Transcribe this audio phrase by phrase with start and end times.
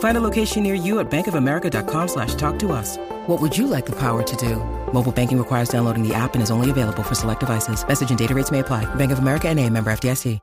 [0.00, 2.98] Find a location near you at bankofamerica.com slash talk to us.
[3.26, 4.56] What would you like the power to do?
[4.92, 7.86] Mobile banking requires downloading the app and is only available for select devices.
[7.86, 8.84] Message and data rates may apply.
[8.94, 10.38] Bank of America and a member FDIC.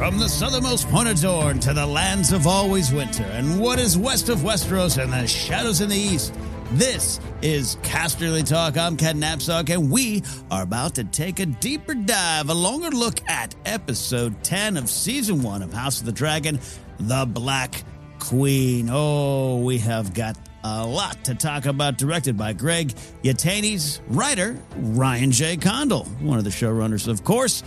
[0.00, 3.98] From the southernmost point of Dorne to the lands of always winter, and what is
[3.98, 6.34] west of Westeros and the shadows in the east,
[6.72, 8.76] this is Casterly Talk.
[8.76, 13.20] I'm Ken Napzok, and we are about to take a deeper dive, a longer look
[13.28, 16.60] at episode 10 of season 1 of House of the Dragon,
[17.00, 17.82] The Black
[18.20, 18.88] Queen.
[18.90, 25.32] Oh, we have got a lot to talk about, directed by Greg Yaitanes, writer Ryan
[25.32, 25.56] J.
[25.56, 27.64] Condal, one of the showrunners, of course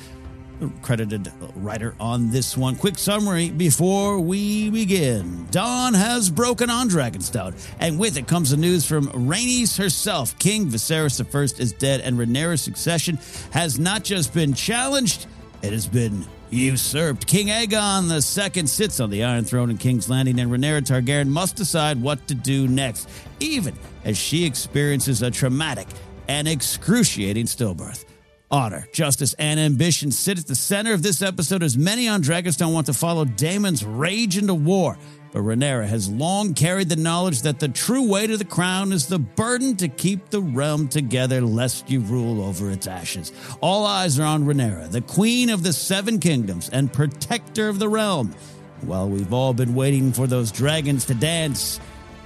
[0.82, 2.76] credited writer on this one.
[2.76, 5.48] Quick summary before we begin.
[5.52, 10.38] Dawn has broken on Dragonstone, and with it comes the news from Rhaenys herself.
[10.40, 13.18] King Viserys I is dead, and Rhaenyra's succession
[13.52, 15.28] has not just been challenged,
[15.62, 17.26] it has been usurped.
[17.26, 21.56] King Aegon II sits on the Iron Throne in King's Landing, and Rhaenyra Targaryen must
[21.56, 25.88] decide what to do next, even as she experiences a traumatic
[26.28, 28.06] and excruciating stillbirth
[28.54, 32.72] honor, justice, and ambition sit at the center of this episode as many on Dragonstone
[32.72, 34.95] want to follow Daemon's rage into war.
[35.32, 39.08] But Rhaenyra has long carried the knowledge that the true way to the crown is
[39.08, 43.32] the burden to keep the realm together lest you rule over its ashes.
[43.60, 47.90] All eyes are on Rhaenyra, the queen of the seven kingdoms and protector of the
[47.90, 48.36] realm.
[48.82, 51.80] While we've all been waiting for those dragons to dance,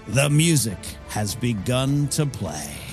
[0.09, 2.86] the music has begun to play.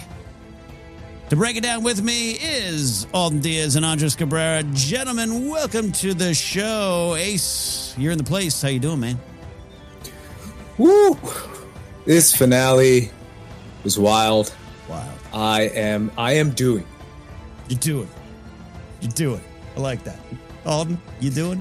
[1.34, 4.62] To break it down with me is Alden Diaz and Andres Cabrera.
[4.72, 7.16] Gentlemen, welcome to the show.
[7.18, 8.62] Ace, you're in the place.
[8.62, 9.18] How you doing, man?
[10.78, 11.18] Woo!
[12.04, 13.10] This finale
[13.82, 14.54] was wild.
[14.88, 15.18] Wild.
[15.32, 16.86] I am I am doing.
[17.68, 18.08] You doing.
[19.00, 19.42] You doing.
[19.76, 20.20] I like that.
[20.64, 21.60] Alden, you doing?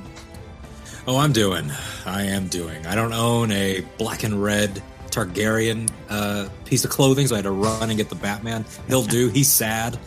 [1.07, 1.71] Oh, I'm doing.
[2.05, 2.85] I am doing.
[2.85, 7.43] I don't own a black and red Targaryen uh, piece of clothing, so I had
[7.43, 8.65] to run and get the Batman.
[8.87, 9.29] He'll do.
[9.29, 9.99] He's sad.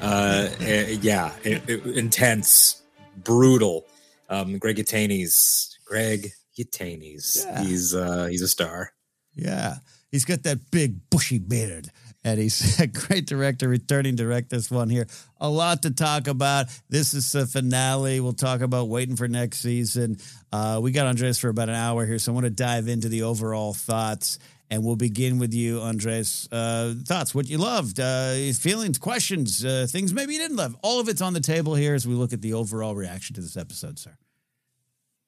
[0.00, 2.82] Uh, eh, yeah, it, it, intense,
[3.16, 3.86] brutal.
[4.28, 5.76] Um, Greg Yaitanes.
[5.84, 7.44] Greg Yaitanes.
[7.44, 7.62] Yeah.
[7.62, 8.92] He's uh, he's a star.
[9.34, 9.76] Yeah,
[10.10, 11.88] he's got that big bushy beard.
[12.24, 15.06] And he's a great director, returning direct this one here.
[15.40, 16.66] A lot to talk about.
[16.88, 18.20] This is the finale.
[18.20, 20.18] We'll talk about waiting for next season.
[20.52, 23.08] Uh, we got Andres for about an hour here, so I want to dive into
[23.08, 24.38] the overall thoughts
[24.72, 26.48] and we'll begin with you, Andres.
[26.50, 30.74] Uh, thoughts, what you loved, uh, feelings, questions, uh, things maybe you didn't love.
[30.82, 33.42] All of it's on the table here as we look at the overall reaction to
[33.42, 34.16] this episode, sir.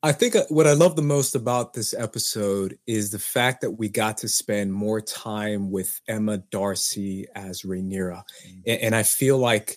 [0.02, 3.72] I think uh, what I love the most about this episode is the fact that
[3.72, 8.22] we got to spend more time with Emma Darcy as Rhaenyra.
[8.22, 8.60] Mm-hmm.
[8.66, 9.76] And, and I feel like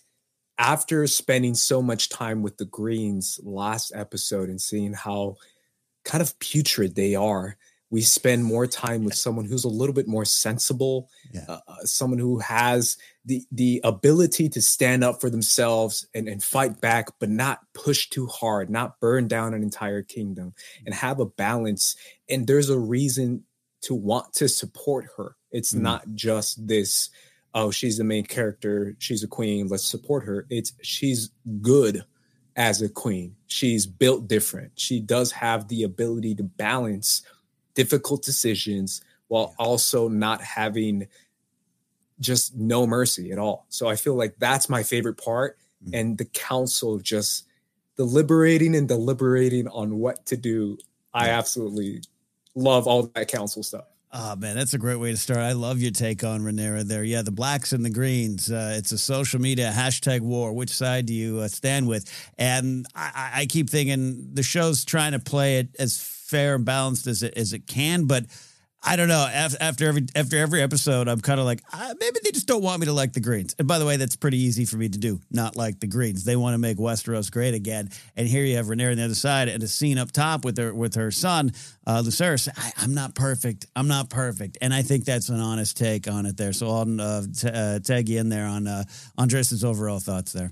[0.57, 5.35] after spending so much time with the Greens last episode and seeing how
[6.05, 7.57] kind of putrid they are,
[7.89, 11.45] we spend more time with someone who's a little bit more sensible, yeah.
[11.47, 16.43] Uh, uh, someone who has the the ability to stand up for themselves and, and
[16.43, 20.53] fight back, but not push too hard, not burn down an entire kingdom,
[20.85, 21.95] and have a balance.
[22.29, 23.43] And there's a reason
[23.81, 25.35] to want to support her.
[25.51, 27.09] It's mm not just this,
[27.53, 30.45] oh, she's the main character, she's a queen, let's support her.
[30.49, 31.29] It's she's
[31.61, 32.03] good
[32.57, 33.35] as a queen.
[33.45, 34.71] She's built different.
[34.75, 37.21] She does have the ability to balance
[37.77, 41.07] difficult decisions while also not having
[42.19, 43.67] just no mercy at all.
[43.69, 45.59] So I feel like that's my favorite part.
[45.83, 45.93] Mm-hmm.
[45.93, 47.45] And the council just
[47.95, 50.79] deliberating and deliberating on what to do.
[51.13, 52.01] I absolutely
[52.55, 53.85] love all that council stuff.
[54.11, 55.39] Oh man, that's a great way to start.
[55.39, 57.03] I love your take on Rhaenyra there.
[57.03, 58.49] Yeah, the blacks and the greens.
[58.49, 60.53] Uh, it's a social media hashtag war.
[60.53, 62.09] Which side do you uh, stand with?
[62.39, 67.07] And I, I keep thinking the show's trying to play it as fair and balanced
[67.07, 68.05] as it as it can.
[68.05, 68.25] But
[68.83, 69.27] I don't know.
[69.29, 72.79] After every after every episode, I'm kind of like ah, maybe they just don't want
[72.79, 73.55] me to like the Greens.
[73.57, 75.19] And by the way, that's pretty easy for me to do.
[75.31, 76.23] Not like the Greens.
[76.23, 77.89] They want to make Westeros great again.
[78.15, 80.57] And here you have Rhaenyra on the other side, and a scene up top with
[80.57, 81.51] her with her son,
[81.85, 82.47] uh, Lucerys.
[82.55, 83.65] I, am not perfect.
[83.75, 84.57] I'm not perfect.
[84.61, 86.53] And I think that's an honest take on it there.
[86.53, 88.83] So I'll uh, t- uh, tag you in there on uh,
[89.63, 90.51] overall thoughts there.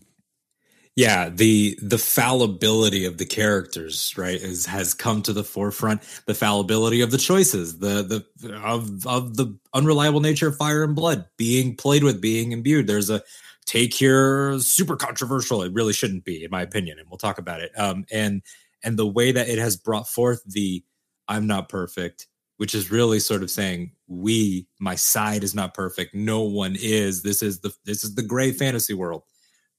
[0.95, 6.01] Yeah the the fallibility of the characters right is has come to the forefront.
[6.25, 8.03] The fallibility of the choices the
[8.41, 12.87] the of of the unreliable nature of fire and blood being played with being imbued.
[12.87, 13.21] There's a
[13.65, 15.63] take here super controversial.
[15.63, 17.71] It really shouldn't be in my opinion and we'll talk about it.
[17.77, 18.41] Um and
[18.83, 20.83] and the way that it has brought forth the
[21.27, 22.27] i'm not perfect
[22.57, 26.13] which is really sort of saying we my side is not perfect.
[26.15, 27.23] No one is.
[27.23, 29.23] This is the this is the gray fantasy world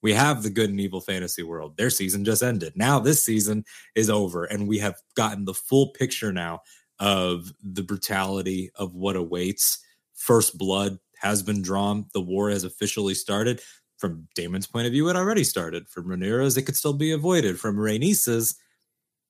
[0.02, 1.76] we have the good and evil fantasy world.
[1.76, 2.74] Their season just ended.
[2.76, 3.64] Now this season
[3.94, 6.60] is over, and we have gotten the full picture now
[6.98, 9.78] of the brutality of what awaits.
[10.14, 12.06] First blood has been drawn.
[12.12, 13.60] The war has officially started.
[13.98, 15.88] From Daemon's point of view, it already started.
[15.88, 17.58] From Rhaenyra's, it could still be avoided.
[17.58, 18.54] From Rhaenys's,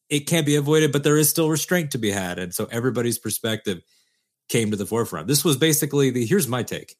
[0.08, 2.38] it can't be avoided, but there is still restraint to be had.
[2.38, 3.82] And so everybody's perspective
[4.48, 5.28] came to the forefront.
[5.28, 6.96] This was basically the here's my take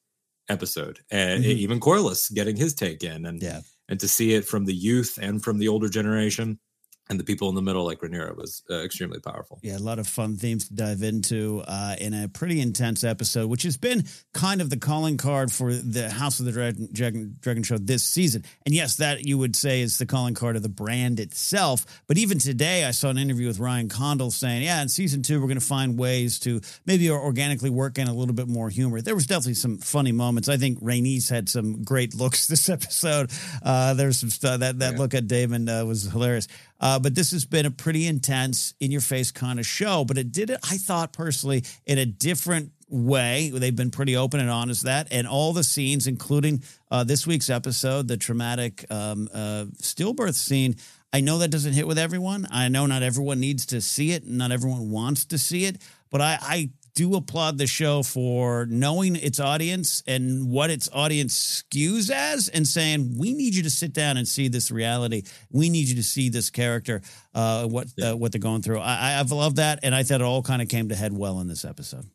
[0.49, 1.51] episode, and mm-hmm.
[1.51, 3.61] even Corlys getting his take in, and yeah.
[3.89, 6.59] and to see it from the youth and from the older generation
[7.09, 9.59] and the people in the middle like Rhaenyra was uh, extremely powerful.
[9.61, 13.49] Yeah, a lot of fun themes to dive into uh, in a pretty intense episode,
[13.49, 17.35] which has been kind of the calling card for the House of the Dragon, Dragon,
[17.39, 18.43] Dragon show this season.
[18.65, 21.85] And yes, that you would say is the calling card of the brand itself.
[22.07, 25.39] But even today, I saw an interview with Ryan Condal saying, yeah, in season two,
[25.39, 29.01] we're going to find ways to maybe organically work in a little bit more humor.
[29.01, 30.49] There was definitely some funny moments.
[30.49, 33.31] I think Rhaenys had some great looks this episode.
[33.63, 34.99] Uh, there's some stuff that, that yeah.
[34.99, 36.47] look at Daemon uh, was hilarious.
[36.79, 40.05] Uh, but this has been a pretty intense, in your face kind of show.
[40.05, 43.51] But it did it, I thought personally, in a different way.
[43.53, 47.49] They've been pretty open and honest that, and all the scenes, including uh, this week's
[47.49, 50.75] episode, the traumatic um, uh, stillbirth scene.
[51.11, 52.47] I know that doesn't hit with everyone.
[52.51, 54.25] I know not everyone needs to see it.
[54.25, 55.81] Not everyone wants to see it.
[56.09, 61.63] But I, I do applaud the show for knowing its audience and what its audience
[61.63, 65.21] skews as and saying, we need you to sit down and see this reality.
[65.51, 67.01] We need you to see this character,
[67.35, 68.11] uh, what yeah.
[68.11, 68.79] uh, what they're going through.
[68.79, 69.79] I, I've loved that.
[69.83, 72.09] And I thought it all kind of came to head well in this episode.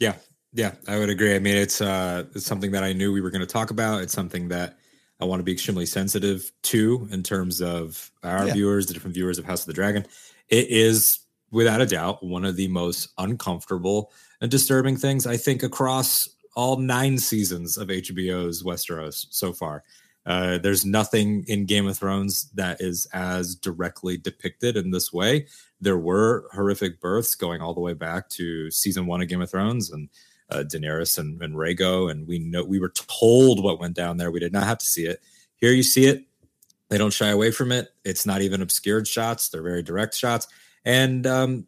[0.00, 0.14] Yeah.
[0.52, 1.36] Yeah, I would agree.
[1.36, 4.00] I mean, it's uh, it's something that I knew we were going to talk about.
[4.00, 4.78] It's something that
[5.20, 8.54] I want to be extremely sensitive to in terms of our yeah.
[8.54, 10.06] viewers, the different viewers of House of the Dragon.
[10.48, 15.62] It is without a doubt, one of the most uncomfortable and disturbing things I think
[15.62, 19.84] across all nine seasons of HBO's Westeros so far.
[20.24, 25.46] Uh, there's nothing in Game of Thrones that is as directly depicted in this way.
[25.80, 29.50] There were horrific births going all the way back to season one of Game of
[29.50, 30.08] Thrones and
[30.50, 34.30] uh, Daenerys and, and and we know we were told what went down there.
[34.30, 35.20] We did not have to see it.
[35.56, 36.24] Here you see it.
[36.88, 37.88] They don't shy away from it.
[38.04, 39.48] It's not even obscured shots.
[39.48, 40.48] They're very direct shots
[40.86, 41.66] and um,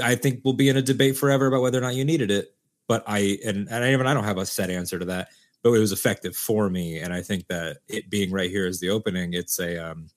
[0.00, 2.54] I think we'll be in a debate forever about whether or not you needed it.
[2.86, 5.28] But I and, and I, even I don't have a set answer to that.
[5.62, 8.78] But it was effective for me, and I think that it being right here as
[8.78, 10.08] the opening, it's a um,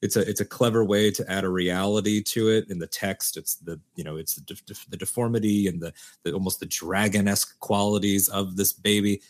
[0.00, 3.36] it's a it's a clever way to add a reality to it in the text.
[3.36, 7.58] It's the you know it's the, the deformity and the, the almost the dragon esque
[7.58, 9.22] qualities of this baby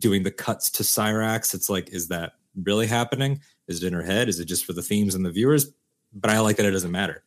[0.00, 1.54] doing the cuts to Syrax.
[1.54, 3.40] It's like, is that really happening?
[3.68, 4.28] Is it in her head?
[4.28, 5.70] Is it just for the themes and the viewers?
[6.12, 7.22] But I like that it doesn't matter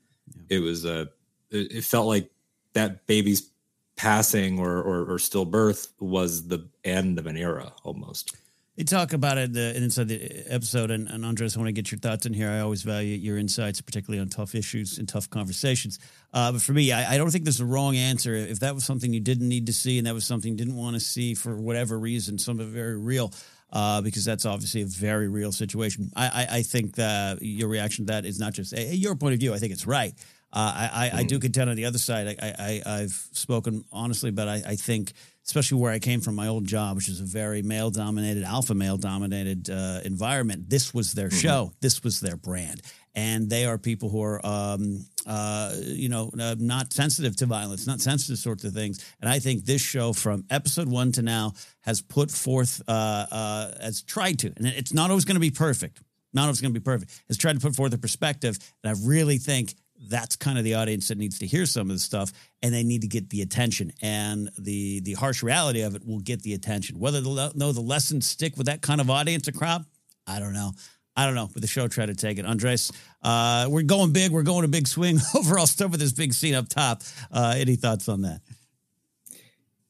[0.50, 1.06] it was a uh,
[1.50, 2.30] it, it, felt like
[2.74, 3.50] that baby's
[3.96, 8.36] passing or, or, or stillbirth was the end of an era almost.
[8.78, 11.92] You talk about it the, inside the episode, and, and Andres, I want to get
[11.92, 12.48] your thoughts in here.
[12.48, 15.98] I always value your insights, particularly on tough issues and tough conversations.
[16.32, 18.36] Uh, but for me, I, I, don't think there's a wrong answer.
[18.36, 20.76] If that was something you didn't need to see, and that was something you didn't
[20.76, 23.34] want to see for whatever reason, something very real,
[23.72, 26.10] uh, because that's obviously a very real situation.
[26.16, 29.34] I, I, I think that your reaction to that is not just a, your point
[29.34, 29.54] of view.
[29.54, 30.14] I think it's right.
[30.54, 31.14] Uh, I, I, mm.
[31.16, 31.42] I, do mm.
[31.42, 32.38] contend on the other side.
[32.42, 35.12] I, I, have spoken honestly, but I, I, think,
[35.48, 38.76] especially where I came from, my old job, which is a very male dominated, alpha
[38.76, 41.38] male dominated uh, environment, this was their mm-hmm.
[41.38, 41.72] show.
[41.80, 42.82] This was their brand.
[43.16, 47.88] And they are people who are, um, uh, you know, uh, not sensitive to violence,
[47.88, 49.04] not sensitive sorts of things.
[49.22, 53.72] And I think this show, from episode one to now, has put forth, uh, uh,
[53.82, 56.02] has tried to, and it's not always going to be perfect.
[56.34, 57.24] Not always going to be perfect.
[57.30, 60.76] Has tried to put forth a perspective, and I really think that's kind of the
[60.76, 63.42] audience that needs to hear some of the stuff and they need to get the
[63.42, 63.92] attention.
[64.02, 67.00] And the the harsh reality of it will get the attention.
[67.00, 69.86] Whether they'll know the lessons stick with that kind of audience or crowd
[70.26, 70.74] i don't know.
[71.16, 72.46] I don't know but the show tried to take it.
[72.46, 72.92] Andres
[73.24, 74.32] uh, we're going big.
[74.32, 75.20] We're going a big swing.
[75.36, 77.02] Overall stuff with this big scene up top.
[77.32, 78.42] Uh, any thoughts on that?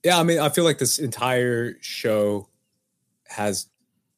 [0.04, 2.48] Yeah i mean i feel like this entire show
[3.28, 3.68] has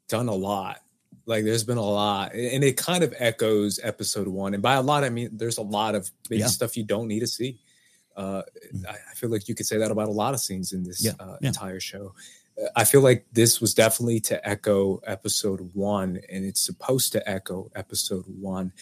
[0.07, 0.81] done a lot
[1.29, 4.55] like there's been a lot, and it kind of echoes episode one.
[4.55, 6.47] And by a lot, I mean there's a lot of yeah.
[6.47, 7.59] stuff you don't need to see.
[8.17, 8.41] Uh,
[8.73, 8.85] mm.
[8.87, 11.05] I, I, feel like you could say that about a lot of scenes in this
[11.05, 11.11] yeah.
[11.19, 11.49] Uh, yeah.
[11.49, 12.13] entire show.
[12.75, 17.71] I feel like this was definitely to echo episode one, and it's supposed to echo
[17.75, 18.73] episode one.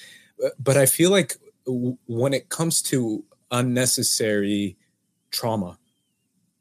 [0.58, 1.36] But I feel like
[1.66, 4.78] when it comes to unnecessary
[5.32, 5.78] trauma,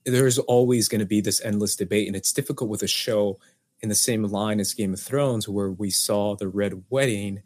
[0.05, 3.39] there's always going to be this endless debate, and it's difficult with a show
[3.87, 7.43] in the same line as Game of Thrones, where we saw the Red Wedding,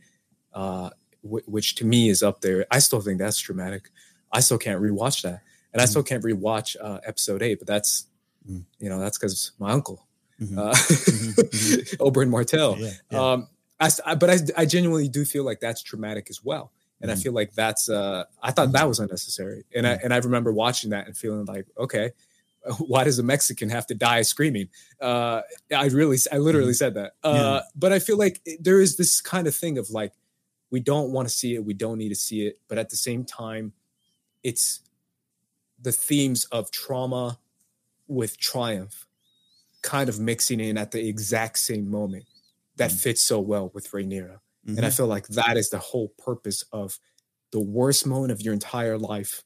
[0.54, 0.88] uh,
[1.22, 2.64] w- which to me is up there.
[2.70, 3.90] I still think that's dramatic.
[4.32, 5.42] I still can't rewatch that,
[5.72, 5.90] and I mm-hmm.
[5.90, 7.58] still can't rewatch uh, episode eight.
[7.58, 8.06] But that's
[8.50, 8.64] mm.
[8.78, 10.06] you know that's because my uncle,
[10.40, 10.58] mm-hmm.
[10.58, 11.40] Uh, mm-hmm.
[11.40, 12.02] mm-hmm.
[12.02, 12.78] Oberyn Martell.
[12.78, 13.32] Yeah, yeah.
[13.32, 16.70] Um, I, but I, I genuinely do feel like that's traumatic as well
[17.00, 17.14] and mm.
[17.14, 19.64] I feel like that's uh I thought that was unnecessary.
[19.74, 22.10] And I and I remember watching that and feeling like, okay,
[22.78, 24.68] why does a Mexican have to die screaming?
[25.00, 25.42] Uh
[25.74, 26.76] I really I literally mm.
[26.76, 27.12] said that.
[27.22, 27.60] Uh yeah.
[27.74, 30.12] but I feel like there is this kind of thing of like
[30.70, 32.96] we don't want to see it, we don't need to see it, but at the
[32.96, 33.72] same time
[34.42, 34.80] it's
[35.80, 37.38] the themes of trauma
[38.06, 39.06] with triumph
[39.82, 42.24] kind of mixing in at the exact same moment
[42.76, 43.00] that mm.
[43.00, 44.38] fits so well with Rhaenyra.
[44.66, 44.76] Mm-hmm.
[44.76, 44.96] And I mm-hmm.
[44.96, 46.98] feel like that is the whole purpose of
[47.52, 49.42] the worst moment of your entire life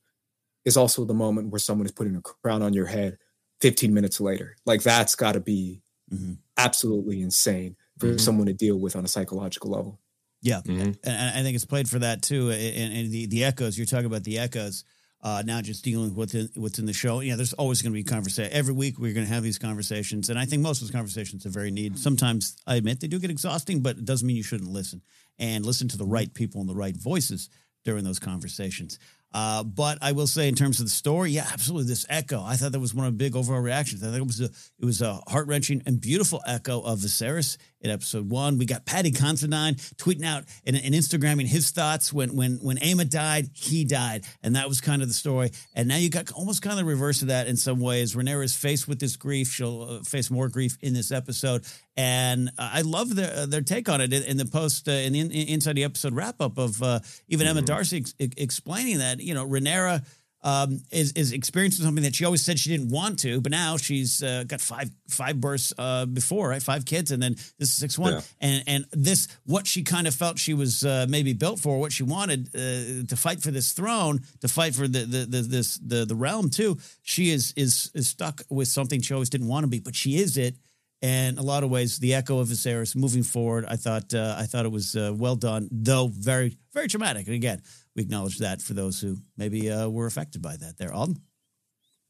[0.64, 3.18] is also the moment where someone is putting a crown on your head
[3.60, 4.56] 15 minutes later.
[4.64, 6.34] Like that's got to be mm-hmm.
[6.56, 8.18] absolutely insane for mm-hmm.
[8.18, 10.00] someone to deal with on a psychological level.
[10.42, 10.92] Yeah, mm-hmm.
[11.04, 12.50] and I think it's played for that too.
[12.50, 14.84] And, and the the echoes you're talking about the echoes
[15.22, 17.20] uh, now just dealing with what's in, the show.
[17.20, 18.52] Yeah, there's always going to be conversation.
[18.52, 21.46] Every week we're going to have these conversations, and I think most of those conversations
[21.46, 21.98] are very needed.
[21.98, 25.00] Sometimes I admit they do get exhausting, but it doesn't mean you shouldn't listen
[25.38, 27.48] and listen to the right people and the right voices
[27.86, 28.98] during those conversations.
[29.34, 31.88] Uh, but I will say, in terms of the story, yeah, absolutely.
[31.88, 34.04] This echo, I thought that was one of the big overall reactions.
[34.04, 37.56] I think it was a it was a heart wrenching and beautiful echo of Viserys
[37.84, 38.58] in episode one.
[38.58, 43.08] We got Paddy Considine tweeting out and, and Instagramming his thoughts when when when Aemma
[43.08, 45.50] died, he died, and that was kind of the story.
[45.74, 48.14] And now you got almost kind of the reverse of that in some ways.
[48.14, 51.64] Rhaenyra is faced with this grief; she'll uh, face more grief in this episode,
[51.96, 54.92] and uh, I love their uh, their take on it in, in the post uh,
[54.92, 57.58] in the in, inside the episode wrap up of uh, even mm-hmm.
[57.58, 60.04] Emma Darcy ex- explaining that you know Rhaenyra
[60.44, 63.78] um, is is experiencing something that she always said she didn't want to, but now
[63.78, 66.62] she's uh, got five five births uh, before, right?
[66.62, 68.20] Five kids, and then this is six one, yeah.
[68.40, 71.92] and and this what she kind of felt she was uh, maybe built for, what
[71.92, 75.78] she wanted uh, to fight for this throne, to fight for the the, the this
[75.78, 76.76] the the realm too.
[77.02, 80.18] She is is is stuck with something she always didn't want to be, but she
[80.18, 80.56] is it.
[81.00, 84.44] And a lot of ways, the echo of Viserys moving forward, I thought uh, I
[84.44, 87.26] thought it was uh, well done, though very very traumatic.
[87.26, 87.62] And again,
[87.96, 90.78] we acknowledge that for those who maybe uh, were affected by that.
[90.78, 91.20] There, Alden.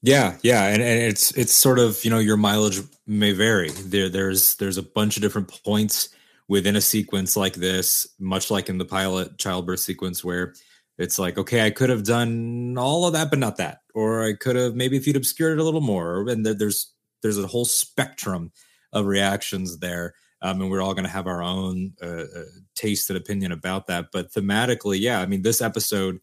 [0.02, 3.70] Yeah, yeah, and, and it's it's sort of you know your mileage may vary.
[3.70, 6.10] There there's there's a bunch of different points
[6.46, 10.54] within a sequence like this, much like in the pilot childbirth sequence where
[10.98, 14.34] it's like okay, I could have done all of that, but not that, or I
[14.34, 17.64] could have maybe if you'd obscured it a little more, and there's there's a whole
[17.64, 18.52] spectrum
[18.92, 20.14] of reactions there
[20.44, 23.86] um, and we're all going to have our own uh, uh, taste and opinion about
[23.86, 24.08] that.
[24.12, 26.20] But thematically, yeah, I mean, this episode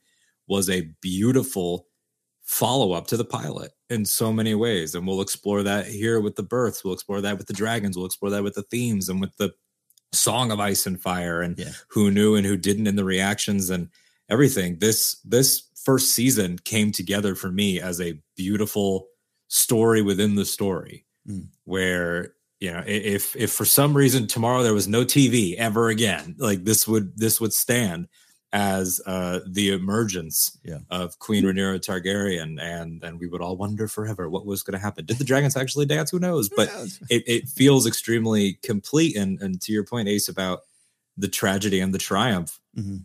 [0.48, 1.88] was a beautiful
[2.44, 6.36] follow up to the pilot in so many ways, and we'll explore that here with
[6.36, 6.84] the births.
[6.84, 7.98] We'll explore that with the dragons.
[7.98, 9.54] We'll explore that with the themes and with the
[10.14, 11.72] song of ice and fire, and yeah.
[11.88, 13.90] who knew and who didn't, in the reactions and
[14.30, 14.78] everything.
[14.78, 19.08] This this first season came together for me as a beautiful
[19.48, 21.48] story within the story, mm.
[21.64, 26.36] where you know if if for some reason tomorrow there was no tv ever again
[26.38, 28.08] like this would this would stand
[28.54, 30.80] as uh the emergence yeah.
[30.90, 34.84] of queen Rhaenyra targaryen and and we would all wonder forever what was going to
[34.84, 36.70] happen did the dragons actually dance who knows but
[37.10, 40.62] it, it feels extremely complete and and to your point ace about
[41.18, 42.98] the tragedy and the triumph mm-hmm.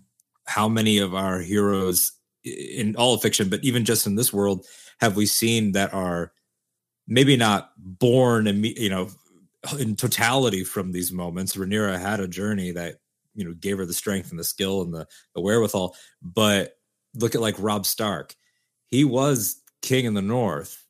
[0.44, 2.12] how many of our heroes
[2.44, 4.66] in all of fiction but even just in this world
[4.98, 6.32] have we seen that are
[7.06, 9.08] maybe not born and you know
[9.78, 11.56] in totality from these moments.
[11.56, 12.96] Rhaenyra had a journey that
[13.34, 15.96] you know gave her the strength and the skill and the, the wherewithal.
[16.22, 16.76] But
[17.14, 18.34] look at like Robb Stark,
[18.86, 20.84] he was king in the North,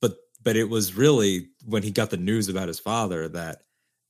[0.00, 3.62] but but it was really when he got the news about his father that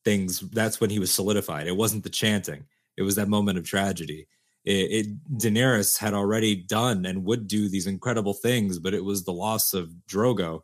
[0.04, 1.66] things that's when he was solidified.
[1.66, 2.64] It wasn't the chanting;
[2.96, 4.26] it was that moment of tragedy.
[4.64, 9.24] It, it Daenerys had already done and would do these incredible things, but it was
[9.24, 10.62] the loss of Drogo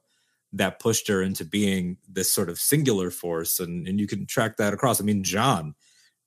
[0.56, 4.56] that pushed her into being this sort of singular force and and you can track
[4.56, 5.74] that across i mean jon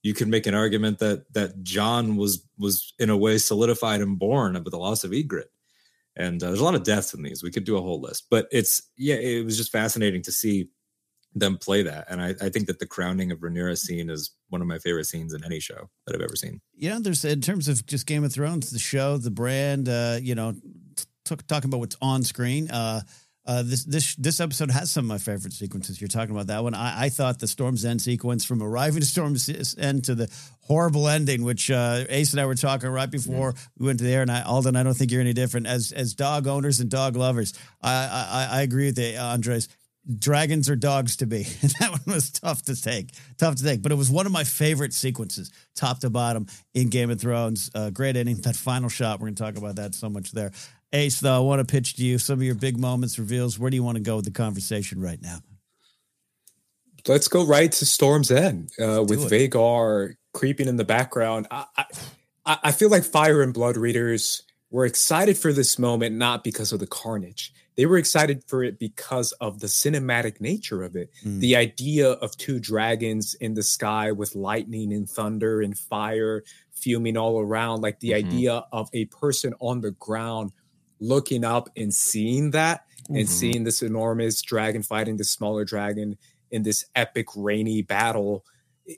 [0.01, 4.19] you can make an argument that that jon was was in a way solidified and
[4.19, 5.51] born with the loss of Ygritte
[6.15, 7.43] And uh, there's a lot of deaths in these.
[7.43, 10.69] We could do a whole list, but it's yeah, it was just fascinating to see
[11.35, 12.07] them play that.
[12.09, 15.05] And I, I think that the crowning of Rhaenyra scene is one of my favorite
[15.05, 16.59] scenes in any show that I've ever seen.
[16.73, 20.35] Yeah, there's in terms of just Game of Thrones, the show, the brand, uh, you
[20.35, 20.53] know,
[20.95, 22.69] t- talking about what's on screen.
[22.71, 23.01] Uh,
[23.49, 25.99] Uh, this this this episode has some of my favorite sequences.
[25.99, 26.75] You're talking about that one.
[26.75, 30.29] I, I thought the Storm's End sequence from arriving to Storm's End to the
[30.61, 34.11] horrible ending, which uh, Ace and I were talking right before we went to the
[34.11, 34.21] air.
[34.21, 37.15] And I, Alden, I don't think you're any different as as dog owners and dog
[37.15, 37.55] lovers.
[37.81, 39.67] I I, I agree with you, Andres.
[40.17, 41.45] Dragons are dogs to be.
[41.79, 43.81] That one was tough to take, tough to take.
[43.81, 47.71] But it was one of my favorite sequences, top to bottom, in Game of Thrones.
[47.73, 48.41] Uh, great ending.
[48.41, 50.51] That final shot, we're going to talk about that so much there.
[50.91, 53.59] Ace, though, I want to pitch to you some of your big moments, reveals.
[53.59, 55.39] Where do you want to go with the conversation right now?
[57.07, 59.51] Let's go right to Storm's End uh, with it.
[59.51, 61.47] Vhagar creeping in the background.
[61.51, 61.65] I,
[62.45, 66.71] I, I feel like Fire and Blood readers were excited for this moment, not because
[66.71, 67.53] of the carnage.
[67.77, 71.11] They were excited for it because of the cinematic nature of it.
[71.23, 71.39] Mm.
[71.39, 77.15] The idea of two dragons in the sky with lightning and thunder and fire fuming
[77.15, 78.27] all around, like the mm-hmm.
[78.27, 80.51] idea of a person on the ground
[80.99, 83.15] looking up and seeing that mm-hmm.
[83.15, 86.17] and seeing this enormous dragon fighting this smaller dragon
[86.51, 88.45] in this epic rainy battle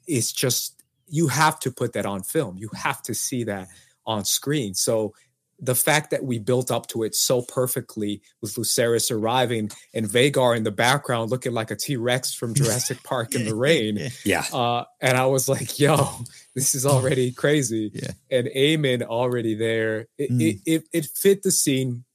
[0.08, 3.68] it's just you have to put that on film you have to see that
[4.06, 5.14] on screen so
[5.62, 10.58] the fact that we built up to it so perfectly with Lucerys arriving and Vhagar
[10.58, 14.10] in the background looking like a T Rex from Jurassic Park in the rain.
[14.26, 14.44] Yeah.
[14.52, 16.10] Uh, and I was like, yo,
[16.56, 17.92] this is already crazy.
[17.94, 18.12] Yeah.
[18.32, 20.08] And Aemond already there.
[20.18, 20.42] It, mm.
[20.42, 22.06] it, it, it, fit the scene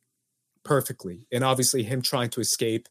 [0.64, 1.26] perfectly.
[1.30, 2.88] And obviously, him trying to escape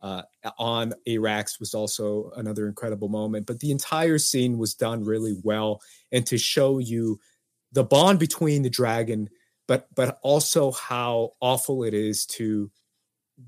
[0.00, 0.22] uh,
[0.56, 3.46] on Arrax was also another incredible moment.
[3.46, 5.80] But the entire scene was done really well.
[6.12, 7.18] And to show you
[7.72, 9.28] the bond between the dragon
[9.66, 12.70] but but also how awful it is to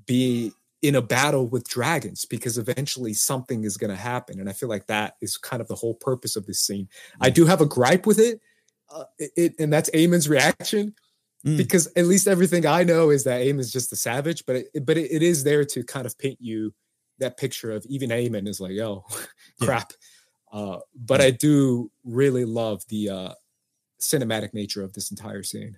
[0.05, 4.53] be in a battle with dragons because eventually something is going to happen and i
[4.53, 7.17] feel like that is kind of the whole purpose of this scene mm.
[7.21, 8.39] i do have a gripe with it,
[8.93, 10.93] uh, it and that's Aemond's reaction
[11.45, 11.57] mm.
[11.57, 14.85] because at least everything i know is that Aemond is just a savage but it,
[14.85, 16.73] but it, it is there to kind of paint you
[17.19, 19.05] that picture of even Aemond is like oh
[19.61, 19.91] crap
[20.53, 20.59] yeah.
[20.59, 23.33] uh, but i do really love the uh,
[23.99, 25.77] cinematic nature of this entire scene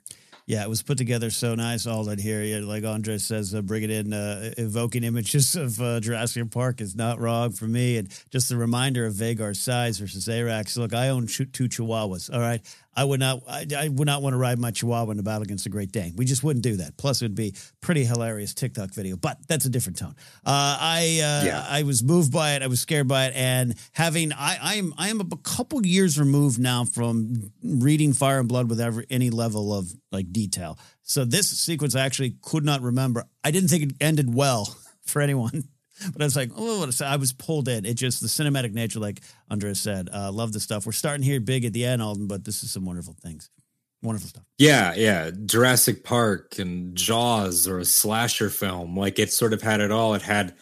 [0.51, 1.87] yeah, it was put together so nice.
[1.87, 6.01] All that here, yeah, like Andre says, uh, bringing in uh, evoking images of uh,
[6.01, 7.95] Jurassic Park is not wrong for me.
[7.95, 10.75] And just a reminder of Vhagar's size versus Arrax.
[10.75, 12.33] Look, I own two Chihuahuas.
[12.33, 12.59] All right,
[12.93, 13.41] I would not.
[13.47, 15.91] I, I, would not want to ride my Chihuahua in a battle against a Great
[15.91, 16.13] Dane.
[16.17, 16.97] We just wouldn't do that.
[16.97, 19.15] Plus, it would be pretty hilarious TikTok video.
[19.15, 20.15] But that's a different tone.
[20.45, 21.65] Uh, I uh, yeah.
[21.69, 22.61] I was moved by it.
[22.61, 26.19] I was scared by it, and having I I am I am a couple years
[26.19, 30.77] removed now from reading Fire and Blood with ever any level of like detail.
[31.01, 33.23] So this sequence I actually could not remember.
[33.43, 34.75] I didn't think it ended well
[35.05, 35.63] for anyone.
[36.13, 37.85] But I was like, oh, I was pulled in.
[37.85, 40.09] It just the cinematic nature, like Andres said.
[40.13, 40.85] Uh, love the stuff.
[40.85, 43.49] We're starting here big at the end, Alden, but this is some wonderful things.
[44.03, 44.43] Wonderful stuff.
[44.57, 45.29] Yeah, yeah.
[45.45, 48.97] Jurassic Park and Jaws or a slasher film.
[48.97, 50.15] Like it sort of had it all.
[50.15, 50.55] It had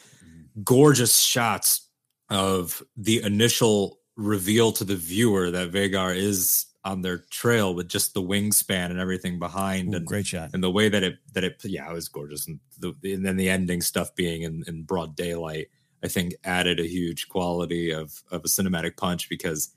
[0.64, 1.88] gorgeous shots
[2.30, 8.14] of the initial reveal to the viewer that Vhagar is on their trail with just
[8.14, 10.52] the wingspan and everything behind Ooh, and great shot.
[10.54, 12.48] and the way that it that it yeah it was gorgeous.
[12.48, 15.68] And the and then the ending stuff being in, in broad daylight
[16.04, 19.74] I think added a huge quality of of a cinematic punch because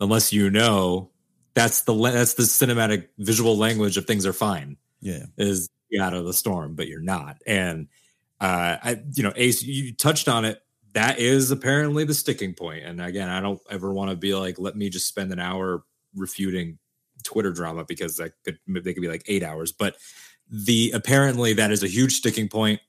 [0.00, 1.10] unless you know
[1.54, 5.26] that's the that's the cinematic visual language of things are fine yeah.
[5.36, 5.68] is
[6.00, 7.38] out of the storm but you're not.
[7.46, 7.88] And
[8.40, 10.60] uh I you know Ace you touched on it.
[10.92, 12.84] That is apparently the sticking point.
[12.84, 15.82] And again I don't ever want to be like let me just spend an hour
[16.14, 16.78] refuting
[17.22, 19.72] Twitter drama because that could they could be like eight hours.
[19.72, 19.96] But
[20.50, 22.80] the apparently that is a huge sticking point.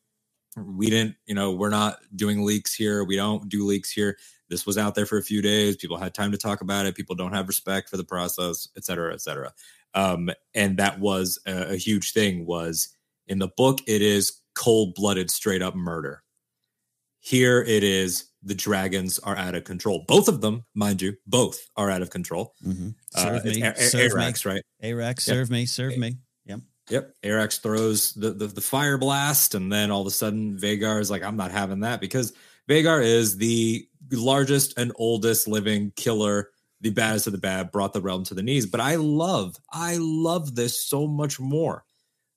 [0.58, 3.04] We didn't, you know, we're not doing leaks here.
[3.04, 4.18] We don't do leaks here.
[4.50, 5.76] This was out there for a few days.
[5.76, 6.96] People had time to talk about it.
[6.96, 9.52] People don't have respect for the process, et cetera, et cetera.
[9.94, 12.46] Um, and that was a, a huge thing.
[12.46, 12.96] Was
[13.28, 16.24] in the book, it is cold blooded, straight up murder.
[17.20, 20.06] Here it is the dragons are out of control.
[20.08, 22.54] Both of them, mind you, both are out of control.
[22.66, 22.90] Mm-hmm.
[23.14, 24.52] Uh, serve uh, me, a- serve Arrax, me.
[24.52, 25.20] right?
[25.20, 25.54] Serve yep.
[25.54, 26.18] me, serve me.
[26.46, 26.60] Yep.
[26.90, 27.14] Yep.
[27.24, 31.10] Arrax throws the, the, the fire blast, and then all of a sudden Vhagar is
[31.10, 32.34] like, I'm not having that because
[32.70, 36.50] Vhagar is the largest and oldest living killer,
[36.82, 38.68] the baddest of the bad, brought the realm to the knees.
[38.68, 41.84] But I love, I love this so much more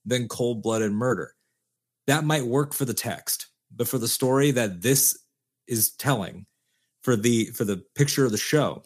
[0.07, 1.35] than cold blooded murder.
[2.07, 5.19] That might work for the text, but for the story that this
[5.69, 6.47] is telling
[7.03, 8.83] for the for the picture of the show.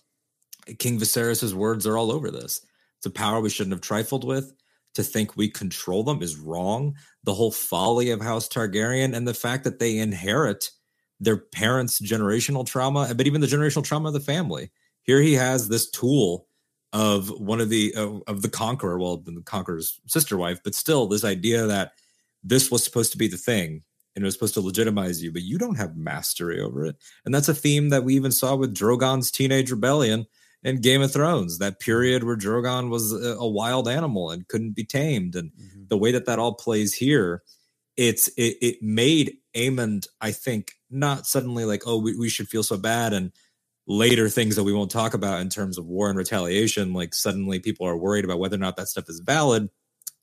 [0.78, 2.64] King Viserys's words are all over this.
[2.98, 4.52] It's a power we shouldn't have trifled with.
[4.94, 6.94] To think we control them is wrong.
[7.24, 10.70] The whole folly of House Targaryen and the fact that they inherit
[11.18, 14.70] their parents' generational trauma, but even the generational trauma of the family.
[15.02, 16.46] Here he has this tool
[16.92, 21.24] of one of the of the conqueror, well, the conqueror's sister wife, but still this
[21.24, 21.92] idea that
[22.44, 23.82] this was supposed to be the thing
[24.14, 26.96] and it was supposed to legitimize you, but you don't have mastery over it.
[27.24, 30.26] And that's a theme that we even saw with Drogon's teenage rebellion
[30.62, 34.84] in Game of Thrones, that period where Drogon was a, wild animal and couldn't be
[34.84, 35.34] tamed.
[35.34, 35.84] And mm-hmm.
[35.88, 37.42] the way that that all plays here,
[37.96, 42.62] it's it, it made Aemond, I think, not suddenly like, oh, we, we should feel
[42.62, 43.12] so bad.
[43.12, 43.32] And
[43.86, 47.58] later things that we won't talk about in terms of war and retaliation, like suddenly
[47.58, 49.62] people are worried about whether or not that stuff is valid.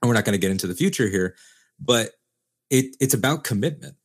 [0.02, 1.36] And we're not going to get into the future here,
[1.80, 2.12] but
[2.69, 3.95] it it's about commitment.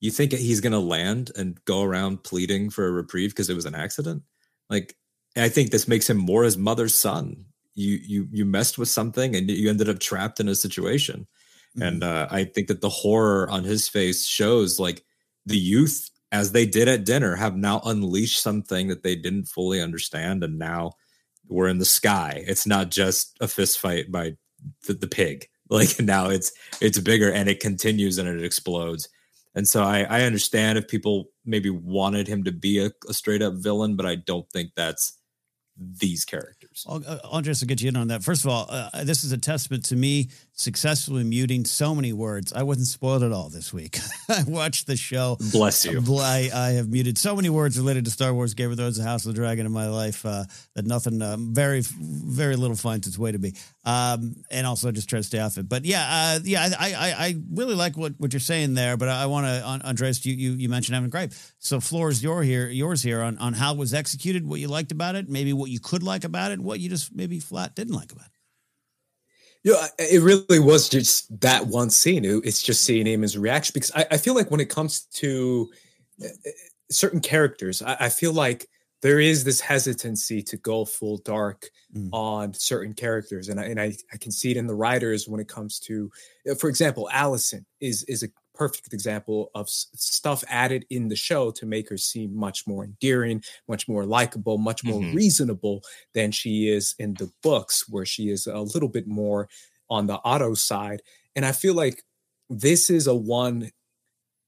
[0.00, 3.54] You think he's going to land and go around pleading for a reprieve because it
[3.54, 4.22] was an accident?
[4.68, 4.96] Like
[5.36, 7.46] I think this makes him more his mother's son.
[7.74, 11.26] You you you messed with something and you ended up trapped in a situation.
[11.76, 11.82] Mm-hmm.
[11.82, 15.04] And uh, I think that the horror on his face shows like
[15.46, 19.80] the youth, as they did at dinner, have now unleashed something that they didn't fully
[19.80, 20.92] understand, and now
[21.48, 22.44] we're in the sky.
[22.46, 24.36] It's not just a fist fight by
[24.86, 25.48] the, the pig.
[25.72, 29.08] Like now it's it's bigger and it continues and it explodes.
[29.54, 33.42] And so I, I understand if people maybe wanted him to be a, a straight
[33.42, 35.18] up villain, but I don't think that's
[35.76, 36.86] these characters.
[36.88, 38.22] I'll, uh, will get you in on that.
[38.22, 40.30] First of all, uh, this is a testament to me
[40.62, 42.52] successfully muting so many words.
[42.52, 43.98] I wasn't spoiled at all this week.
[44.28, 45.36] I watched the show.
[45.52, 46.02] Bless you.
[46.18, 49.04] I, I, have muted so many words related to Star Wars, Game of Thrones, The
[49.04, 50.44] House of the Dragon in my life uh,
[50.74, 53.52] that nothing, uh, very, very little finds its way to me.
[53.84, 55.68] Um, and also just try to stay off it.
[55.68, 58.96] But yeah, uh, yeah, I, I, I really like what, what you're saying there.
[58.96, 61.32] But I, I want to, Andres, you, you, you mentioned Evan Grape.
[61.58, 64.68] So floor is your here, yours here on, on how it was executed, what you
[64.68, 67.74] liked about it, maybe what you could like about it, what you just maybe flat
[67.74, 68.41] didn't like about it.
[69.64, 72.24] Yeah, you know, it really was just that one scene.
[72.24, 75.70] It's just seeing Aemond's reaction because I, I, feel like when it comes to
[76.20, 76.50] uh, uh,
[76.90, 78.68] certain characters, I, I, feel like
[79.02, 82.08] there is this hesitancy to go full dark mm.
[82.12, 85.40] on certain characters, and I, and I, I can see it in the writers when
[85.40, 86.10] it comes to,
[86.50, 88.28] uh, for example, Alicent is is a
[88.62, 93.42] perfect example of stuff added in the show to make her seem much more endearing,
[93.66, 95.16] much more likable, much more mm-hmm.
[95.16, 95.82] reasonable
[96.14, 99.48] than she is in the books, where she is a little bit more
[99.90, 101.02] on the Otto side.
[101.34, 102.04] And I feel like
[102.48, 103.72] this is a one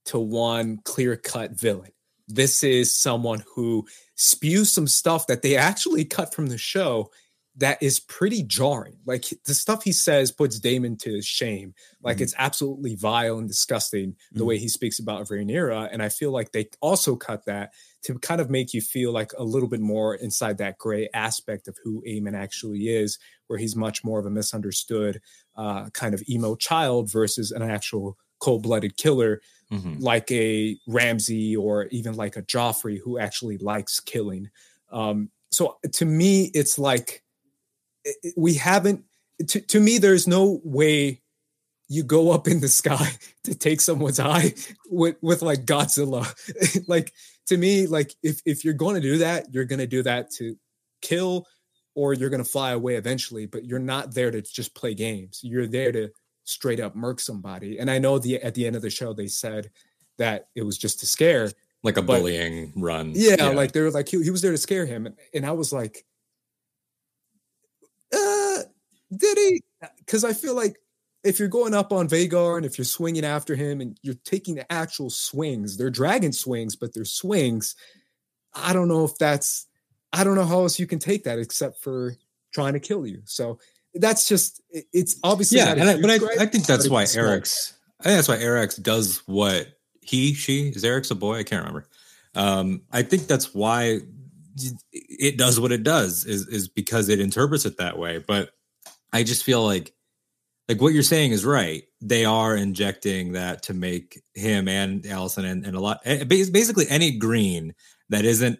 [0.04, 1.90] to one clear cut villain.
[2.28, 7.10] This is someone who spews some stuff that they actually cut from the show
[7.56, 8.96] that is pretty jarring.
[9.06, 11.74] Like the stuff he says puts Daemon to shame.
[12.02, 15.88] Like mm it's absolutely vile and disgusting the mm way he speaks about Rhaenyra.
[15.92, 17.72] And I feel like they also cut that
[18.04, 21.68] to kind of make you feel like a little bit more inside that gray aspect
[21.68, 25.20] of who Aemond actually is, where he's much more of a misunderstood
[25.56, 29.40] uh, kind of emo child versus an actual cold-blooded killer
[29.72, 29.96] mm-hmm.
[29.98, 34.50] like a Ramsay or even like a Joffrey who actually likes killing.
[34.92, 37.23] Um, so to me, it's like
[38.36, 39.04] we haven't
[39.48, 41.22] to, to me there's no way
[41.88, 43.10] you go up in the sky
[43.44, 44.54] to take someone's eye
[44.90, 46.26] with with like Godzilla.
[46.88, 47.12] like
[47.46, 50.30] to me, like if if you're going to do that, you're going to do that
[50.32, 50.56] to
[51.02, 51.46] kill,
[51.94, 53.46] or you're going to fly away eventually.
[53.46, 55.40] But you're not there to just play games.
[55.42, 56.10] You're there to
[56.44, 57.78] straight up murk somebody.
[57.78, 59.70] And I know the at the end of the show they said
[60.18, 61.50] that it was just to scare,
[61.82, 63.12] like a bullying run.
[63.14, 65.44] Yeah, yeah, like they were like he, he was there to scare him, and, and
[65.44, 66.04] I was like
[69.14, 69.62] did he?
[69.98, 70.76] Because I feel like
[71.22, 74.54] if you're going up on Vhagar and if you're swinging after him and you're taking
[74.54, 77.74] the actual swings, they're dragon swings, but they're swings.
[78.54, 79.66] I don't know if that's,
[80.12, 82.14] I don't know how else you can take that except for
[82.52, 83.22] trying to kill you.
[83.24, 83.58] So
[83.94, 84.60] that's just,
[84.92, 85.72] it's obviously, yeah.
[85.72, 89.22] And I, but I, I, think that's why Arrax, I think that's why Arrax does
[89.26, 89.68] what
[90.02, 91.38] he, she, is Arrax a boy?
[91.38, 91.88] I can't remember.
[92.34, 94.00] Um, I think that's why
[94.92, 98.50] it does what it does is is because it interprets it that way but
[99.14, 99.94] i just feel like
[100.68, 105.50] like what you're saying is right they are injecting that to make him and Alicent
[105.50, 107.74] and, and a lot eh, basically any green
[108.10, 108.58] that isn't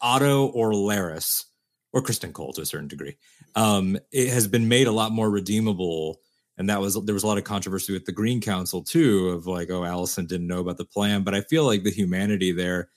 [0.00, 1.44] otto or Larys
[1.92, 3.16] or Criston Cole to a certain degree
[3.56, 6.20] um it has been made a lot more redeemable
[6.56, 9.48] and that was there was a lot of controversy with the green council too of
[9.48, 12.88] like oh Alicent didn't know about the plan but i feel like the humanity there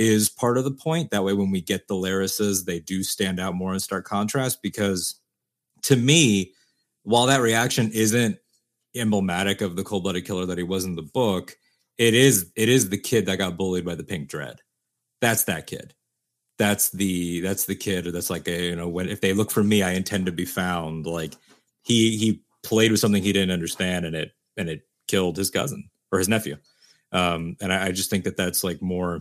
[0.00, 1.10] is part of the point.
[1.10, 4.62] That way, when we get the Laryses, they do stand out more and start contrast.
[4.62, 5.19] Because
[5.82, 6.52] to me,
[7.02, 8.38] while that reaction isn't
[8.94, 11.56] emblematic of the cold-blooded killer that he was in the book,
[11.98, 14.60] it is it is the kid that got bullied by the pink dread.
[15.20, 15.94] That's that kid.
[16.58, 19.62] That's the that's the kid that's like a, you know when if they look for
[19.62, 21.06] me, I intend to be found.
[21.06, 21.34] Like
[21.82, 25.90] he he played with something he didn't understand, and it and it killed his cousin
[26.12, 26.56] or his nephew.
[27.12, 29.20] Um, and I, I just think that that's like more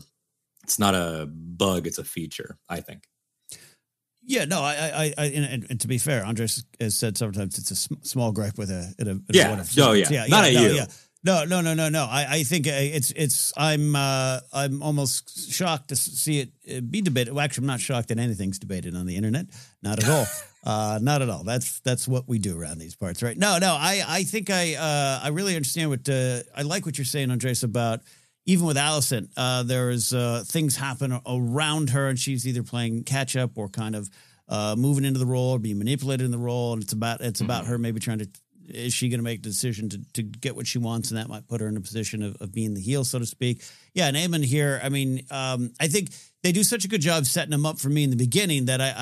[0.64, 2.58] it's not a bug; it's a feature.
[2.70, 3.08] I think.
[4.24, 7.58] Yeah, no, I, I, I and, and, to be fair, Andres has said several times
[7.58, 10.68] it's a sm- small gripe with a, a, yeah, oh yeah, yeah, not yeah, no,
[10.68, 10.76] you.
[10.76, 10.86] Yeah,
[11.24, 12.04] No, no, no, no, no.
[12.06, 13.52] I, I think uh, it's it's.
[13.58, 17.34] I'm uh, I'm almost shocked to see it uh, be debated.
[17.34, 19.48] Well, actually, I'm not shocked that anything's debated on the internet.
[19.82, 20.26] Not at all.
[20.64, 21.44] uh, not at all.
[21.44, 23.38] That's that's what we do around these parts, right?
[23.38, 23.74] No, no.
[23.74, 27.32] I I think I uh, I really understand what uh, I like what you're saying,
[27.32, 28.02] Andres, about
[28.50, 33.04] even with Alicent, Uh, there is uh, things happen around her, and she's either playing
[33.04, 34.10] catch up or kind of
[34.48, 36.74] uh, moving into the role or being manipulated in the role.
[36.74, 37.72] And it's about it's about mm-hmm.
[37.72, 38.30] her maybe trying to
[38.72, 41.28] is she going to make a decision to, to get what she wants, and that
[41.28, 43.64] might put her in a position of, of being the heel, so to speak.
[43.94, 46.10] Yeah, and Aemond here, I mean, um, I think
[46.42, 48.80] they do such a good job setting him up for me in the beginning that
[48.82, 48.94] I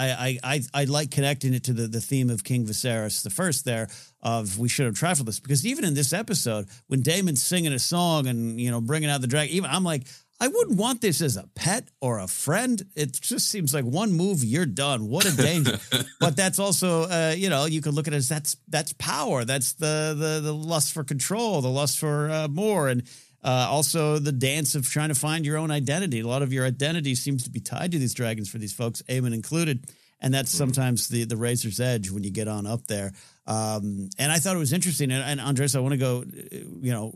[0.44, 3.66] I I, I like connecting it to the, the theme of King Viserys the first
[3.66, 3.90] there
[4.22, 7.80] of we should have trifled this because even in this episode when Daemon's singing a
[7.80, 10.08] song and you know bringing out the dragon, even I'm like
[10.40, 12.84] I wouldn't want this as a pet or a friend.
[12.96, 15.08] It just seems like one move, you're done.
[15.08, 15.80] What a danger!
[16.20, 19.46] but that's also, uh, you know, you could look at it as that's that's power.
[19.46, 23.04] That's the the the lust for control, the lust for uh, more, and
[23.44, 26.20] uh, also the dance of trying to find your own identity.
[26.20, 29.02] A lot of your identity seems to be tied to these dragons for these folks,
[29.10, 29.86] Aemond included,
[30.20, 30.58] and that's mm-hmm.
[30.60, 33.12] sometimes the the razor's edge when you get on up there.
[33.48, 35.10] Um, and I thought it was interesting.
[35.12, 37.12] And, and Andres, I want to go, uh, you know,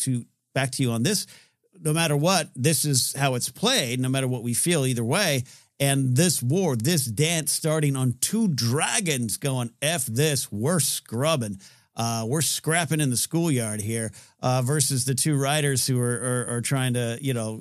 [0.00, 1.26] to back to you on this
[1.82, 5.44] no matter what, this is how it's played, no matter what we feel either way.
[5.80, 11.60] And this war, this dance starting on two dragons going, F this, we're scrubbing.
[11.94, 16.56] Uh, we're scrapping in the schoolyard here uh, versus the two riders who are, are,
[16.56, 17.60] are, trying to, you know,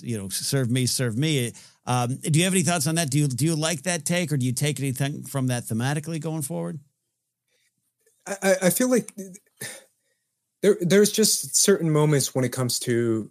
[0.00, 1.52] you know, serve me, serve me.
[1.84, 3.10] Um, do you have any thoughts on that?
[3.10, 6.20] Do you do you like that take, or do you take anything from that thematically
[6.20, 6.78] going forward?
[8.28, 9.12] I, I feel like
[10.62, 13.30] there there's just certain moments when it comes to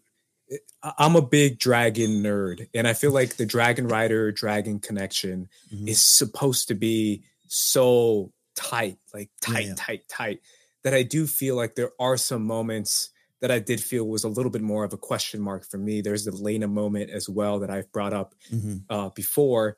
[0.97, 5.87] I'm a big dragon nerd, and I feel like the Dragon Rider Dragon connection mm-hmm.
[5.87, 9.73] is supposed to be so tight, like tight, yeah.
[9.75, 10.39] tight, tight,
[10.83, 13.09] that I do feel like there are some moments
[13.41, 16.01] that I did feel was a little bit more of a question mark for me.
[16.01, 18.77] There's the Laena moment as well that I've brought up mm-hmm.
[18.89, 19.77] uh, before,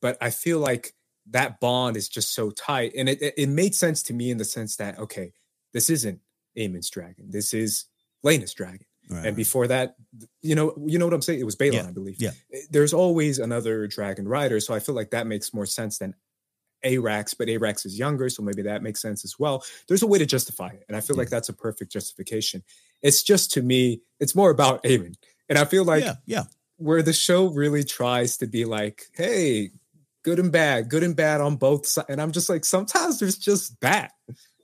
[0.00, 0.92] but I feel like
[1.30, 4.38] that bond is just so tight, and it, it, it made sense to me in
[4.38, 5.32] the sense that okay,
[5.72, 6.20] this isn't
[6.56, 7.30] Aemond's dragon.
[7.30, 7.86] This is
[8.24, 8.86] Laena's dragon.
[9.08, 9.96] Right, and before that,
[10.40, 11.40] you know, you know what I'm saying?
[11.40, 12.22] It was Baelon, yeah, I believe.
[12.22, 12.30] Yeah.
[12.52, 16.14] Eh, there's always another dragon rider, so I feel like that makes more sense than
[16.84, 19.64] Arrax, but Arrax is younger, so maybe that makes sense as well.
[19.88, 21.22] There's a way to justify it, and I feel yeah.
[21.22, 22.62] like that's a perfect justification.
[23.02, 25.16] It's just to me, it's more about Aemond,
[25.48, 26.44] and I feel like yeah, yeah,
[26.76, 29.70] where the show really tries to be like, hey,
[30.22, 33.38] good and bad, good and bad on both sides, and I'm just like, sometimes there's
[33.38, 34.10] just bad.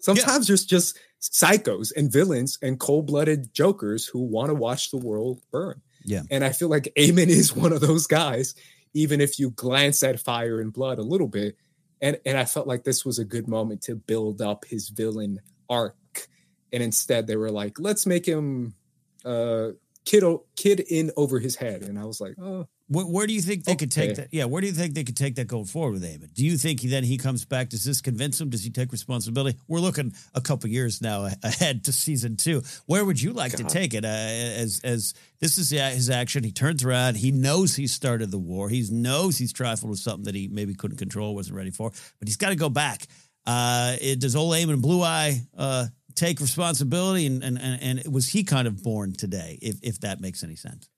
[0.01, 0.53] Sometimes yeah.
[0.53, 5.81] there's just psychos and villains and cold-blooded jokers who want to watch the world burn.
[6.05, 6.22] Yeah.
[6.31, 8.55] And I feel like Aemond is one of those guys,
[8.94, 11.57] even if you glance at fire and blood a little bit.
[12.00, 15.40] And and I felt like this was a good moment to build up his villain
[15.68, 15.96] arc.
[16.72, 18.74] And instead they were like, let's make him
[19.24, 19.70] uh
[20.05, 20.22] kid
[20.55, 21.83] kid in over his head.
[21.83, 23.79] And I was like, oh, where, where, do you think they okay.
[23.79, 24.29] could take that?
[24.31, 26.35] Yeah, where do you think they could take that going forward with Aemond?
[26.35, 27.68] Do you think he, then he comes back?
[27.68, 28.49] Does this convince him?
[28.49, 29.59] Does he take responsibility?
[29.66, 32.62] We're looking a couple years now ahead to season two.
[32.87, 33.68] Where would you like God.
[33.68, 34.05] to take it?
[34.05, 37.16] Uh, as as this is his action, he turns around.
[37.16, 38.68] He knows he started the war.
[38.68, 41.90] He knows he's trifled with something that he maybe couldn't control, wasn't ready for.
[41.90, 43.07] But he's got to go back.
[43.44, 47.27] Uh, it, does old Aemond Blue Eye uh, take responsibility?
[47.27, 49.59] And, and and and was he kind of born today?
[49.61, 50.88] If if that makes any sense.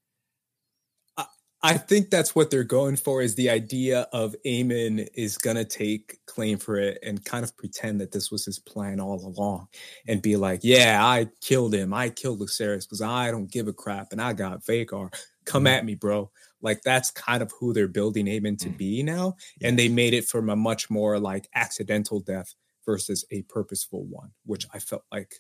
[1.63, 6.19] I think that's what they're going for is the idea of Aemond is gonna take
[6.27, 9.69] claim for it and kind of pretend that this was his plan all along
[10.07, 11.93] and be like, yeah, I killed him.
[11.93, 15.13] I killed Lucerys because I don't give a crap and I got Vhagar.
[15.45, 15.67] Come mm-hmm.
[15.67, 16.31] at me, bro.
[16.63, 18.77] Like that's kind of who they're building Aemond to mm-hmm.
[18.77, 19.35] be now.
[19.61, 22.55] And they made it from a much more like accidental death
[22.87, 25.35] versus a purposeful one, which I felt like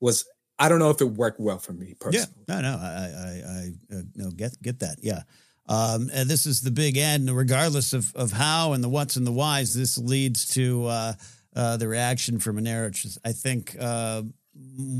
[0.00, 0.26] was
[0.58, 2.26] I don't know if it worked well for me personally.
[2.48, 4.96] Yeah, no, no, I, I, I uh, no, get get that.
[5.02, 5.22] Yeah,
[5.68, 7.30] um, and this is the big end.
[7.30, 11.12] Regardless of of how and the what's and the whys, this leads to uh,
[11.54, 13.18] uh, the reaction from Rhaenyra.
[13.24, 13.76] I think.
[13.78, 14.22] Uh,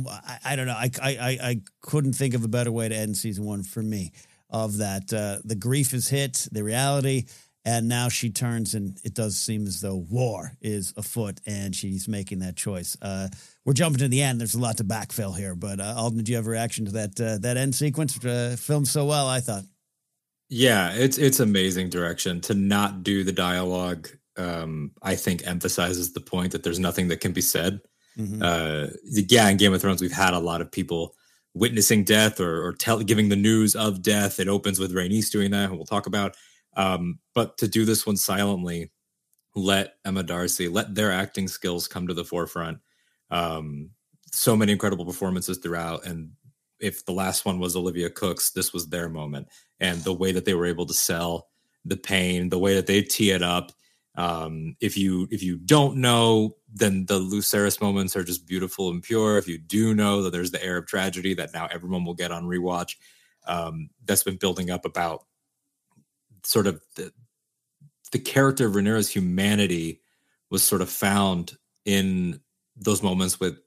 [0.07, 0.77] I, I, don't know.
[0.77, 4.13] I, I I couldn't think of a better way to end season one for me.
[4.49, 7.25] Of that, uh, the grief is hit, the reality,
[7.65, 12.07] and now she turns, and it does seem as though war is afoot, and she's
[12.07, 12.97] making that choice.
[13.03, 13.29] Uh,
[13.67, 14.41] we're jumping to the end.
[14.41, 16.93] There's a lot to backfill here, but uh, Alden, did you have a reaction to
[16.93, 18.25] that uh, that end sequence?
[18.25, 19.65] Uh, filmed so well, I thought.
[20.49, 24.09] Yeah, it's it's amazing direction to not do the dialogue.
[24.39, 27.81] Um, I think emphasizes the point that there's nothing that can be said.
[28.17, 28.41] Mm-hmm.
[28.41, 28.87] Uh,
[29.29, 31.15] yeah, in Game of Thrones, we've had a lot of people
[31.53, 34.39] witnessing death or, or tell, giving the news of death.
[34.39, 36.37] It opens with Rhaenys doing that, and we'll talk about.
[36.77, 38.93] Um, but to do this one silently,
[39.55, 42.79] let Emma Darcy, let their acting skills come to the forefront.
[43.31, 43.91] Um,
[44.33, 46.07] so many incredible performances throughout.
[46.07, 46.31] And
[46.81, 49.49] if the last one was Olivia Cooke's, this was their moment.
[49.81, 51.49] And the way that they were able to sell
[51.85, 53.73] the pain, the way that they tee it up.
[54.17, 59.03] Um, if you if you don't know, then the Lucerys moments are just beautiful and
[59.03, 59.37] pure.
[59.37, 62.33] If you do know that there's the air of tragedy that now everyone will get
[62.33, 62.97] on rewatch,
[63.47, 65.27] um, that's been building up about
[66.45, 67.13] sort of the
[68.13, 70.01] the character of Rhaenyra's humanity
[70.51, 72.41] was sort of found in
[72.77, 73.59] those moments with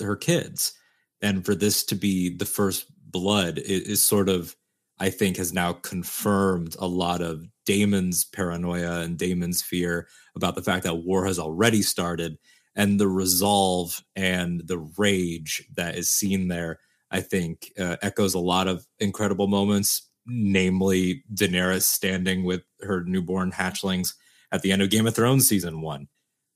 [0.00, 0.72] her kids,
[1.20, 4.56] and for this to be the first blood is, sort of
[4.98, 10.62] I think has now confirmed a lot of Daemon's paranoia and Daemon's fear about the
[10.62, 12.38] fact that war has already started
[12.76, 16.80] and the resolve and the rage that is seen there
[17.10, 23.52] I think uh, echoes a lot of incredible moments namely Daenerys standing with her newborn
[23.52, 24.14] hatchlings
[24.52, 26.08] at the end of Game of Thrones season 1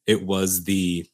[0.06, 1.06] it was the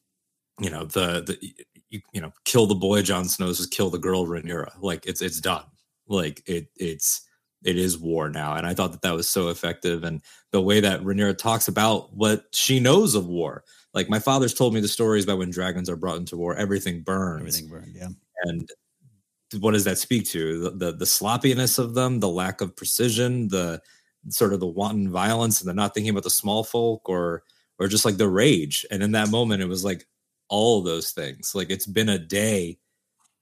[0.61, 1.55] you know the the
[1.91, 4.73] you, you know kill the boy Jon Snow's just kill the girl Rhaenyra.
[4.81, 5.65] Like it's it's done.
[6.09, 7.23] Like it it's
[7.65, 10.21] it is war now and i thought that that was so effective and
[10.53, 13.65] the way that Rhaenyra talks about what she knows of war.
[13.93, 17.03] Like my father's told me the stories about when dragons are brought into war everything
[17.03, 17.41] burns.
[17.41, 18.09] Everything burned yeah.
[18.43, 18.71] And
[19.61, 20.61] what does that speak to?
[20.61, 23.81] The, the, the sloppiness of them the lack of precision the
[24.29, 27.43] sort of the wanton violence and the not thinking about the small folk or
[27.81, 28.87] or just like the rage.
[28.91, 30.07] And in that moment it was like
[30.49, 32.79] all those things like it's been a day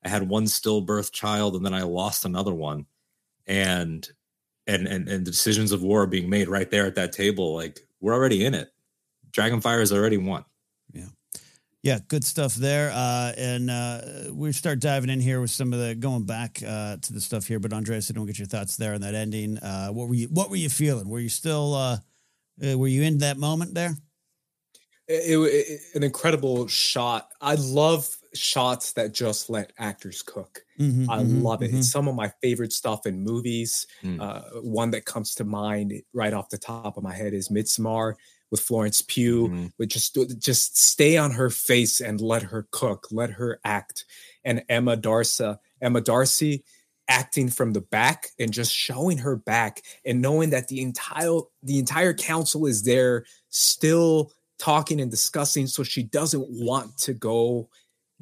[0.05, 2.87] I had one stillbirth child and then I lost another one.
[3.47, 4.09] And
[4.67, 7.55] and and and the decisions of war are being made right there at that table.
[7.55, 8.73] Like we're already in it.
[9.33, 10.45] Dragonfire is already won.
[10.93, 11.07] Yeah.
[11.83, 12.93] Yeah, good stuff there.
[12.95, 14.01] Uh, and uh,
[14.33, 17.47] we start diving in here with some of the going back uh, to the stuff
[17.47, 17.59] here.
[17.59, 19.59] But Andreas, I don't get your thoughts there on that ending.
[19.59, 21.09] Uh, what were you What were you feeling?
[21.09, 21.97] Were you still uh,
[22.65, 23.97] uh, Were you in that moment there?
[25.09, 27.29] It, it, an incredible shot.
[27.41, 30.65] I love shots that just let actors cook.
[30.79, 31.69] Mm-hmm, I mm-hmm, love it.
[31.69, 31.79] Mm-hmm.
[31.79, 33.87] It's some of my favorite stuff in movies.
[34.03, 34.21] Mm.
[34.21, 38.15] Uh, one that comes to mind right off the top of my head is Midsommar
[38.51, 39.49] with Florence Pugh.
[39.49, 39.67] Mm-hmm.
[39.79, 44.05] But just just stay on her face and let her cook, let her act.
[44.45, 46.65] And Emma Darcy, Emma Darcy
[47.09, 51.79] acting from the back and just showing her back and knowing that the entire the
[51.79, 57.69] entire council is there still talking and discussing so she doesn't want to go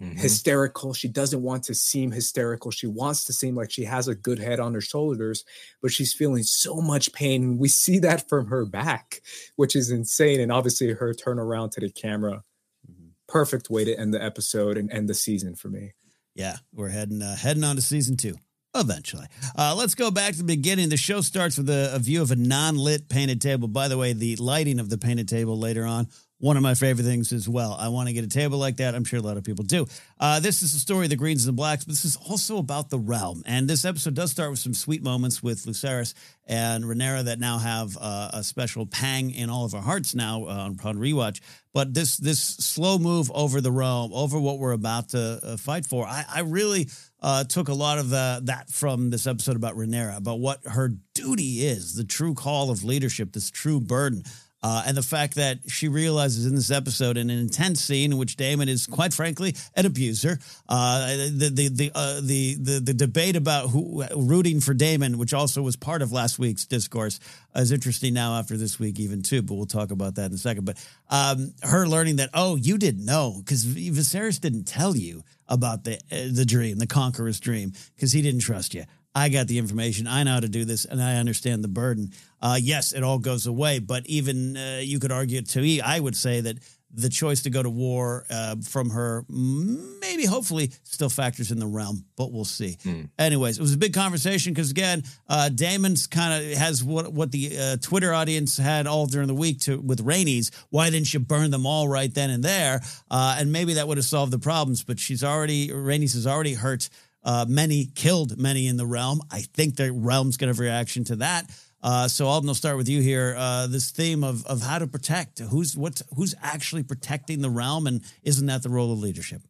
[0.00, 0.16] mm-hmm.
[0.16, 0.94] hysterical.
[0.94, 2.70] She doesn't want to seem hysterical.
[2.70, 5.44] She wants to seem like she has a good head on her shoulders,
[5.82, 7.58] but she's feeling so much pain.
[7.58, 9.20] We see that from her back,
[9.56, 10.40] which is insane.
[10.40, 12.42] And obviously, her turn around to the camera,
[12.90, 13.08] mm-hmm.
[13.28, 15.92] perfect way to end the episode and end the season for me.
[16.34, 18.36] Yeah, we're heading uh, heading on to season two
[18.74, 19.26] eventually.
[19.58, 20.88] Uh, let's go back to the beginning.
[20.88, 23.68] The show starts with a, a, view of a non lit painted table.
[23.68, 26.08] By the way, the lighting of the painted table later on
[26.40, 27.76] one of my favorite things as well.
[27.78, 28.94] I want to get a table like that.
[28.94, 29.86] I'm sure a lot of people do.
[30.18, 32.56] Uh, this is the story of the Greens and the Blacks, but this is also
[32.56, 33.42] about the realm.
[33.46, 36.14] And this episode does start with some sweet moments with Lucerys
[36.46, 40.46] and Rhaenyra that now have uh, a special pang in all of our hearts now
[40.46, 41.40] uh, upon rewatch.
[41.72, 45.86] But this this slow move over the realm, over what we're about to uh, fight
[45.86, 46.88] for, I, I really
[47.20, 50.94] uh, took a lot of the, that from this episode about Rhaenyra, about what her
[51.14, 54.24] duty is, the true call of leadership, this true burden.
[54.62, 58.18] Uh, and the fact that she realizes in this episode, in an intense scene in
[58.18, 62.94] which Daemon is, quite frankly, an abuser, uh, the the the, uh, the the the
[62.94, 67.20] debate about who rooting for Daemon, which also was part of last week's discourse,
[67.56, 69.40] is interesting now after this week even too.
[69.40, 70.66] But we'll talk about that in a second.
[70.66, 70.76] But
[71.08, 75.94] um, her learning that oh, you didn't know because Viserys didn't tell you about the
[76.12, 78.84] uh, the dream, the conqueror's dream, because he didn't trust you.
[79.14, 80.06] I got the information.
[80.06, 82.12] I know how to do this, and I understand the burden.
[82.40, 85.98] Uh, yes, it all goes away, but even uh, you could argue to me, I
[85.98, 86.58] would say that
[86.92, 91.66] the choice to go to war uh, from her, maybe, hopefully, still factors in the
[91.66, 92.78] realm, but we'll see.
[92.84, 93.10] Mm.
[93.18, 97.30] Anyways, it was a big conversation because again, uh, Daemon's kind of has what what
[97.30, 101.20] the uh, Twitter audience had all during the week to with Rhaenys Why didn't you
[101.20, 102.80] burn them all right then and there?
[103.10, 104.82] Uh, and maybe that would have solved the problems.
[104.82, 106.88] But she's already Rhaenys has already hurt
[107.22, 109.20] uh, many killed many in the realm.
[109.30, 111.50] I think the realm's going to have a reaction to that.
[111.82, 113.34] Uh, so Alden, I'll start with you here.
[113.36, 117.86] Uh, this theme of of how to protect who's what's who's actually protecting the realm,
[117.86, 119.42] and isn't that the role of leadership?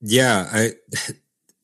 [0.00, 0.70] Yeah, I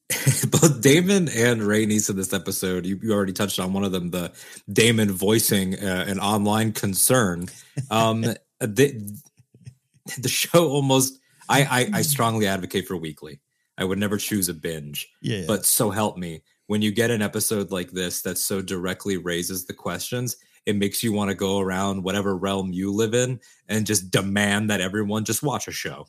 [0.50, 2.86] both Daemon and Rhaenys in this episode.
[2.86, 4.32] You, you already touched on one of them, the
[4.72, 7.46] Daemon voicing uh, an online concern.
[7.90, 8.22] Um,
[8.60, 9.18] the,
[10.18, 11.18] the show almost.
[11.48, 13.40] I, I I strongly advocate for weekly.
[13.78, 15.08] I would never choose a binge.
[15.22, 15.44] Yeah.
[15.46, 19.66] But so help me, when you get an episode like this that so directly raises
[19.66, 23.86] the questions, it makes you want to go around whatever realm you live in and
[23.86, 26.06] just demand that everyone just watch a show.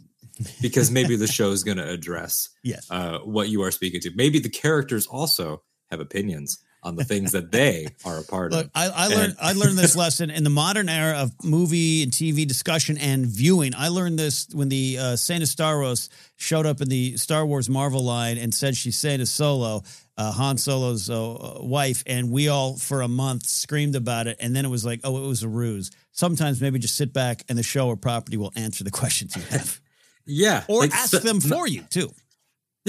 [0.62, 2.90] because maybe the show is going to address yes.
[2.90, 4.12] uh, what you are speaking to.
[4.16, 8.66] Maybe the characters also have opinions on the things that they are a part Look,
[8.68, 8.72] of.
[8.74, 12.48] I, I learned I learned this lesson in the modern era of movie and TV
[12.48, 13.74] discussion and viewing.
[13.76, 18.04] I learned this when the uh, Sana Starros showed up in the Star Wars Marvel
[18.04, 19.84] line and said she's Sana Solo,
[20.18, 24.56] uh, Han Solo's uh, wife, and we all for a month screamed about it, and
[24.56, 25.92] then it was like, oh, it was a ruse.
[26.12, 29.42] Sometimes maybe just sit back and the show or property will answer the questions you
[29.44, 29.82] have,
[30.26, 32.10] yeah, or like, ask so- them for you too.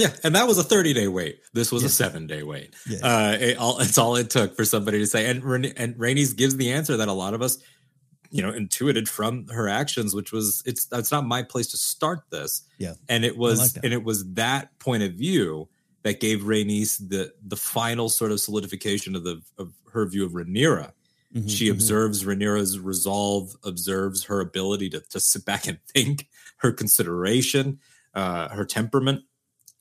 [0.01, 1.39] Yeah, and that was a 30 day wait.
[1.53, 1.87] This was Yeah.
[1.87, 2.73] a seven day wait.
[2.87, 2.99] Yeah.
[3.03, 5.29] Uh, it all, it's all it took for somebody to say.
[5.29, 5.43] And
[5.77, 7.57] and Rhaenys gives the answer that a lot of us,
[8.31, 12.21] you know, intuited from her actions, which was it's it's not my place to start
[12.31, 12.61] this.
[12.77, 12.93] Yeah.
[13.09, 15.67] and it was like and it was that point of view
[16.03, 20.31] that gave Rhaenys the the final sort of solidification of the of her view of
[20.31, 20.93] Rhaenyra.
[21.35, 21.71] Mhm, She mhm.
[21.73, 26.27] observes Rhaenyra's resolve, observes her ability to, to sit back and think,
[26.57, 27.79] her consideration,
[28.13, 29.23] uh, her temperament,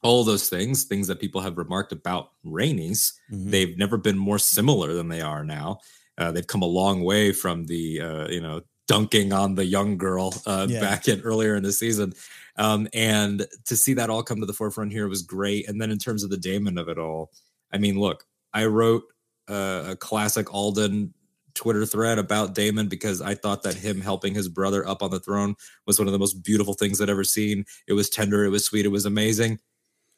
[0.03, 3.13] all those things, things that people have remarked about Rhaenys.
[3.33, 3.51] Mhm.
[3.51, 5.81] They've never been more similar than they are now.
[6.17, 9.97] Uh, they've come a long way from the, uh, you know, dunking on the young
[9.99, 10.81] girl uh, Yeah.
[10.81, 12.13] back in earlier in the season.
[12.57, 15.69] Um, and to see that all come to the forefront here was great.
[15.69, 17.31] And then in terms of the Daemon of it all,
[17.73, 19.05] I mean, look, I wrote
[19.49, 21.15] uh, a classic Alden
[21.55, 25.21] Twitter thread about Daemon because I thought that him helping his brother up on the
[25.21, 25.55] throne
[25.87, 27.65] was one of the most beautiful things I'd ever seen.
[27.87, 29.59] It was tender, it was sweet, it was amazing.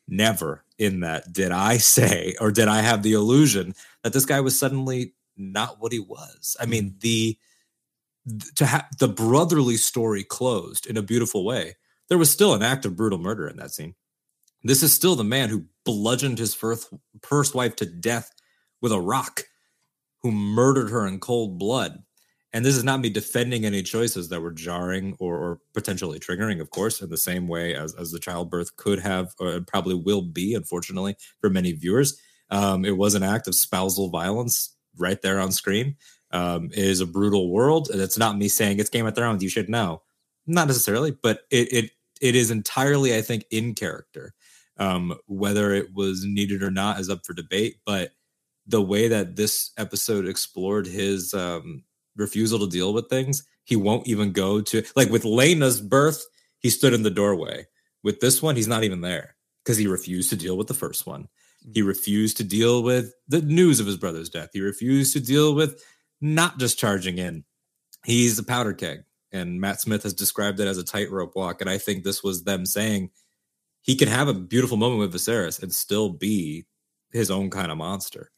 [0.09, 4.41] Never in that did I say or did I have the illusion that this guy
[4.41, 6.57] was suddenly not what he was.
[6.61, 6.99] I mean, mm-hmm.
[7.01, 7.39] the
[8.55, 11.77] to have the brotherly story closed in a beautiful way.
[12.09, 13.95] There was still an act of brutal murder in that scene.
[14.63, 16.93] This is still the man who bludgeoned his first,
[17.23, 18.31] first wife to death
[18.81, 19.43] with a rock,
[20.21, 22.05] who murdered her in cold blood.
[22.53, 26.61] And this is not me defending any choices that were jarring or, or potentially triggering,
[26.61, 30.23] of course, in the same way as, as the childbirth could have or probably will
[30.23, 32.21] be, unfortunately, for many viewers.
[32.51, 35.97] Um, it was an act of spousal violence right there on screen.
[36.31, 37.89] Um, it is a brutal world.
[37.91, 40.03] And it's not me saying it's Game of Thrones, you should know.
[40.47, 41.91] Not necessarily, but it it
[42.21, 44.35] it is entirely, I think, in character.
[44.77, 47.77] Um, whether it was needed or not is up for debate.
[47.87, 48.13] But
[48.67, 51.85] the way that this episode explored his um,
[52.17, 56.25] refusal to deal with things, he won't even go to like with Laena's birth,
[56.59, 57.67] he stood in the doorway.
[58.03, 61.07] With this one, he's not even there because he refused to deal with the first
[61.07, 61.29] one.
[61.73, 61.87] He mm.
[61.87, 64.51] refused to deal with the news of his brother's death.
[64.53, 65.83] He refused to deal with
[66.21, 67.45] not just charging in.
[68.05, 69.05] He's a powder keg.
[69.31, 71.61] And Matt Smith has described it as a tightrope walk.
[71.61, 73.11] And I think this was them saying
[73.83, 76.67] he can have a beautiful moment with Viserys and still be
[77.13, 78.31] his own kind of monster.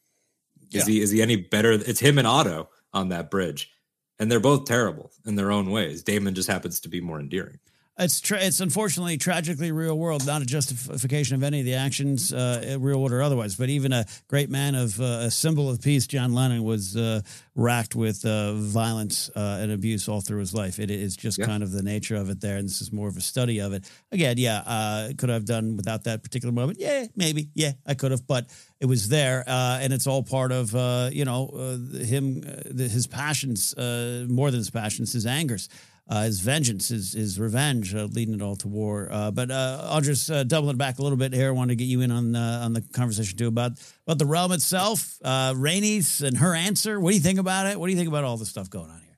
[0.71, 0.93] Is Yeah.
[0.93, 1.71] he is he any better?
[1.71, 3.69] It's him and Otto on that bridge.
[4.17, 6.01] And they're both terrible in their own ways.
[6.01, 7.59] Daemon just happens to be more endearing.
[7.97, 12.33] It's tra- it's unfortunately tragically real world, not a justification of any of the actions,
[12.33, 13.55] uh, real world or otherwise.
[13.55, 17.21] But even a great man of uh, a symbol of peace, John Lennon, was uh,
[17.55, 20.77] racked with uh, violence uh, and abuse all through his life.
[20.77, 21.45] It is just Yeah.
[21.45, 23.71] kind of the nature of it there, and this is more of a study of
[23.71, 23.89] it.
[24.11, 26.79] Again, yeah, uh, could I have done without that particular moment?
[26.81, 27.47] Yeah, maybe.
[27.53, 28.49] Yeah, I could have, but
[28.81, 32.77] it was there, uh, and it's all part of uh, you know uh, him, uh,
[32.77, 35.69] his passions, uh, more than his passions, his angers
[36.07, 39.09] uh, his vengeance, his his revenge, uh, leading it all to war.
[39.11, 41.47] Uh, but uh, I'll just uh, double it back a little bit here.
[41.47, 43.71] I want to get you in on uh, on the conversation too about
[44.05, 46.99] about the realm itself, uh, Rhaenys and her answer.
[46.99, 47.79] What do you think about it?
[47.79, 49.17] What do you think about all the stuff going on here?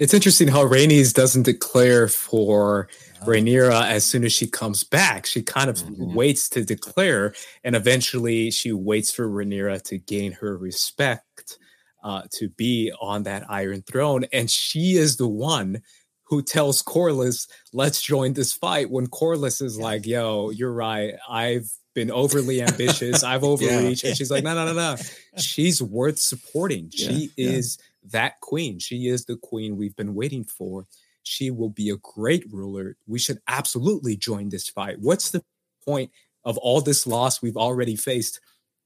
[0.00, 2.88] It's interesting how Rhaenys doesn't declare for
[3.26, 5.26] Rhaenyra as soon as she comes back.
[5.26, 6.14] She kind of Mhm.
[6.14, 7.34] waits to declare,
[7.64, 11.58] and eventually she waits for Rhaenyra to gain her respect
[12.02, 14.24] uh, to be on that Iron Throne.
[14.32, 15.82] And she is the one
[16.30, 21.14] who tells Corlys, "Let's join this fight." When Corlys is like, "Yo, you're right.
[21.28, 23.22] I've been overly ambitious.
[23.22, 24.96] I've overreached," and she's like, "No, no, no, no.
[25.36, 26.90] She's worth supporting.
[26.94, 27.50] She Yeah, yeah.
[27.58, 28.78] is." that queen.
[28.78, 30.86] She is the queen we've been waiting for.
[31.22, 32.96] She will be a great ruler.
[33.06, 34.96] We should absolutely join this fight.
[35.00, 35.44] What's the
[35.84, 36.10] point
[36.42, 38.40] of all this loss we've already faced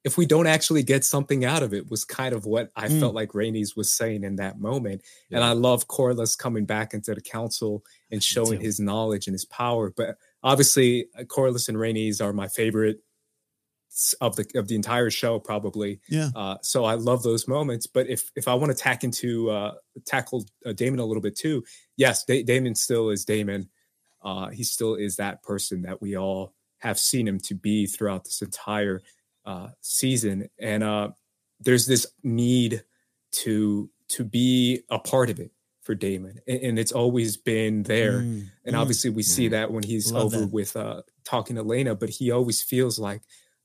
[0.05, 1.91] if we don't actually get something out of it?
[1.91, 3.01] Was kind of what I Mm.
[3.01, 5.03] felt like Rhaenys was saying in that moment.
[5.31, 9.47] And I love Corlys coming back into the council and showing his knowledge and his
[9.47, 9.91] power.
[9.91, 13.01] But obviously, Corlys and Rhaenys are my favorite
[14.21, 16.01] of the of the entire show, probably.
[16.09, 16.31] Yeah.
[16.35, 17.87] Uh, so I love those moments.
[17.87, 19.75] But if if I want to tack into uh,
[20.05, 21.65] tackle uh, Daemon a little bit too,
[21.97, 23.69] yes, da- Daemon still is Daemon.
[24.23, 28.25] Uh, he still is that person that we all have seen him to be throughout
[28.25, 29.01] this entire
[29.45, 30.49] uh, season.
[30.59, 31.11] And uh,
[31.61, 32.85] there's this need
[33.33, 35.51] to to be a part of it
[35.83, 38.21] for Daemon, and, and it's always been there.
[38.21, 39.51] Mm, and mm, obviously, we see mm.
[39.53, 40.53] that when he's Love over that.
[40.53, 43.23] with uh, talking to Laena, but he always feels like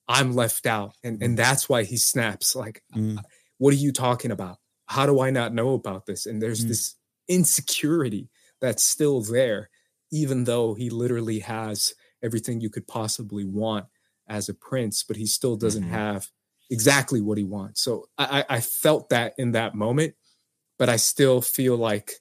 [0.07, 2.55] I'm left out, and and that's why he snaps.
[2.55, 3.19] Like, Mm.
[3.57, 4.57] what are you talking about?
[4.85, 6.25] How do I not know about this?
[6.25, 6.69] And there's Mm.
[6.69, 6.95] this
[7.27, 9.69] insecurity that's still there,
[10.11, 13.85] even though he literally has everything you could possibly want
[14.29, 15.89] as a prince, but he still doesn't Mhm.
[15.89, 16.27] have
[16.69, 17.81] exactly what he wants.
[17.81, 20.15] So I, I felt that in that moment,
[20.77, 22.13] but I still feel like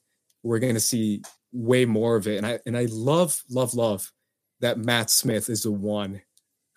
[0.43, 2.39] we're going to see way more of it.
[2.39, 4.13] And I and I love, love, love
[4.61, 6.23] that Matt Smith is the one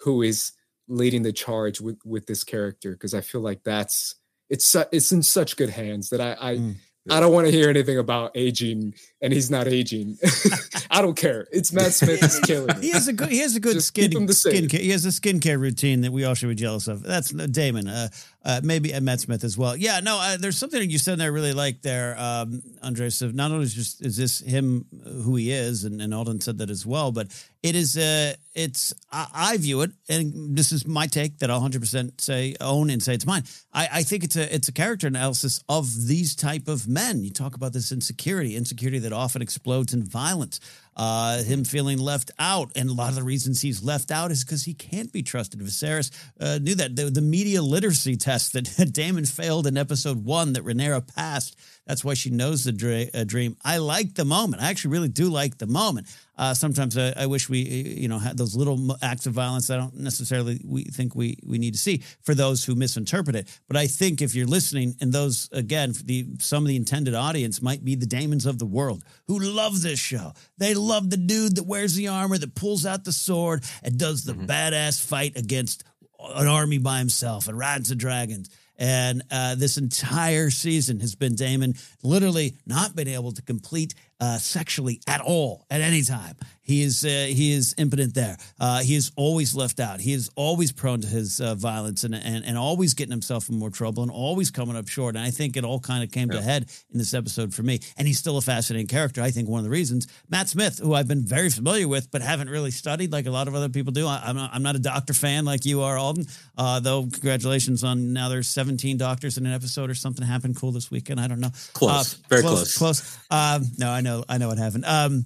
[0.02, 0.52] who is
[0.88, 4.16] leading the charge with with this character because I feel like that's
[4.50, 6.76] it's it's in such good hands that I I, Mm.
[7.10, 10.18] I don't want to hear anything about aging and he's not aging.
[10.92, 11.48] I don't care.
[11.52, 13.30] It's Matt Smith is killing He has a good.
[13.30, 14.10] He has a good Just skin.
[14.12, 14.68] keep him the same.
[14.68, 14.80] skincare.
[14.82, 17.02] He has a skincare routine that we all should be jealous of.
[17.02, 17.88] That's uh, Daemon.
[17.88, 18.10] Uh,
[18.44, 19.76] uh, maybe Matt Smith as well.
[19.76, 20.00] Yeah.
[20.00, 20.18] No.
[20.20, 23.22] Uh, there's something that you said there I really like there, um, Andres.
[23.22, 26.42] Of not only is just is this him uh, who he is, and, and Alden
[26.42, 27.28] said that as well, but
[27.62, 27.98] it is.
[27.98, 32.20] Uh, it's I, I view it, and this is my take that I'll 100 percent
[32.20, 33.44] say own and say it's mine.
[33.74, 37.24] I, I think it's a it's a character analysis of these type of men.
[37.24, 40.60] You talk about this insecurity, insecurity that often explodes in violence
[40.96, 42.72] uh, him feeling left out.
[42.76, 45.60] And a lot of the reasons he's left out is because he can't be trusted.
[45.60, 46.96] Viserys uh, knew that.
[46.96, 52.04] The, the media literacy test that Daemon failed in episode one that Rhaenyra passed, that's
[52.04, 53.58] why she knows the dra- uh, dream.
[53.64, 54.62] I like the moment.
[54.62, 56.08] I actually really do like the moment.
[56.38, 59.70] Uh, sometimes I, I wish we, you know, had those little acts of violence.
[59.70, 63.60] I don't necessarily we think we we need to see for those who misinterpret it.
[63.68, 67.62] But I think if you're listening, and those again, the some of the intended audience
[67.62, 70.34] might be the Daemons of the world who love this show.
[70.58, 74.24] They love the dude that wears the armor, that pulls out the sword, and does
[74.24, 75.84] the badass fight against
[76.20, 78.50] an army by himself and rides the dragons.
[78.78, 84.38] And uh, this entire season has been Daemon literally not been able to complete uh,
[84.38, 86.36] sexually at all at any time.
[86.64, 88.38] He is uh, he is impotent there.
[88.60, 90.00] Uh, he is always left out.
[90.00, 93.58] He is always prone to his uh, violence and, and and always getting himself in
[93.58, 95.16] more trouble and always coming up short.
[95.16, 97.80] And I think it all kind of came to head in this episode for me.
[97.98, 99.22] And he's still a fascinating character.
[99.22, 102.22] I think one of the reasons Matt Smith, who I've been very familiar with but
[102.22, 104.06] haven't really studied like a lot of other people do.
[104.08, 106.28] I, I'm not, I'm not a doctor fan like you are, Alden.
[106.58, 110.72] Uh, though congratulations on now there's 17 doctors in an episode or something happened cool
[110.72, 111.20] this weekend.
[111.20, 111.52] I don't know.
[111.74, 112.14] Close.
[112.30, 112.78] Very close.
[112.78, 113.18] Close.
[113.32, 114.24] Um, no, I know.
[114.30, 114.86] I know what happened.
[114.86, 115.26] Um,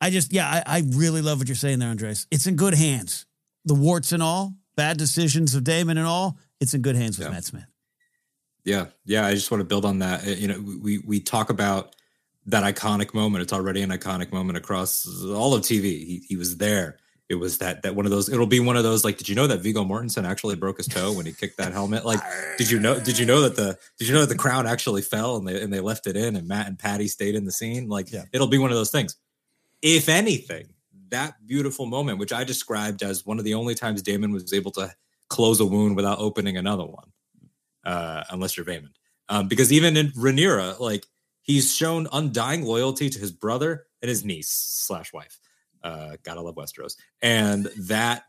[0.00, 2.26] I just, yeah, I, I really love what you're saying there, Andres.
[2.30, 3.26] It's in good hands.
[3.64, 7.26] The warts and all, bad decisions of Daemon and all, it's in good hands with
[7.28, 7.32] Yeah.
[7.32, 7.64] Matt Smith.
[8.64, 9.24] Yeah, yeah.
[9.26, 10.26] I just want to build on that.
[10.26, 11.94] Uh, You know, we we talk about
[12.46, 13.42] that iconic moment.
[13.42, 15.82] It's already an iconic moment across all of TV.
[15.82, 16.98] He he was there.
[17.28, 18.28] It was that that one of those.
[18.28, 19.04] It'll be one of those.
[19.04, 21.72] Like, did you know that Viggo Mortensen actually broke his toe when he kicked that
[21.72, 22.04] helmet?
[22.04, 22.20] Like,
[22.58, 22.98] did you know?
[22.98, 25.62] Did you know that the did you know that the crown actually fell and they
[25.62, 27.88] and they left it in and Matt and Paddy stayed in the scene?
[27.88, 28.24] Like, Yeah.
[28.32, 29.14] it'll be one of those things.
[29.88, 30.66] If anything,
[31.10, 34.72] that beautiful moment, which I described as one of the only times Daemon was able
[34.72, 34.92] to
[35.28, 37.12] close a wound without opening another one
[37.84, 38.96] uh, unless you're Vaymond.
[39.28, 41.06] Um, because even in Rhaenyra, like
[41.42, 45.38] he's shown undying loyalty to his brother and his niece slash wife.
[45.84, 48.24] Uh, gotta love Westeros, and that,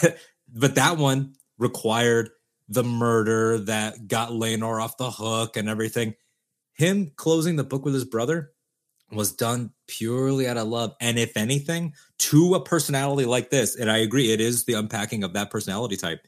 [0.54, 2.30] but that one required
[2.70, 6.14] the murder that got Laenor off the hook and everything.
[6.72, 8.53] Him closing the book with his brother
[9.14, 13.90] was done purely out of love, and if anything, to a personality like this, and
[13.90, 16.26] I agree, it is the unpacking of that personality type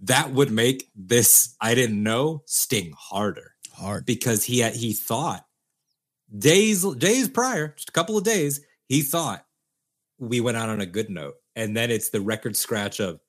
[0.00, 4.06] that would make this I didn't know sting harder Hard.
[4.06, 5.44] because he had he thought
[6.36, 9.44] days days prior, just a couple of days, he thought
[10.18, 13.20] we went out on a good note, and then it's the record scratch of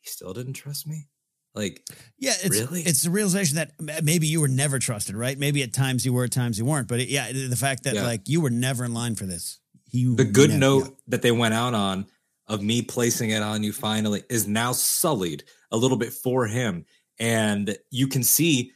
[0.00, 1.06] he still didn't trust me.
[1.54, 1.82] Like
[2.18, 2.82] Yeah, it's Really?
[2.82, 3.72] it's the realization that
[4.04, 5.38] maybe you were never trusted, right?
[5.38, 6.88] Maybe at times you were, at times you weren't.
[6.88, 8.02] But it, yeah, the fact that Yeah.
[8.02, 9.58] like you were never in line for this.
[9.90, 12.06] You the good never- note that they went out on
[12.48, 16.84] of me placing it on you finally is now sullied a little bit for him.
[17.18, 18.72] And you can see,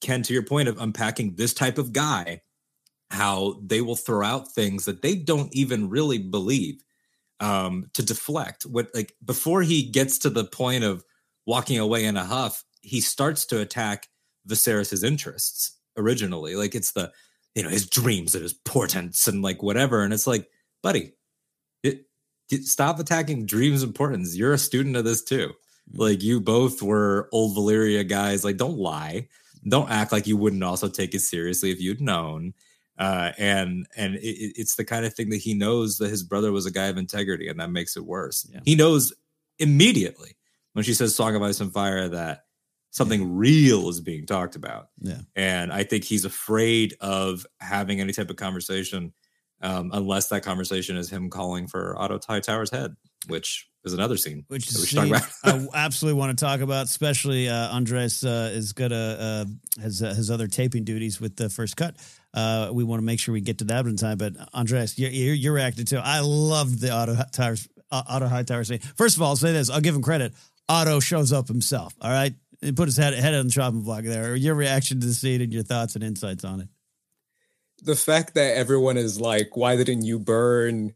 [0.00, 2.40] Ken, to your point of unpacking this type of guy,
[3.10, 6.82] how they will throw out things that they don't even really believe
[7.40, 8.64] um, to deflect.
[8.64, 11.02] What like before he gets to the point of
[11.46, 14.08] walking away in a huff, he starts to attack
[14.46, 16.56] Viserys's interests originally.
[16.56, 17.12] Like it's the
[17.54, 20.02] you know his dreams and his portents and like whatever.
[20.02, 20.48] And it's like,
[20.82, 21.12] buddy,
[21.82, 22.06] it,
[22.50, 24.36] it- stop attacking dreams and portents.
[24.36, 25.52] You're a student of this too.
[25.92, 28.44] Like you both were old Valyria guys.
[28.44, 29.28] Like don't lie.
[29.68, 32.54] Don't act like you wouldn't also take it seriously if you'd known.
[32.98, 36.22] Uh, and and it, it- it's the kind of thing that he knows that his
[36.22, 38.46] brother was a guy of integrity, and that makes it worse.
[38.52, 38.60] Yeah.
[38.64, 39.12] He knows
[39.58, 40.36] immediately
[40.72, 42.44] when she says "Song of Ice and Fire" that
[42.90, 44.88] something real is being talked about.
[44.98, 45.20] Yeah.
[45.36, 49.12] And I think he's afraid of having any type of conversation
[49.62, 52.96] um, unless that conversation is him calling for Otto Hightower's head,
[53.28, 54.44] which is another scene.
[54.48, 55.28] Which that we should talk about.
[55.44, 59.44] I absolutely want to talk about, especially uh, Andres uh, is gonna uh,
[59.82, 61.96] has uh, his other taping duties with the first cut.
[62.32, 64.16] Uh, we want to make sure we get to that in time.
[64.16, 65.98] But Andres, you're, you're, you're reacting to.
[65.98, 68.78] I love the Otto Towers uh, Otto Hightower scene.
[68.96, 70.34] First of all, I'll say this: I'll give him credit.
[70.70, 71.94] Otto shows up himself.
[72.00, 74.34] All right, he put his head head on the chopping block there.
[74.36, 76.68] Your reaction to the scene and your thoughts and insights on it.
[77.82, 80.94] The fact that everyone is like, "Why didn't you burn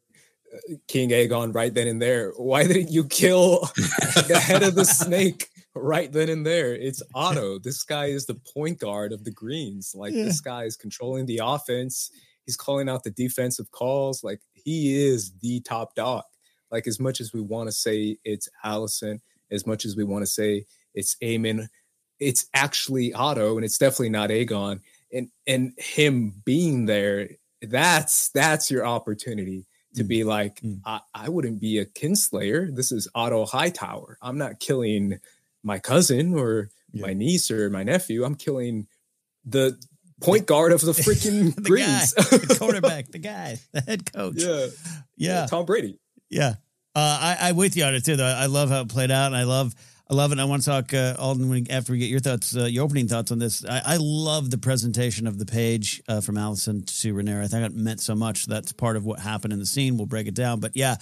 [0.53, 2.31] uh, King Aegon right then and there?
[2.37, 3.61] Why didn't you kill
[4.29, 7.59] the head of the snake right then and there?" It's Otto.
[7.59, 9.93] This guy is the point guard of the Greens.
[9.95, 10.25] Like Yeah.
[10.25, 12.11] this guy is controlling the offense.
[12.47, 14.23] He's calling out the defensive calls.
[14.23, 16.25] Like he is the top dog.
[16.71, 19.21] Like as much as we want to say it's Alicent,
[19.55, 21.69] as much as we want to say it's Aemond,
[22.21, 24.81] it's actually Otto, and it's definitely not Aegon.
[25.13, 27.29] And and him being there,
[27.63, 30.09] that's that's your opportunity to Mm.
[30.09, 30.81] be like, Mm.
[30.85, 32.75] I, I wouldn't be a kinslayer.
[32.75, 34.19] This is Otto Hightower.
[34.21, 35.21] I'm not killing
[35.63, 37.07] my cousin or Yeah.
[37.07, 38.25] my niece or my nephew.
[38.25, 38.87] I'm killing
[39.45, 39.77] the
[40.21, 42.13] point guard of the freaking the Greens.
[42.15, 44.35] guy, the quarterback, the guy, the head coach.
[44.43, 44.67] yeah,
[45.17, 45.47] yeah.
[45.47, 45.99] Tom Brady.
[46.31, 46.55] Yeah,
[46.95, 48.17] uh, I, I'm with you on it too.
[48.17, 49.75] Though I love how it played out, and I love,
[50.09, 50.35] I love it.
[50.35, 52.85] And I want to talk, uh, Alden, when, after we get your thoughts, uh, your
[52.85, 53.65] opening thoughts on this.
[53.65, 57.43] I, I love the presentation of the page uh, from Alicent to Rhaenyra.
[57.43, 58.47] I think it meant so much.
[58.47, 59.97] That's part of what happened in the scene.
[59.97, 60.97] We'll break it down, but yeah.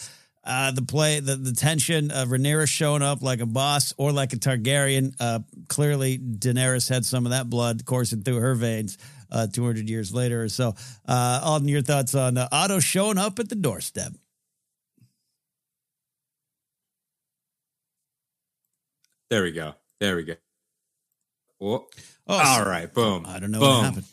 [0.45, 4.32] Uh, the play, the, the tension of Rhaenyra showing up like a boss or like
[4.32, 5.14] a Targaryen.
[5.20, 5.38] Uh,
[5.68, 8.99] clearly, Daenerys had some of that blood coursing through her veins
[9.30, 10.74] uh, 200 years later or so.
[11.07, 14.12] Uh, Alden, your thoughts on uh, Otto showing up at the doorstep?
[19.33, 19.72] There we go.
[19.99, 20.35] There we go.
[21.59, 21.87] Oh,
[22.28, 22.93] all right.
[22.93, 23.24] Boom.
[23.26, 23.68] I don't know Boom.
[23.70, 24.05] what happened.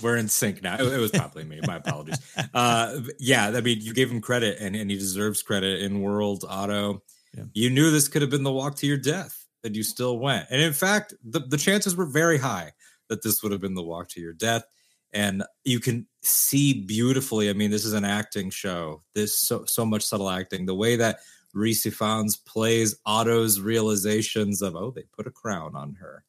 [0.00, 0.76] We're in sync now.
[0.76, 1.60] It, it was probably me.
[1.66, 2.18] My apologies.
[2.54, 5.82] Uh, yeah, I mean, you gave him credit, and, and he deserves credit.
[5.82, 7.02] In World Otto,
[7.36, 7.44] Yeah.
[7.52, 10.46] you knew this could have been the walk to your death, and you still went.
[10.50, 12.72] And in fact, the, the chances were very high
[13.10, 14.64] that this would have been the walk to your death.
[15.12, 17.50] And you can see beautifully.
[17.50, 19.02] I mean, this is an acting show.
[19.14, 20.64] This so so much subtle acting.
[20.64, 21.18] The way that
[21.56, 26.24] Rhys Ifans plays Otto's realizations of, oh, they put a crown on her.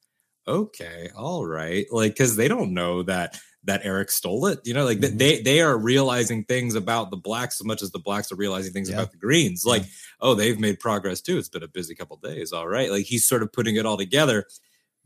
[0.48, 1.86] Okay, all right.
[1.92, 4.60] Like, because they don't know that that Erryk stole it.
[4.64, 5.18] You know, like Mhm.
[5.18, 8.72] they they are realizing things about the blacks as much as the blacks are realizing
[8.72, 8.96] things Yeah.
[8.96, 9.64] about the greens.
[9.66, 9.72] Yeah.
[9.74, 9.84] Like,
[10.22, 11.38] oh, they've made progress too.
[11.38, 12.54] It's been a busy couple days.
[12.54, 12.90] All right.
[12.90, 14.46] Like he's sort of putting it all together.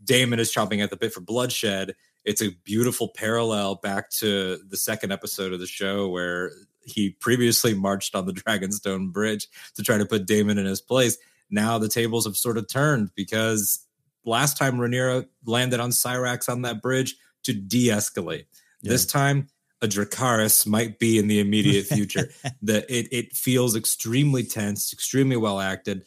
[0.03, 1.95] Daemon is chomping at the bit for bloodshed.
[2.24, 6.51] It's a beautiful parallel back to the second episode of the show where
[6.84, 11.17] he previously marched on the Dragonstone Bridge to try to put Daemon in his place.
[11.49, 13.86] Now the tables have sort of turned because
[14.25, 18.45] last time Rhaenyra landed on Syrax on that bridge to de-escalate.
[18.84, 19.47] This time,
[19.82, 22.29] a Dracarys might be in the immediate future.
[22.61, 26.05] that it it feels extremely tense, extremely well acted.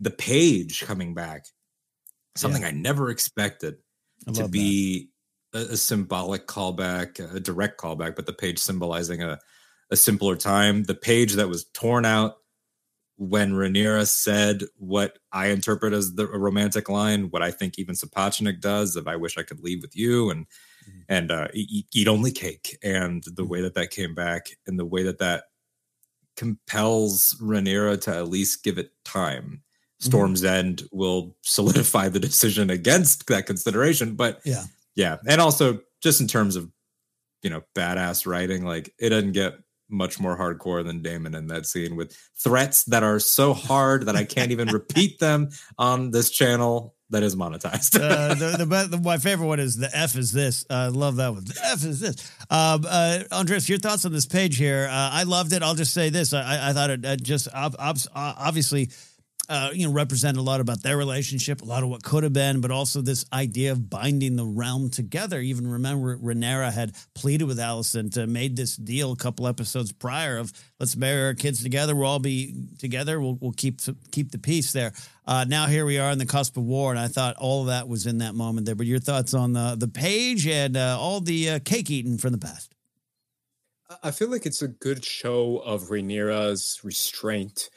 [0.00, 1.46] The page coming back,
[2.36, 3.76] something I never expected
[4.28, 5.08] I to be
[5.54, 9.38] a, a symbolic callback, a direct callback, but the page symbolizing a,
[9.90, 10.84] a simpler time.
[10.84, 12.36] The page that was torn out
[13.18, 18.60] when Rhaenyra said what I interpret as the romantic line, what I think even Sapochnik
[18.60, 20.46] does, of "I wish I could leave with you," and
[20.86, 21.04] Mhm.
[21.08, 24.84] and uh, eat, eat only cake, and the way that that came back, and the
[24.84, 25.44] way that that
[26.36, 29.62] compels Rhaenyra to at least give it time.
[29.98, 34.64] Storm's End will solidify the decision against that consideration, but Yeah.
[34.94, 36.70] yeah, and also just in terms of
[37.42, 39.54] you know badass writing, like it doesn't get
[39.88, 44.16] much more hardcore than Daemon in that scene with threats that are so hard that
[44.16, 48.00] I can't even repeat them on this channel that is monetized.
[48.00, 50.64] uh, the, the, the my favorite one is the F is this.
[50.68, 51.44] Uh, I love that one.
[51.44, 52.32] The F is this.
[52.50, 54.88] Um, uh, Andres, your thoughts on this page here?
[54.90, 55.62] Uh, I loved it.
[55.62, 56.32] I'll just say this.
[56.32, 58.90] I, I- thought it uh, just ob- ob- uh, obviously.
[59.48, 62.32] Uh, you know, represent a lot about their relationship, a lot of what could have
[62.32, 65.38] been, but also this idea of binding the realm together.
[65.38, 70.38] Even remember, Rhaenyra had pleaded with Alicent to made this deal a couple episodes prior
[70.38, 71.94] of let's marry our kids together.
[71.94, 73.20] We'll all be together.
[73.20, 73.80] We'll we'll keep
[74.10, 74.92] keep the peace there.
[75.26, 77.66] Uh, now here we are in the cusp of war, and I thought all of
[77.68, 78.74] that was in that moment there.
[78.74, 82.32] But your thoughts on the the page and uh, all the uh, cake eating from
[82.32, 82.74] the past?
[84.02, 87.70] I- feel like it's a good show of Rhaenyra's restraint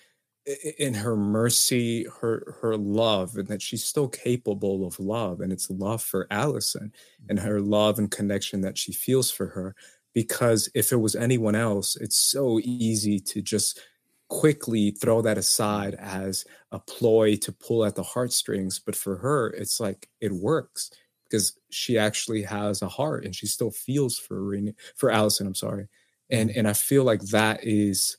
[0.78, 5.70] in her mercy, her her love, and that she's still capable of love, and it's
[5.70, 6.91] love for Alicent
[7.28, 7.47] and mm-hmm.
[7.47, 9.76] her love and connection that she feels for her.
[10.14, 13.80] Because if it was anyone else, it's so easy to just
[14.28, 18.80] quickly throw that aside as a ploy to pull at the heartstrings.
[18.80, 20.91] But for her, it's like it works
[21.24, 25.45] because she actually has a heart and she still feels for Rain- for Alicent.
[25.45, 25.88] I'm sorry,
[26.30, 26.60] and mm-hmm.
[26.60, 28.18] and I feel like that is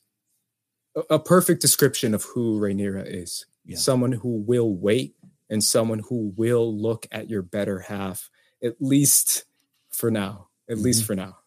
[0.97, 3.47] a, a perfect description of who Rhaenyra is.
[3.65, 3.77] Yeah.
[3.77, 5.15] Someone who will wait
[5.49, 8.31] and someone who will look at your better half,
[8.63, 9.45] at least
[9.89, 10.49] for now.
[10.69, 11.39] At least for now.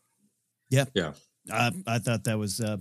[0.70, 0.86] Yeah.
[0.94, 1.14] Yeah.
[1.52, 2.78] I, I thought that was uh,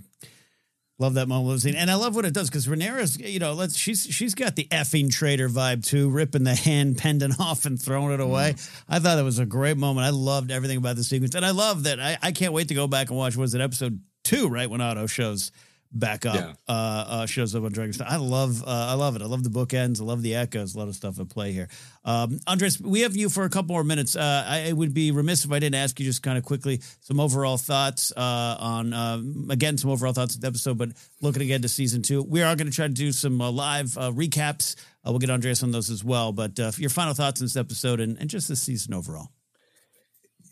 [0.99, 3.53] love that moment of scene, and I love what it does because Rhaenyra's you know
[3.53, 7.81] let's she's she's got the effing traitor vibe too, ripping the hand pendant off and
[7.81, 8.55] throwing it away.
[8.87, 10.05] I thought it was a great moment.
[10.05, 11.99] I loved everything about the sequence, and I love that.
[11.99, 13.35] I, I can't wait to go back and watch.
[13.35, 14.47] Was it episode two?
[14.47, 15.51] Right when Otto shows
[15.93, 16.53] back up, Yeah.
[16.67, 16.71] uh,
[17.07, 18.07] uh, shows up on Dragonstone.
[18.07, 19.21] I love, uh, I love it.
[19.21, 20.01] I love the bookends.
[20.01, 20.73] I love the echoes.
[20.73, 21.67] A lot of stuff at play here.
[22.03, 24.15] Um, Andres, we have you for a couple more minutes.
[24.15, 26.81] Uh, I, I would be remiss if I didn't ask you just kind of quickly
[27.01, 30.89] some overall thoughts uh, on, um, again, some overall thoughts of the episode, but
[31.21, 32.23] looking again to season two.
[32.23, 34.75] We are going to try to do some uh, live uh, recaps.
[35.05, 36.31] Uh, we'll get Andres on those as well.
[36.31, 39.29] But uh, your final thoughts on this episode and, and just this season overall.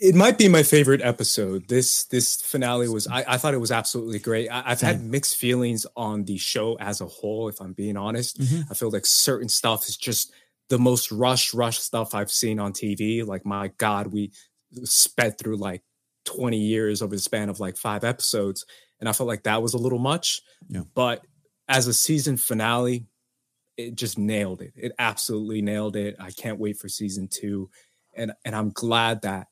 [0.02, 1.68] It might be my favorite episode.
[1.68, 4.49] This this finale was I, I thought it was absolutely great.
[4.49, 8.41] I, I've had mixed feelings on the show as a whole, if I'm being honest.
[8.41, 8.64] Mhm.
[8.72, 10.34] I feel like certain stuff is just
[10.70, 13.24] the most rush rush stuff I've seen on TV.
[13.26, 14.32] Like my God, we
[14.84, 15.84] sped through like
[16.26, 18.66] 20 years over the span of like five episodes,
[18.99, 20.41] and I felt like that was a little much.
[20.68, 20.82] Yeah.
[20.95, 21.24] But
[21.68, 23.06] as a season finale,
[23.78, 24.74] it just nailed it.
[24.76, 26.16] It absolutely nailed it.
[26.20, 27.70] I can't wait for season two,
[28.16, 29.47] and and I'm glad that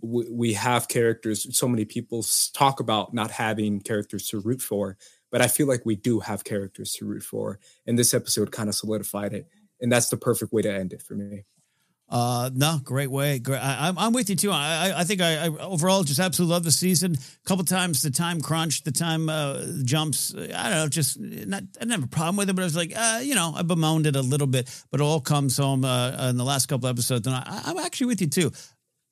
[0.00, 1.56] we, we have characters.
[1.56, 4.96] So many people talk about not having characters to root for,
[5.30, 8.68] but I feel like we do have characters to root for, and this episode kind
[8.68, 9.48] of solidified it.
[9.80, 11.44] And that's the perfect way to end it for me.
[12.08, 13.40] Uh, no, great way.
[13.40, 13.58] Great.
[13.58, 14.52] I, I'm, I'm with you too.
[14.52, 17.14] I, I, I think I, I overall just absolutely love the season.
[17.14, 20.32] A couple times the time crunch, the time uh, jumps.
[20.32, 21.64] I don't know, just not.
[21.64, 23.62] I didn't have a problem with it, but I was like, uh, you know, I
[23.62, 26.88] bemoaned it a little bit, but it all comes home uh, in the last couple
[26.88, 28.52] episodes, and I, I'm actually with you too.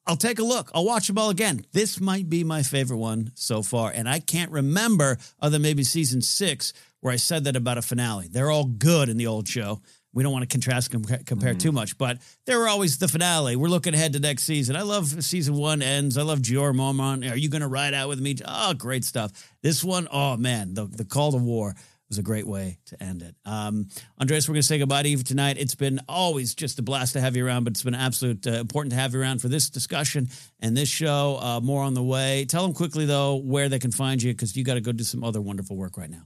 [0.06, 0.70] I'll take a look.
[0.74, 1.64] I'll watch them all again.
[1.72, 5.82] This might be my favorite one so far, and I can't remember other than maybe
[5.82, 8.28] season six where I said that about a finale.
[8.30, 9.80] They're all good in the old show.
[10.12, 11.58] We don't want to contrast com- compare mm-hmm.
[11.58, 13.56] too much, but they were always the finale.
[13.56, 14.76] We're looking ahead to next season.
[14.76, 16.16] I love season one ends.
[16.16, 17.30] I love Jeor Mormont.
[17.30, 18.36] Are you going to ride out with me?
[18.46, 19.32] Oh, great stuff.
[19.62, 21.74] This one, oh man, the the call to war
[22.14, 23.34] was a great way to end it.
[23.44, 23.88] Um,
[24.20, 25.56] Andres, we're going to say goodbye to you tonight.
[25.58, 28.52] It's been always just a blast to have you around, but it's been absolute uh,
[28.52, 30.28] important to have you around for this discussion
[30.60, 31.40] and this show.
[31.42, 32.44] Uh, more on the way.
[32.44, 35.02] Tell them quickly though where they can find you because you got to go do
[35.02, 36.22] some other wonderful work right now.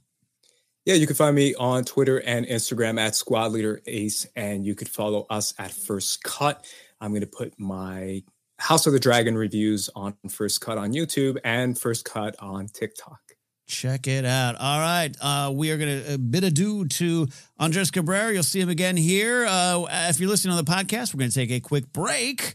[0.84, 4.74] Yeah, you can find me on Twitter and Instagram at Squad Leader Ace, and you
[4.74, 6.66] could follow us at First Cut.
[7.00, 8.22] I'm going to put my
[8.58, 13.20] House of the Dragon reviews on First Cut on YouTube and First Cut on TikTok.
[13.68, 14.56] Check it out.
[14.56, 15.14] All right.
[15.20, 18.32] Uh, we are going to bid adieu to Andres Cabrera.
[18.32, 19.44] You'll see him again here.
[19.46, 22.54] Uh, if you're listening on the podcast, we're going to take a quick break.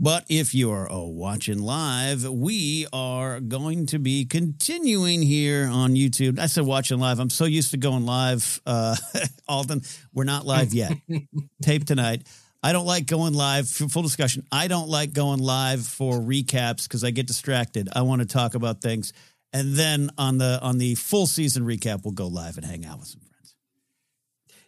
[0.00, 6.40] But if you're oh, watching live, we are going to be continuing here on YouTube.
[6.40, 7.20] I said watching live.
[7.20, 8.96] I'm so used to going live, uh,
[9.48, 9.82] Alden.
[10.12, 10.94] We're not live yet.
[11.62, 12.26] Tape tonight.
[12.60, 14.44] I don't like going live for full discussion.
[14.50, 17.88] I don't like going live for recaps because I get distracted.
[17.94, 19.12] I want to talk about things.
[19.52, 22.98] And then on the on the full season recap, we'll go live and hang out
[22.98, 23.54] with some friends.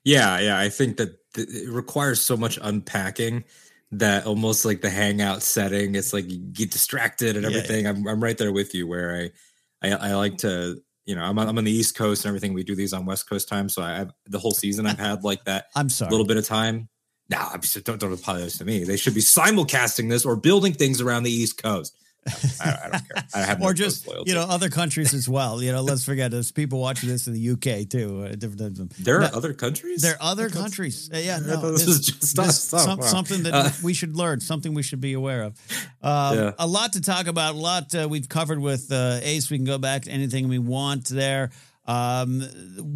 [0.05, 0.59] Yeah, yeah.
[0.59, 3.45] I think that th- it requires so much unpacking
[3.93, 7.87] that almost like the hangout setting, it's like you get distracted and Yeah, everything.
[7.87, 9.30] I'm I'm right there with you where
[9.82, 12.30] I I, I like to you know I'm on, I'm on the East Coast and
[12.30, 12.53] everything.
[12.53, 15.24] We do these on West Coast time, so I have the whole season I've had
[15.24, 16.09] like that I'm sorry.
[16.09, 16.89] A little bit of time.
[17.28, 18.84] No, I'm just, don't don't apologize to me.
[18.84, 21.97] They should be simulcasting this or building things around the East Coast.
[22.61, 23.24] I, I don't care.
[23.35, 25.62] I have or coast just you know other countries as well.
[25.62, 28.24] You know, let's forget there's people watching this in the UK too.
[28.24, 30.03] Uh, different, different- there are No, other countries.
[30.03, 31.11] There are other countries.
[31.12, 32.47] Uh, yeah, no, thought this is just us.
[32.47, 33.07] this- Oh, some- wow.
[33.07, 35.55] something that Uh, we should learn, something we should be aware of.
[36.03, 36.53] Um, Yeah.
[36.59, 37.55] A lot to talk about.
[37.55, 39.51] A lot uh, we've covered with uh, Ace.
[39.51, 41.51] We can go back to anything we want there.
[41.89, 42.41] Um,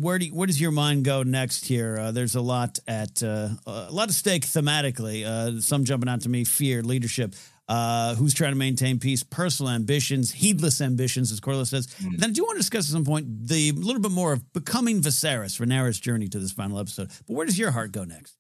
[0.03, 1.97] where do you, where does your mind go next here?
[1.97, 5.25] Uh, there's a lot at uh, a lot of stake thematically.
[5.25, 7.35] Uh, some jumping out to me: fear, leadership.
[7.71, 11.87] Uh, who's trying to maintain peace, personal ambitions, heedless ambitions, as Corlys says.
[12.03, 12.19] Mm.
[12.19, 15.01] Then I do want to discuss at some point the little bit more of becoming
[15.01, 17.11] Viserys, Rhaenyra's journey to this final episode.
[17.27, 18.35] But where does your heart go next?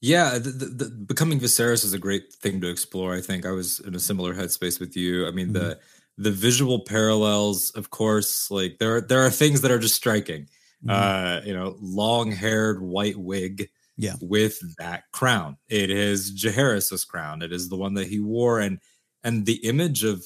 [0.00, 3.14] Yeah, the, the, the, becoming Viserys is a great thing to explore.
[3.14, 5.26] I think I was in a similar headspace with you.
[5.28, 5.54] I mean, Mm-hmm.
[5.68, 5.78] the
[6.18, 10.48] the visual parallels, of course, like there are there are things that are just striking.
[10.82, 10.90] Mhm.
[10.90, 13.68] Uh, you know, long haired white wig,
[13.98, 14.14] Yeah.
[14.20, 15.56] with that crown.
[15.68, 17.42] It is Jaehaerys's crown.
[17.42, 18.78] It is the one that he wore, and
[19.24, 20.24] and the image of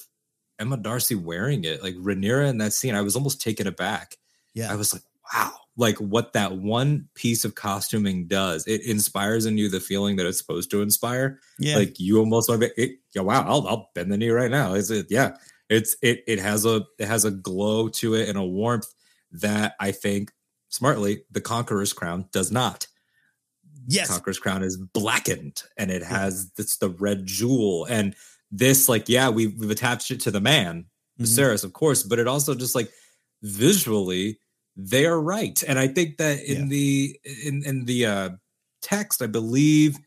[0.59, 4.16] Emma Darcy wearing it, like Rhaenyra in that scene, I was almost taken aback.
[4.55, 4.71] yeah.
[4.71, 5.03] I was like,
[5.33, 8.66] wow, like what that one piece of costuming does.
[8.66, 11.41] It inspires in you the feeling that it's supposed to inspire.
[11.59, 11.77] yeah.
[11.77, 14.51] Like you almost want to be, it, yeah, wow, I'll, I'll bend the knee right
[14.51, 14.75] now.
[14.75, 15.07] Is it?
[15.09, 15.37] Yeah,
[15.71, 16.23] it's it.
[16.27, 18.93] It has a it has a glow to it and a warmth
[19.33, 20.31] that I think
[20.68, 22.87] smartly the Conqueror's crown does not.
[23.87, 24.09] Yes.
[24.09, 28.14] Conqueror's crown is blackened and it has it's the red jewel and
[28.51, 30.87] this like yeah we've, we've attached it to the man
[31.20, 31.24] Mhm.
[31.26, 32.91] Viserys of course but it also just like
[33.43, 34.39] visually
[34.76, 36.68] they are right and I think that in Yeah.
[36.68, 38.31] the in in the uh
[38.83, 39.99] text I believe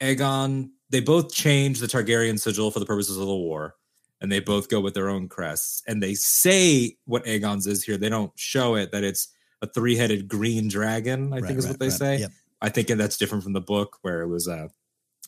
[0.00, 3.74] Aegon they both change the Targaryen sigil for the purposes of the war
[4.20, 7.96] and they both go with their own crests and they say what Aegon's is here
[7.96, 9.28] they don't show it that it's
[9.62, 11.98] a three-headed green dragon I Right, think is right, what they right.
[11.98, 12.30] say Yep.
[12.60, 14.68] I think that's different from the book where it was uh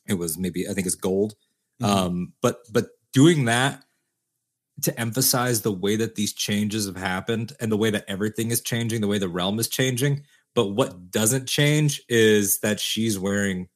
[0.08, 1.34] it was maybe I think it's gold.
[1.82, 1.86] Mhm.
[1.86, 3.84] Um but but doing that
[4.82, 8.60] to emphasize the way that these changes have happened and the way that everything is
[8.60, 10.24] changing, the way the realm is changing,
[10.54, 13.68] but what doesn't change is that she's wearing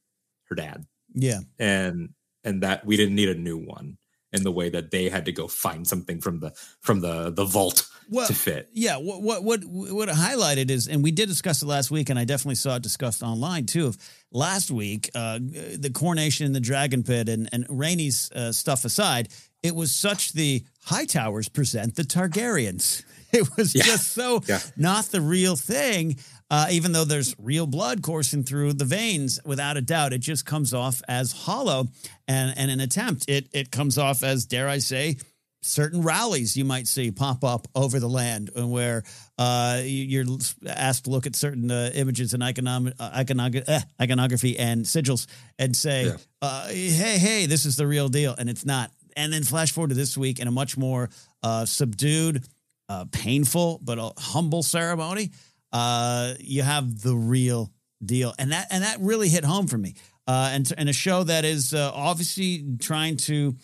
[0.44, 0.84] her dad
[1.14, 1.40] yeah.
[1.59, 2.11] and
[2.44, 3.98] and that we didn't need a new one
[4.32, 7.44] in the way that they had to go find something from the from the the
[7.44, 8.68] vault Well, to fit.
[8.72, 12.10] Yeah, what what what what it highlighted is, and we did discuss it last week,
[12.10, 13.86] and I definitely saw it discussed online too.
[13.88, 13.98] Of
[14.30, 19.28] last week, uh, the coronation in the dragon pit and and Rhaenys uh, stuff aside,
[19.62, 23.02] it was such the Hightowers present the Targaryens.
[23.34, 23.84] It was Yeah.
[23.84, 24.60] just so Yeah.
[24.76, 26.18] not the real thing.
[26.53, 30.44] Uh, even though there's real blood coursing through the veins, without a doubt, it just
[30.44, 31.88] comes off as hollow
[32.28, 33.24] and, and an attempt.
[33.28, 35.16] It it comes off as, dare I say,
[35.62, 39.03] certain rallies you might see pop up over the land and where
[39.38, 40.38] uh, you- you're
[40.68, 45.26] asked to look at certain uh, images and iconom- uh, iconog- eh, iconography and sigils
[45.59, 46.16] and say, Yeah.
[46.42, 48.34] uh, hey, hey, this is the real deal.
[48.36, 48.90] And it's not.
[49.16, 51.09] And then flash forward to this week in a much more
[51.44, 52.44] uh, subdued,
[52.88, 55.30] uh, painful, but a humble ceremony.
[55.72, 57.72] Uh, you have the real
[58.04, 58.34] deal.
[58.38, 59.94] And that, and that really hit home for me.
[60.26, 63.56] Uh, and, and a show that is uh, obviously trying to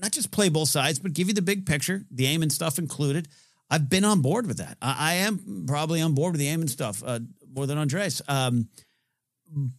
[0.00, 2.78] not just play both sides, but give you the big picture, the aim and stuff
[2.78, 3.28] included.
[3.70, 4.76] I've been on board with that.
[4.82, 7.20] I, I am probably on board with the aim and stuff uh,
[7.54, 8.20] more than Andres.
[8.28, 8.68] Um,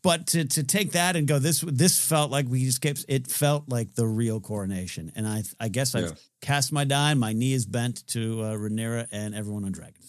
[0.01, 3.27] but to to take that and go this this felt like we just kept it
[3.27, 6.11] felt like the real coronation, and I I guess I've Yeah.
[6.41, 7.11] cast my die.
[7.11, 10.04] and My knee is bent to uh, Rhaenyra and everyone on Dragonstone.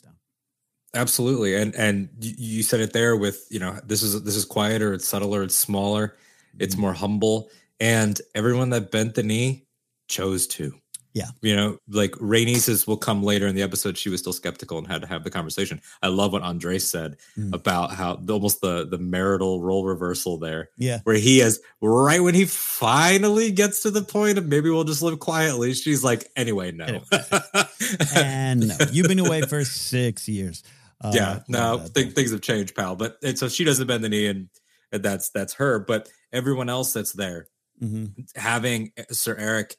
[0.94, 4.94] Absolutely, and and you, said it there with you know this is this is quieter,
[4.94, 6.16] it's subtler, it's smaller,
[6.58, 6.80] it's Mm-hmm.
[6.80, 9.66] more humble, and everyone that bent the knee
[10.08, 10.72] chose to.
[11.16, 11.28] Yeah.
[11.40, 13.96] you know, like Rhaenys will come later in the episode.
[13.96, 15.80] She was still skeptical and had to have the conversation.
[16.02, 17.54] I love what Andre said Mm.
[17.54, 22.22] about how the, almost the the marital role reversal there, Yeah, where he is right
[22.22, 25.72] when he finally gets to the point of maybe we'll just live quietly.
[25.72, 26.84] She's like, anyway, no.
[26.84, 27.04] Anyway.
[28.14, 30.62] and no, you've been away for six years.
[31.00, 32.94] Uh, yeah, no, th- things have changed, pal.
[32.94, 34.48] But and so she doesn't bend the knee, and,
[34.92, 35.78] and that's that's her.
[35.78, 37.48] But everyone else that's there,
[37.82, 38.12] mhm.
[38.34, 39.76] having Sir Eric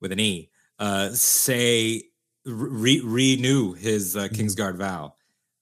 [0.00, 0.50] with an E,
[0.82, 2.02] uh, say
[2.44, 5.14] re- renew his uh, Kingsguard vow.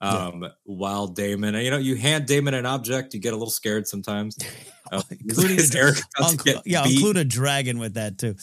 [0.03, 0.29] Yeah.
[0.29, 3.87] Um, while Daemon, you know, you hand Daemon an object, you get a little scared
[3.87, 4.39] sometimes.
[4.91, 6.95] Uh, Including Erryk about to Unc- get yeah, beat?
[6.95, 8.35] include a dragon with that too.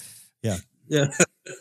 [0.44, 0.58] Yeah,
[0.88, 1.08] yeah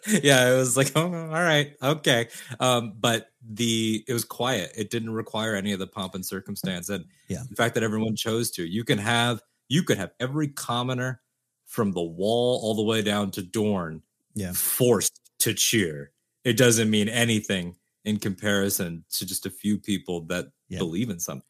[0.07, 2.29] yeah it was like oh all right okay
[2.61, 6.89] um but the it was quiet it didn't require any of the pomp and circumstance
[6.91, 7.43] and Yeah.
[7.49, 11.23] the fact that everyone chose to you can have you could have every commoner
[11.64, 14.03] from the wall all the way down to Dorne
[14.37, 14.53] Yeah.
[14.53, 16.12] forced to cheer
[16.45, 17.74] it doesn't mean anything
[18.05, 21.43] in comparison to just a few people that believe in something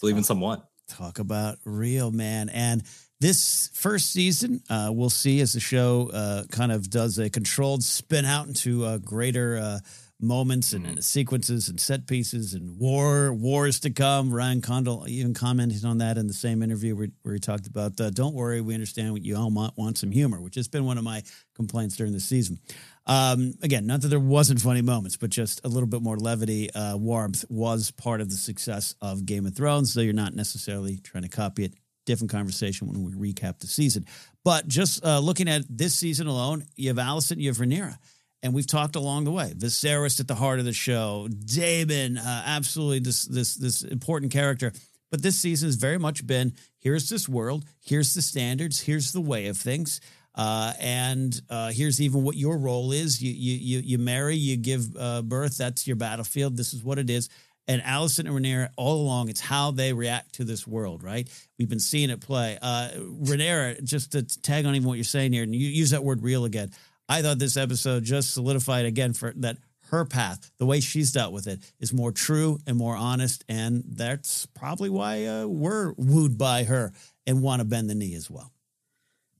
[0.00, 0.24] believe in Oh.
[0.24, 2.48] someone Talk about real man.
[2.48, 2.82] And
[3.20, 7.82] this first season, uh, we'll see as the show uh, kind of does a controlled
[7.84, 9.80] spin out into a greater uh,
[10.20, 11.00] moments and Mm-hmm.
[11.00, 14.32] sequences and set pieces and war wars to come.
[14.32, 18.00] Ryan Condal even commented on that in the same interview where, where he talked about,
[18.00, 20.84] uh, "Don't worry, we understand what you all want, want some humor," which has been
[20.84, 21.22] one of my
[21.54, 22.58] complaints during the season.
[23.06, 26.70] Um, again, not that there wasn't funny moments, but just a little bit more levity,
[26.72, 29.92] uh, warmth was part of the success of Game of Thrones.
[29.92, 34.06] So you're not necessarily trying to copy it different conversation when we recap the season.
[34.44, 37.96] But just uh, looking at this season alone, you have Alicent, you have Rhaenyra.
[38.42, 39.52] And we've talked along the way.
[39.56, 44.72] Viserys at the heart of the show, Daemon, uh, absolutely this this this important character.
[45.10, 49.20] But this season has very much been here's this world, here's the standards, here's the
[49.20, 50.00] way of things.
[50.34, 53.20] Uh, and uh, here's even what your role is.
[53.20, 55.56] You you you, you marry, you give uh, birth.
[55.56, 56.56] That's your battlefield.
[56.56, 57.28] This is what it is.
[57.66, 61.28] And Alicent and Rhaenyra, all along, it's how they react to this world, right?
[61.58, 62.58] We've been seeing it play.
[62.62, 66.02] Uh, Rhaenyra, just to tag on even what you're saying here, and you use that
[66.02, 66.70] word "real" again.
[67.08, 69.58] I thought this episode just solidified again for that
[69.90, 73.82] her path, the way she's dealt with it, is more true and more honest, and
[73.86, 76.92] that's probably why uh, we're wooed by her
[77.26, 78.52] and want to bend the knee as well.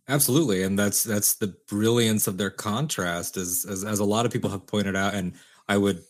[0.09, 4.33] Absolutely, and that's that's the brilliance of their contrast, as, as as a lot of
[4.33, 5.35] people have pointed out, and
[5.69, 6.03] I would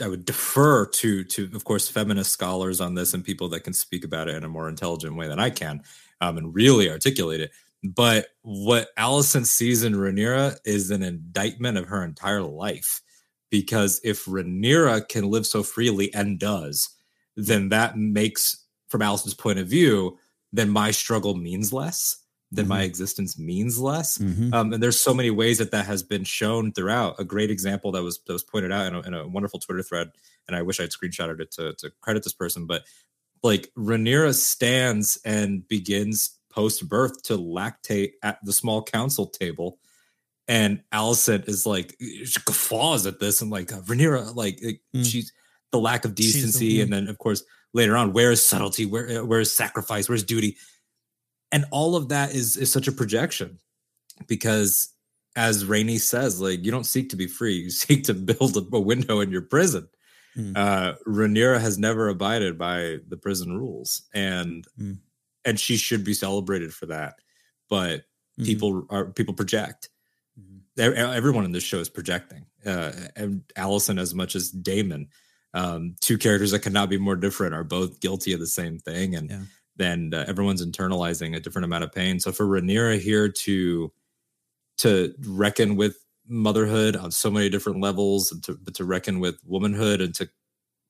[0.00, 3.72] I would defer to to of course feminist scholars on this and people that can
[3.72, 5.82] speak about it in a more intelligent way than I can,
[6.20, 7.50] um, and really articulate it.
[7.82, 13.00] But what Alicent sees in Rhaenyra is an indictment of her entire life,
[13.50, 16.90] because if Rhaenyra can live so freely and does,
[17.36, 20.18] then that makes, from Alicent's point of view,
[20.52, 22.20] then my struggle means less
[22.52, 22.70] then mm-hmm.
[22.70, 24.18] my existence means less.
[24.18, 24.52] Mm-hmm.
[24.52, 27.16] Um, and there's so many ways that that has been shown throughout.
[27.18, 29.82] A great example that was that was pointed out in a, in a wonderful Twitter
[29.82, 30.10] thread,
[30.48, 32.82] and I wish I'd screenshotted it to, to credit this person, but
[33.42, 39.78] like Rhaenyra stands and begins post birth to lactate at the small council table.
[40.48, 45.04] And Alicent is like she guffaws at this and like Rhaenyra, like mm.
[45.04, 45.32] she's
[45.70, 48.84] the lack of decency, the and then of course later on, where is subtlety?
[48.84, 50.08] Where where is sacrifice?
[50.08, 50.56] Where's duty?
[51.52, 53.58] and all of that is is such a projection
[54.26, 54.90] because
[55.36, 58.76] as Rhaenys says, like you don't seek to be free, you seek to build a,
[58.76, 59.88] a window in your prison.
[60.36, 60.56] Mm.
[60.56, 64.98] Uh, Rhaenyra has never abided by the prison rules, and mm.
[65.50, 67.16] And she should be celebrated for that.
[67.68, 68.04] But
[68.38, 68.46] mm.
[68.46, 69.90] people are people project.
[70.38, 70.96] Mm-hmm.
[70.96, 75.08] Everyone in this show is projecting, uh, and Alicent as much as Daemon,
[75.54, 79.14] um, two characters that cannot be more different, are both guilty of the same thing,
[79.14, 79.30] and.
[79.30, 79.40] Yeah
[79.76, 82.20] then uh, everyone's internalizing a different amount of pain.
[82.20, 83.90] So for Rhaenyra here to
[84.78, 85.96] to reckon with
[86.28, 90.28] motherhood on so many different levels, and to, but to reckon with womanhood and to,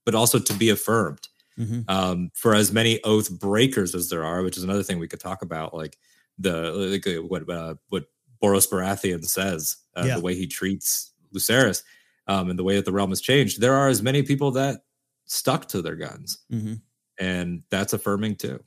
[0.05, 1.29] but also to be affirmed.
[1.61, 1.81] Mm-hmm.
[1.89, 5.21] Um, for as many oath breakers as there are, which is another thing we could
[5.21, 5.99] talk about, like
[6.39, 8.05] the like uh, what uh, what
[8.43, 10.17] Borros Baratheon says, uh, yeah.
[10.17, 11.83] the way he treats Lucerys,
[12.27, 13.61] um, and the way that the realm has changed.
[13.61, 14.81] There are as many people that
[15.27, 16.75] stuck to their guns, mm-hmm.
[17.19, 18.63] and that's affirming too.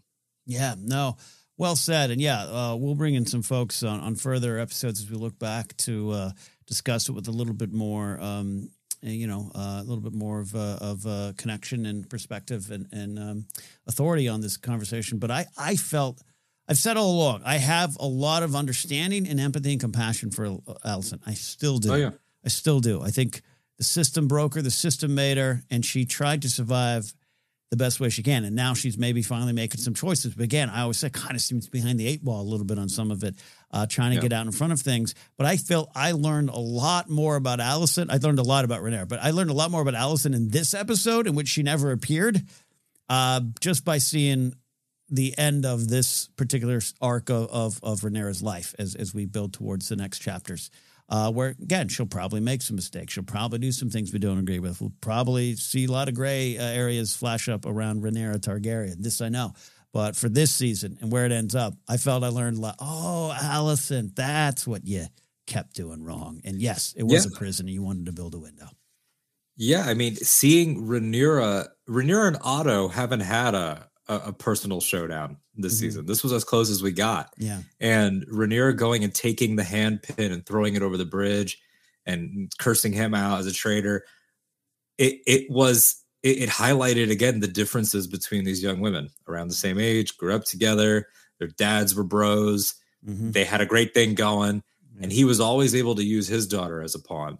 [0.45, 1.17] Yeah, no,
[1.57, 2.11] well said.
[2.11, 5.39] And yeah, uh, we'll bring in some folks on, on further episodes as we look
[5.39, 6.31] back to uh,
[6.67, 8.69] discuss it with a little bit more, um,
[9.11, 12.87] you know, uh, a little bit more of a, of a connection and perspective and,
[12.91, 13.45] and um,
[13.87, 15.19] authority on this conversation.
[15.19, 16.21] But I, I felt,
[16.67, 20.45] I've said all along, I have a lot of understanding and empathy and compassion for
[20.85, 21.19] Alicent.
[21.25, 21.91] I still do.
[21.91, 22.11] Oh, yeah.
[22.45, 23.01] I still do.
[23.01, 23.41] I think
[23.77, 27.13] the system broke her, the system made her, and she tried to survive
[27.71, 28.43] the best way she can.
[28.43, 30.35] And now she's maybe finally making some choices.
[30.35, 32.77] But again, I always say kind of seems behind the eight ball a little bit
[32.77, 33.35] on some of it,
[33.73, 34.21] uh, trying to yeah.
[34.21, 35.15] get out in front of things.
[35.37, 38.07] But I felt I learned a lot more about Alicent.
[38.09, 40.49] I learned a lot about Rhaenyra, but I learned a lot more about Alicent in
[40.49, 42.41] this episode, in which she never appeared,
[43.09, 44.53] uh, just by seeing
[45.09, 49.89] the end of this particular arc of of, of life as as we build towards
[49.89, 50.71] the next chapters
[51.09, 53.13] uh, where again she'll probably make some mistakes.
[53.13, 54.81] She'll probably do some things we don't agree with.
[54.81, 58.95] We'll probably see a lot of gray uh, areas flash up around Rhaenyra Targaryen.
[58.97, 59.53] This I know.
[59.93, 62.75] But for this season and where it ends up, I felt I learned a lot.
[62.79, 65.05] Oh, Alicent, that's what you
[65.45, 66.41] kept doing wrong.
[66.43, 67.31] And yes, it was yeah.
[67.31, 68.69] a prison and you wanted to build a window.
[69.55, 75.37] Yeah, I mean, seeing Rhaenyra, Rhaenyra and Otto haven't had a a, a personal showdown
[75.55, 75.79] this mm-hmm.
[75.79, 76.05] season.
[76.05, 77.33] This was as close as we got.
[77.37, 77.61] Yeah.
[77.79, 81.59] And Rhaenyra going and taking the hand pin and throwing it over the bridge
[82.05, 84.05] and cursing him out as a traitor.
[84.97, 89.53] It it was it, it highlighted again the differences between these young women around the
[89.53, 91.07] same age, grew up together,
[91.39, 92.75] their dads were bros.
[93.07, 93.31] Mm-hmm.
[93.31, 94.63] They had a great thing going.
[95.01, 97.39] And he was always able to use his daughter as a pawn.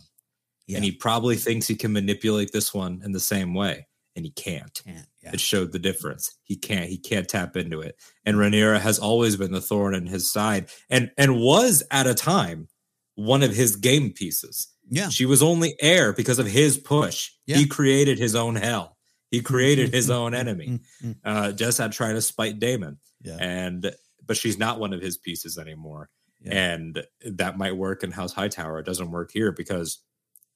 [0.65, 0.77] Yeah.
[0.77, 4.31] And he probably thinks he can manipulate this one in the same way and he
[4.31, 4.81] can't.
[4.86, 5.31] can't yeah.
[5.34, 6.36] It showed the difference.
[6.43, 6.89] He can't.
[6.89, 7.97] He can't tap into it.
[8.25, 12.13] And Rhaenyra has always been the thorn in his side, and and was at a
[12.13, 12.67] time
[13.15, 14.67] one of his game pieces.
[14.89, 17.31] Yeah, she was only heir because of his push.
[17.45, 17.57] Yeah.
[17.57, 18.97] He created his own hell.
[19.31, 20.81] He created his own enemy.
[21.23, 22.97] Uh, just at trying to spite Daemon.
[23.21, 23.91] Yeah, and
[24.25, 26.09] but she's not one of his pieces anymore.
[26.41, 26.73] Yeah.
[26.73, 28.79] And that might work in House Hightower.
[28.79, 29.99] It doesn't work here because,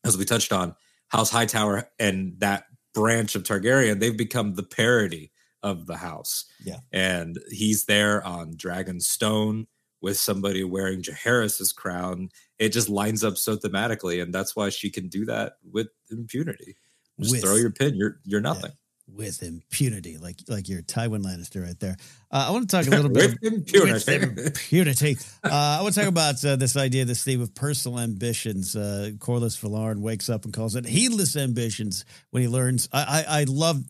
[0.03, 0.75] as we touched on,
[1.07, 5.32] House Hightower and that branch of Targaryen, they've become the parody
[5.63, 6.45] of the house.
[6.63, 6.80] Yeah.
[6.91, 9.67] And he's there on Dragon Stone
[10.01, 12.29] with somebody wearing Jaehaerys's crown.
[12.59, 16.77] It just lines up so thematically, and that's why she can do that with impunity.
[17.19, 17.95] Just With- throw your pin.
[17.95, 18.71] You're you're nothing.
[19.07, 21.95] with impunity, like like your Tywin Lannister right there.
[22.29, 24.19] Uh, I want to talk a little bit With impunity.
[24.19, 25.17] With impunity.
[25.43, 28.75] Uh, I want to talk about uh, this idea, this theme of personal ambitions.
[28.75, 32.87] Uh, Corlys Velaryon wakes up and calls it heedless ambitions when he learns.
[32.93, 33.81] I, I, I love.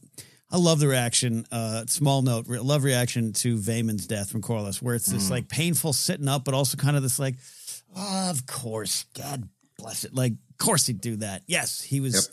[0.50, 1.46] I love the reaction.
[1.52, 5.50] Uh, small note, re- love reaction to Vaemond's death from Corlys, where it's this like
[5.50, 7.36] painful sitting up, but also kind of this like,
[7.96, 10.14] "Oh, of course, God bless it.
[10.14, 11.44] Like, of course he'd do that.
[11.48, 12.14] Yes, he was.
[12.14, 12.24] Yep.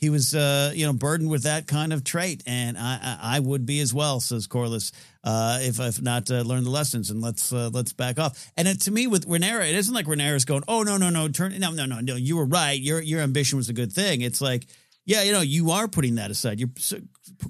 [0.00, 3.40] He was, uh, you know, burdened with that kind of trait, and I, I, I
[3.40, 4.92] would be as well, says Corlys,
[5.24, 7.10] uh, if if not uh, learn the lessons.
[7.10, 8.48] And let's uh, let's back off.
[8.56, 11.26] And it, to me, with Rhaenyra, it isn't like Rhaenyra's going, "Oh no, no, no,
[11.26, 12.80] turn no, no, no, no, you were right.
[12.80, 14.68] Your your ambition was a good thing." It's like,
[15.08, 16.60] yeah, you know, you are putting that aside.
[16.60, 16.68] You're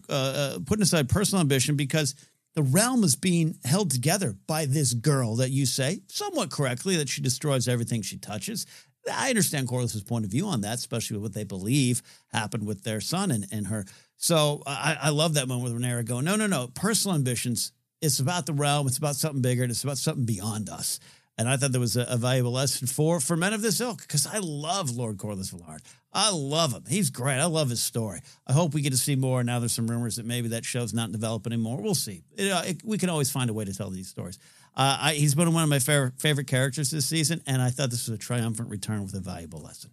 [0.08, 2.14] uh, uh, putting aside personal ambition because
[2.54, 7.08] the realm is being held together by this girl that you say somewhat correctly that
[7.08, 8.64] she destroys everything she touches.
[9.12, 12.84] I understand Corlys's point of view on that, especially with what they believe happened with
[12.84, 13.86] their son and, and her.
[14.18, 17.72] So I, I love that moment with Rhaenyra going, no, no, no, personal ambitions.
[18.00, 18.86] It's about the realm.
[18.86, 19.64] It's about something bigger.
[19.64, 21.00] And it's about something beyond us.
[21.36, 24.02] And I thought there was a, a valuable lesson for for men of this ilk
[24.02, 25.80] because I love Lord Corlys Velaryon.
[26.18, 26.82] I love him.
[26.88, 27.38] He's great.
[27.38, 28.20] I love his story.
[28.46, 29.44] I hope we get to see more.
[29.44, 31.80] Now there's some rumors that maybe that show's not developing anymore.
[31.80, 32.22] We'll see.
[32.36, 34.38] It, uh, it, we can always find a way to tell these stories.
[34.76, 37.90] Uh, I, he's been one of my favorite favorite characters this season, and I thought
[37.90, 39.90] this was a triumphant return with a valuable lesson.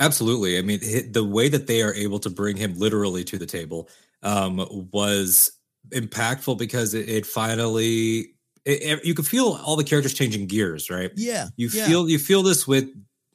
[0.00, 0.58] Absolutely.
[0.58, 0.80] I mean,
[1.12, 3.88] the way that they are able to bring him literally to the table
[4.22, 4.56] um,
[4.92, 5.52] was
[5.90, 8.30] impactful because it, it finally
[8.64, 11.10] it, it- you could feel all the characters changing gears, right?
[11.16, 11.86] Yeah, You yeah.
[11.86, 12.88] feel you feel this with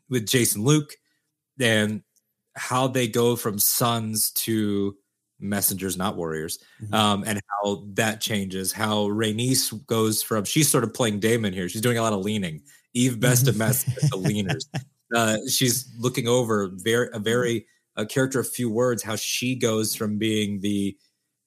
[0.10, 0.91] with Jason Luke
[1.60, 2.01] and
[2.55, 4.95] how they go from sons to
[5.39, 6.93] messengers, not warriors, Mhm.
[6.93, 8.72] um, and how that changes.
[8.74, 11.70] How Rhaenys goes from she's sort of playing Daemon here.
[11.70, 12.62] She's doing a lot of leaning.
[12.93, 14.66] Eve Best of mess the leaners.
[15.16, 19.01] Uh, she's looking over very a very a character of few words.
[19.03, 20.97] How she goes from being the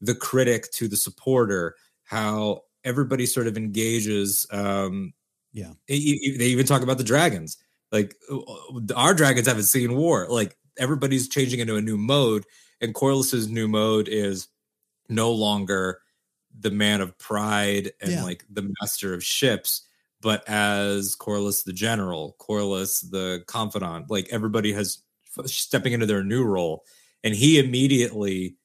[0.00, 1.74] the critic to the supporter.
[2.04, 4.46] How everybody sort of engages.
[4.50, 5.12] Um,
[5.52, 5.74] Yeah.
[5.88, 7.56] they even talk about the dragons.
[7.92, 8.38] Like uh,
[8.96, 10.26] our dragons haven't seen war.
[10.28, 12.44] Like everybody's changing into a new mode,
[12.80, 14.48] and Corlys's new mode is
[15.08, 16.00] no longer
[16.58, 18.22] the man of pride and Yeah.
[18.24, 19.82] like the master of ships,
[20.20, 24.10] but as Corlys the general, Corlys the confidant.
[24.10, 25.02] Like everybody has
[25.46, 26.84] stepping into their new role,
[27.24, 28.56] and he immediately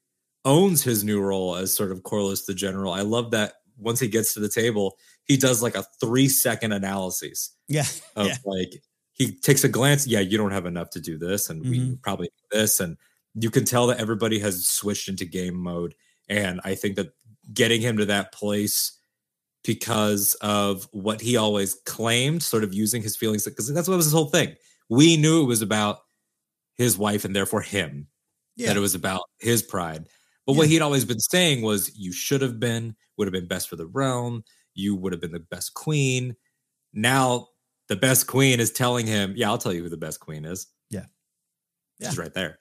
[0.46, 2.94] owns his new role as sort of Corlys the general.
[2.94, 6.72] I love that once he gets to the table, he does like a three second
[6.72, 8.36] analysis Yeah, of yeah.
[8.46, 8.82] like
[9.18, 10.08] he takes a glance.
[10.08, 12.02] Yeah, you don't have enough to do this, and we Mhm.
[12.02, 12.98] probably this, and
[13.34, 15.96] you can tell that everybody has switched into game mode.
[16.30, 17.14] And I think that
[17.54, 18.94] getting him to that place
[19.64, 24.06] because of what he always claimed, sort of using his feelings, because that's what was
[24.06, 24.56] his whole thing.
[24.90, 26.00] We knew it was about
[26.76, 28.08] his wife and therefore him,
[28.56, 28.68] yeah.
[28.68, 30.08] that it was about his pride.
[30.46, 33.68] But what he'd always been saying was, you should have been, would have been best
[33.68, 34.46] for the realm.
[34.74, 36.36] You would have been the best queen.
[36.94, 37.50] Now
[37.90, 40.68] the best queen is telling him, yeah, I'll tell you who the best queen is.
[40.90, 41.06] Yeah.
[42.02, 42.22] She's Yeah.
[42.22, 42.60] right there.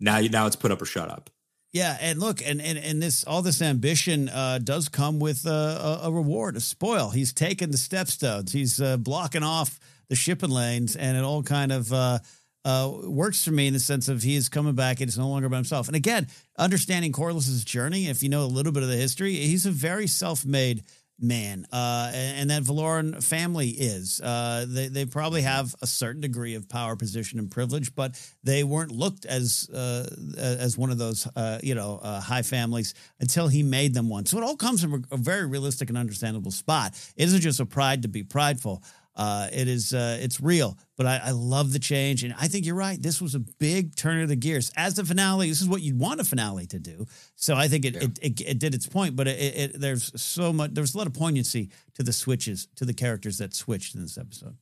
[0.00, 1.30] Now you now it's put up or shut up.
[1.72, 6.00] Yeah, and look, and and, and this all this ambition uh, does come with a,
[6.02, 7.10] a, a reward, a spoil.
[7.10, 8.52] He's taken the stepstones.
[8.52, 12.18] He's uh, blocking off the shipping lanes, and it all kind of uh,
[12.64, 15.28] uh, works for me in the sense of he is coming back and it's no
[15.28, 15.86] longer by himself.
[15.88, 19.66] And again, understanding Corlys's journey, if you know a little bit of the history, he's
[19.66, 20.82] a very self-made
[21.18, 24.20] man, uh, and, and that Velaryon family is.
[24.20, 28.64] Uh, they they probably have a certain degree of power, position, and privilege, but they
[28.64, 33.48] weren't looked as uh, as one of those uh, you know uh, high families until
[33.48, 34.26] he made them one.
[34.26, 36.92] So it all comes from a, a very realistic and understandable spot.
[37.16, 38.82] It isn't just a pride to be prideful.
[39.16, 42.66] Uh, it is uh, it's real, but I, I love the change, and I think
[42.66, 43.00] you're right.
[43.00, 44.70] This was a big turn of the gears.
[44.76, 47.06] As the finale, this is what you'd want a finale to do.
[47.34, 48.02] So I think it Yeah.
[48.04, 51.06] it, it, it did its point, but it, it, there's so much there's a lot
[51.06, 54.56] of poignancy to the switches to the characters that switched in this episode.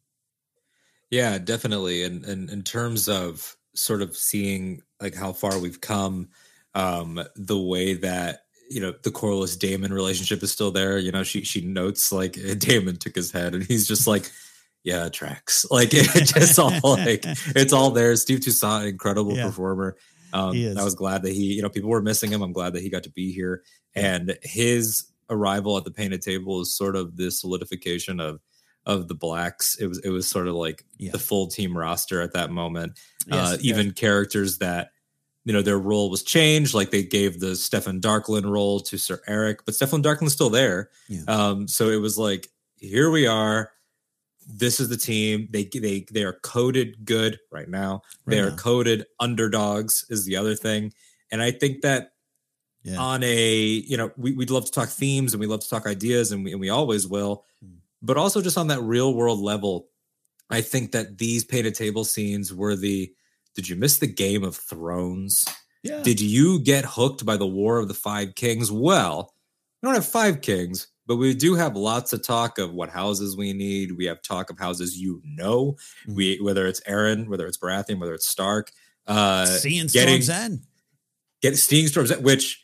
[1.10, 2.02] Yeah, definitely.
[2.04, 6.28] And, and in terms of sort of seeing like how far we've come,
[6.74, 10.98] um, the way that you know the Corlys Daemon relationship is still there.
[10.98, 14.30] You know, she she notes like Daemon took his head, and he's just like,
[14.82, 15.64] yeah, tracks.
[15.70, 17.24] Like it just all like
[17.56, 18.14] it's all there.
[18.16, 19.46] Steve Toussaint, incredible Yeah.
[19.46, 19.96] performer.
[20.32, 20.50] Um.
[20.56, 22.42] I was glad that he, you know, people were missing him.
[22.42, 23.62] I'm glad that he got to be here,
[23.94, 28.40] and his arrival at the painted table is sort of the solidification of
[28.86, 29.76] of the blacks.
[29.76, 31.12] It was it was sort of like Yeah.
[31.12, 32.98] the full team roster at that moment.
[33.26, 33.64] Yes, uh, yes.
[33.64, 34.90] even characters that
[35.44, 36.74] you know their role was changed.
[36.74, 40.90] Like they gave the Steffon Darklyn role to Sir Erryk, but Steffon Darklyn's still there.
[41.08, 41.22] Yeah.
[41.28, 43.70] Um, so it was like, here we are.
[44.46, 45.48] This is the team.
[45.50, 48.02] They they they are coded good right now.
[48.26, 48.56] They Right are now.
[48.56, 50.92] coded underdogs is the other thing,
[51.30, 52.12] and I think that
[52.82, 52.98] Yeah.
[52.98, 53.56] on a
[53.90, 56.44] you know we, we'd love to talk themes and we love to talk ideas and
[56.44, 57.76] we, and we always will Mm.
[58.02, 59.88] but also just on that real world level
[60.50, 63.10] i think that these painted table scenes were the
[63.54, 65.44] did you miss the game of thrones
[65.82, 66.02] yeah.
[66.02, 69.32] did you get hooked by the war of the five kings well
[69.82, 73.36] we don't have five kings but we do have lots of talk of what houses
[73.36, 75.76] we need we have talk of houses you know
[76.08, 76.14] Mhm.
[76.16, 78.70] we whether it's Arryn, whether it's Baratheon, whether it's Stark,
[79.06, 80.66] uh, Seeing getting- Storm's End.
[81.42, 82.62] get seeing storms End, which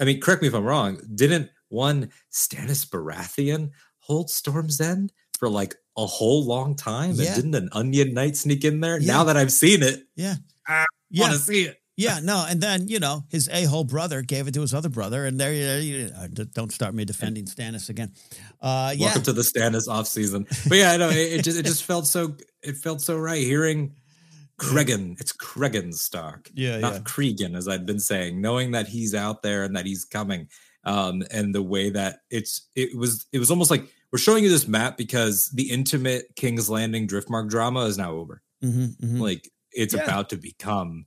[0.00, 5.48] i mean correct me if i'm wrong didn't one stannis baratheon hold storm's end for
[5.50, 7.26] like a whole long time Yeah.
[7.26, 9.12] and didn't an onion knight sneak in there Yeah.
[9.12, 10.34] now that i've seen it Yeah.
[10.66, 11.22] I Yeah.
[11.22, 14.48] want to see it Yeah, no, and then you know his a hole brother gave
[14.48, 15.68] it to his other brother, and there you,
[15.98, 18.10] you uh, don't start me defending Stannis again.
[18.60, 21.56] Uh, yeah, welcome to the stannis off season but yeah i know it, it just
[21.56, 22.34] it just felt so
[22.64, 23.94] it felt so right hearing
[24.56, 26.98] Cregan, it's Cregan Stark, Yeah, not yeah.
[27.00, 30.48] Cregan, as I'd been saying, knowing that he's out there and that he's coming,
[30.84, 33.84] um, and the way that it's it was it was almost like
[34.14, 38.40] we're showing you this map because the intimate King's Landing Driftmark drama is now over.
[38.62, 39.18] Mhm, mhm.
[39.18, 40.04] Like it's Yeah.
[40.04, 41.06] about to become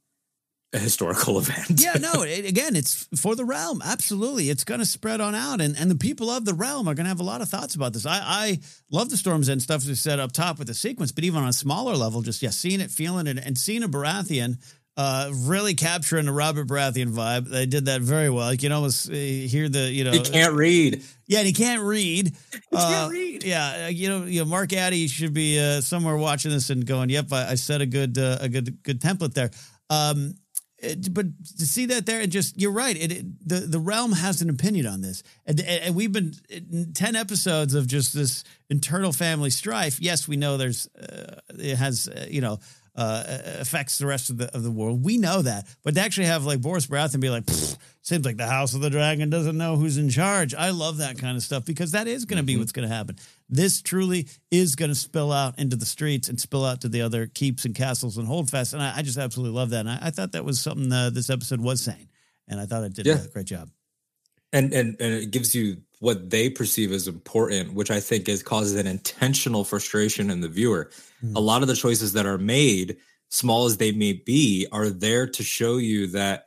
[0.74, 1.80] a historical event.
[1.82, 2.24] yeah, no.
[2.24, 3.82] It, again, it's for the realm.
[3.82, 6.96] Absolutely, it's going to spread on out, and and the people of the realm are
[6.96, 8.06] going to have a lot of thoughts about this.
[8.06, 8.60] I I
[8.92, 11.48] love the Storms End stuff we said up top with the sequence, but even on
[11.48, 14.58] a smaller level, just yeah, seeing it, feeling it, and seeing a Baratheon.
[14.98, 17.48] Uh, really capturing the Robert Baratheon vibe.
[17.48, 18.52] They did that very well.
[18.52, 21.04] You can almost uh, hear the, you know, he can't read.
[21.28, 22.30] Yeah, and he can't read.
[22.52, 23.44] He Uh, can't read.
[23.44, 26.84] Yeah, uh, you know, you know, Mark Addy should be uh, somewhere watching this and
[26.84, 29.52] going, "Yep, I, I set a good, uh, a good, good template there."
[29.92, 30.34] Um,
[30.80, 31.28] it- but
[31.60, 32.98] to see that there and just you're right.
[32.98, 36.34] It, it the the realm has an opinion on this, and and we've been
[36.96, 40.00] ten episodes of just this internal family strife.
[40.02, 42.58] Yes, we know there's uh, it has uh, you know.
[42.98, 43.24] Uh,
[43.60, 45.04] affects the rest of the of the world.
[45.06, 47.44] We know that, but to actually have like Borros Baratheon be like,
[48.02, 50.56] seems like the House of the Dragon doesn't know who's in charge.
[50.56, 52.96] I love that kind of stuff because that is going to be what's going to
[52.96, 53.18] happen.
[53.50, 57.04] This truly is going to spill out into the streets and spill out to the
[57.04, 58.74] other keeps and castles and holdfasts.
[58.74, 59.82] And I, I just absolutely love that.
[59.82, 62.10] And I, I thought that was something uh, this episode was saying,
[62.48, 63.24] and I thought it did Yeah.
[63.24, 63.70] a great job.
[64.52, 68.44] and and and it gives you what they perceive as important which i think is
[68.44, 70.90] causes an intentional frustration in the viewer.
[71.24, 71.36] Mm.
[71.36, 72.98] a lot of the choices that are made
[73.30, 76.46] small as they may be are there to show you that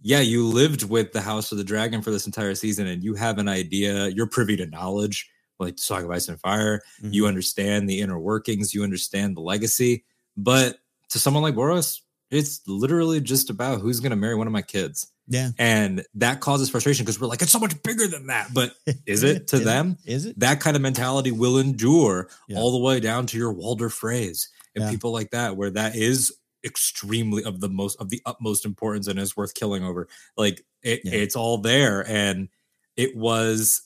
[0.00, 3.14] yeah you lived with the house of the dragon for this entire season and you
[3.14, 6.82] have an idea you're privy to knowledge like song of ice and fire.
[7.00, 10.04] You understand the inner workings you understand the legacy.
[10.36, 10.78] But
[11.10, 14.62] to someone like boris it's literally just about who's going to marry one of my
[14.62, 15.50] kids Yeah.
[15.58, 18.52] and that causes frustration because we're like, it's so much bigger than that.
[18.52, 18.74] But
[19.06, 19.96] is it to Is them?
[20.04, 20.38] Is it?
[20.40, 22.58] That kind of mentality will endure Yeah.
[22.58, 24.90] all the way down to your Walder Freys and Yeah.
[24.90, 26.32] people like that, where that is
[26.64, 30.08] extremely of the most of the utmost importance and is worth killing over.
[30.36, 31.12] Like it, Yeah.
[31.14, 32.06] it's all there.
[32.08, 32.48] And
[32.96, 33.82] it was,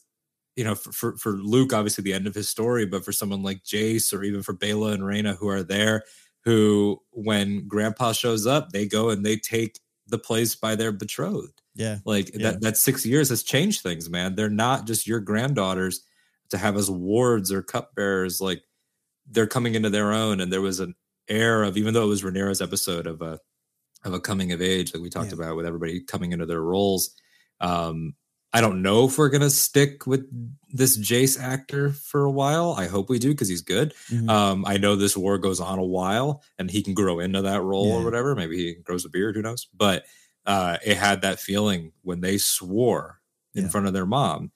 [0.57, 3.43] you know, for, for for Luke, obviously the end of his story, but for someone
[3.43, 6.03] like Jace or even for Baela and Rhaena who are there,
[6.45, 9.79] who when grandpa shows up, they go and they take
[10.09, 11.61] the place by their betrothed.
[11.75, 11.99] Yeah.
[12.05, 12.53] Like Yeah.
[12.53, 14.35] that that six years has changed things, man.
[14.35, 16.05] They're not just your granddaughters
[16.51, 18.41] to have as wards or cupbearers.
[18.41, 18.63] Like
[19.31, 20.41] they're coming into their own.
[20.41, 20.95] And there was an
[21.29, 23.39] air of even though it was Rhaenyra's episode of a
[24.05, 25.35] of a coming of age that we talked Yeah.
[25.35, 27.11] about with everybody coming into their roles.
[27.61, 28.15] Um,
[28.53, 30.25] I don't know if we're gonna stick with
[30.73, 32.75] this Jace actor for a while.
[32.79, 33.93] I hope we do because he's good.
[34.11, 34.29] Mhm.
[34.31, 37.63] Um, I know this war goes on a while and he can grow into that
[37.63, 37.95] role Yeah.
[37.97, 38.35] or whatever.
[38.35, 39.67] Maybe he grows a beard, who knows?
[39.77, 40.05] But
[40.47, 43.21] uh, it had that feeling when they swore
[43.55, 43.69] in Yeah.
[43.71, 44.51] front of their mom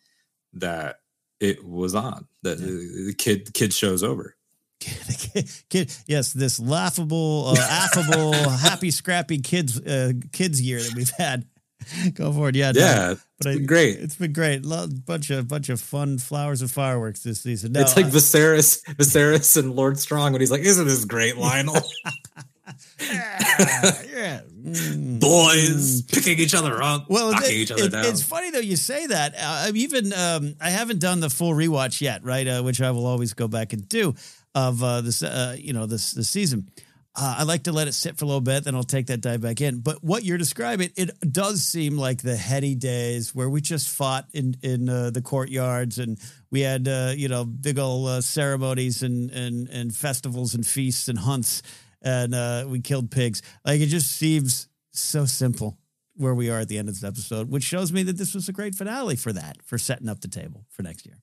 [0.54, 1.00] that
[1.38, 2.66] it was on, that Yeah.
[2.66, 4.36] the, kid the kid shows over.
[4.80, 11.12] kid, kid, yes, this laughable, uh, affable, happy, scrappy kids uh, kids year that we've
[11.18, 11.46] had.
[12.14, 13.98] Go forward, yeah, no, Yeah, but it's been great.
[13.98, 14.64] It's been great.
[14.64, 17.72] Lo- bunch of bunch of fun flowers and fireworks this season.
[17.72, 21.34] No, it's like uh, Viserys, Viserys and Lord Strong when he's like, "Isn't this great,
[21.36, 21.82] Lyonel?
[23.00, 24.40] yeah, yeah.
[24.62, 25.20] Mm.
[25.20, 28.58] Boys picking each other up, Well, knocking it- each other it- down." it's funny though
[28.60, 29.34] you say that.
[29.38, 32.46] Uh, even um, I haven't done the full rewatch yet, right?
[32.46, 34.14] Uh, which I will always go back and do
[34.54, 36.68] of uh, this, uh, you know, this this season.
[37.14, 39.20] Uh, I like to let it sit for a little bit, then I'll take that
[39.20, 39.80] dive back in.
[39.80, 44.26] But what you're describing, it does seem like the heady days where we just fought
[44.32, 46.18] in in uh, the courtyards and
[46.50, 51.08] we had uh, you know big old uh, ceremonies and and and festivals and feasts
[51.08, 51.62] and hunts
[52.00, 53.42] and uh, we killed pigs.
[53.64, 55.78] Like it just seems so simple
[56.16, 58.48] where we are at the end of this episode, which shows me that this was
[58.48, 61.16] a great finale for that, for setting up the table for next year.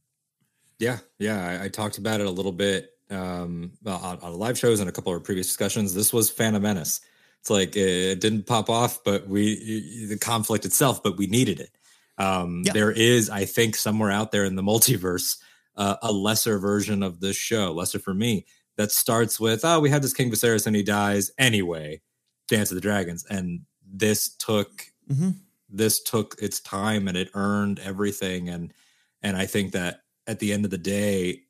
[0.79, 4.79] Yeah, yeah, I, I talked about it a little bit um, on, on, live shows
[4.79, 5.93] and a couple of previous discussions.
[5.93, 7.01] This was Phantom Menace.
[7.39, 11.71] It's like it didn't pop off, but we the conflict itself, but we needed it.
[12.17, 12.73] Um, yeah.
[12.73, 15.37] There is, I think, somewhere out there in the multiverse,
[15.77, 18.45] uh, a lesser version of this show, lesser for me,
[18.75, 22.01] that starts with, "Oh, we had this King Viserys and he dies anyway."
[22.47, 25.29] Dance of the Dragons, and this took mm-hmm.
[25.69, 28.73] this took its time and it earned everything, and
[29.21, 31.43] and I think that at the end of the day,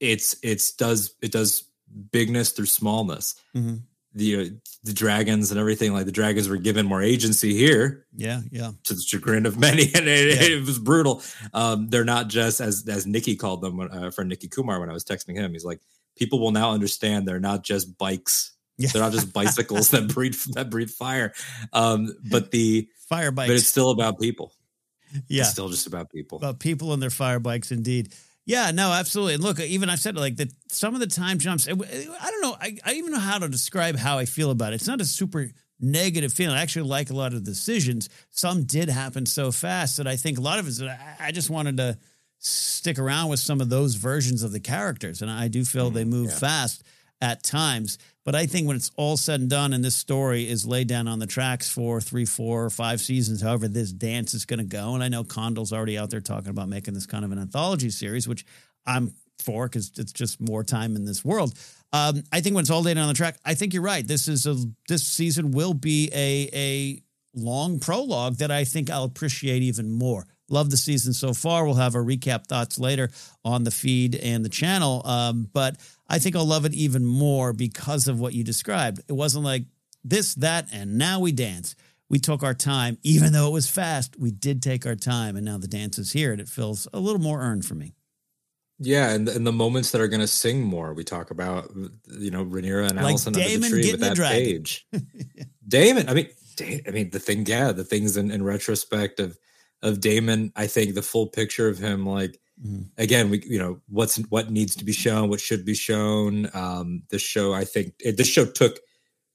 [0.00, 1.64] it's it's does it does
[2.10, 3.34] bigness through smallness.
[3.54, 3.76] Mm-hmm.
[4.14, 4.44] The uh,
[4.82, 8.70] the dragons and everything like the dragons were given more agency here yeah yeah.
[8.84, 10.56] to the chagrin of many and it, yeah.
[10.56, 11.22] it was brutal.
[11.52, 14.92] Um, they're not just as as nikki called them uh, friend nikki kumar when i
[14.94, 15.80] was texting him he's like
[16.16, 18.52] people will now understand they're not just bikes.
[18.78, 18.90] Yeah.
[18.92, 21.32] they're not just bicycles that breathe that breathe fire.
[21.72, 24.52] Um, but the fire bikes but it's still about people.
[25.28, 25.42] Yeah.
[25.42, 26.38] it's still just about people.
[26.38, 28.12] About people and their fire bikes indeed
[28.46, 29.34] yeah, no, absolutely.
[29.34, 32.56] And look, even I've said like that some of the time jumps, I don't know,
[32.60, 34.76] I, I even know how to describe how I feel about it.
[34.76, 35.50] It's not a super
[35.80, 36.56] negative feeling.
[36.56, 38.08] I actually like a lot of the decisions.
[38.30, 41.50] Some did happen so fast that I think a lot of it is I just
[41.50, 41.98] wanted to
[42.38, 45.22] stick around with some of those versions of the characters.
[45.22, 46.36] And I do feel mm, they move yeah.
[46.36, 46.84] fast
[47.20, 47.98] at times.
[48.24, 51.06] But I think when it's all said and done and this story is laid down
[51.06, 54.94] on the tracks for three, four, five seasons, however this dance is going to go,
[54.94, 57.90] and I know Condal's already out there talking about making this kind of an anthology
[57.90, 58.44] series, which
[58.84, 61.56] I'm for because it's just more time in this world.
[61.92, 64.06] Um, I think when it's all laid on the track, I think you're right.
[64.06, 64.56] This is a
[64.88, 67.02] this season will be a a
[67.34, 70.26] long prologue that I think I'll appreciate even more.
[70.48, 71.64] Love the season so far.
[71.64, 73.10] We'll have our recap thoughts later
[73.44, 75.02] on the feed and the channel.
[75.04, 75.76] Um, but
[76.08, 79.00] I think I'll love it even more because of what you described.
[79.08, 79.64] It wasn't like
[80.04, 81.74] this, that, and now we dance.
[82.08, 84.16] We took our time, even though it was fast.
[84.18, 87.00] We did take our time, and now the dance is here, and it feels a
[87.00, 87.94] little more earned for me.
[88.78, 91.72] Yeah, and, and the moments that are going to sing more, we talk about,
[92.18, 94.86] you know, Rhaenyra and like Alicent Daemon under the tree with that page.
[95.68, 96.28] Daemon, I mean,
[96.86, 99.38] I mean, the thing, yeah, the things in, in retrospect of
[99.82, 102.82] of Daemon, I think the full picture of him, like mm-hmm.
[102.98, 106.48] again, we you know what's what needs to be shown, what should be shown.
[106.54, 108.78] Um, this show, I think, it, this show took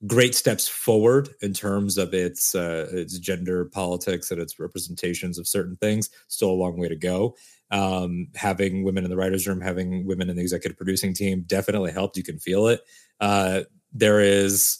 [0.07, 5.47] great steps forward in terms of its uh, its gender politics and its representations of
[5.47, 6.09] certain things.
[6.27, 7.35] Still a long way to go.
[7.69, 11.91] Um, having women in the writers' room, having women in the executive producing team, definitely
[11.91, 12.17] helped.
[12.17, 12.81] You can feel it.
[13.19, 13.61] Uh,
[13.93, 14.79] there is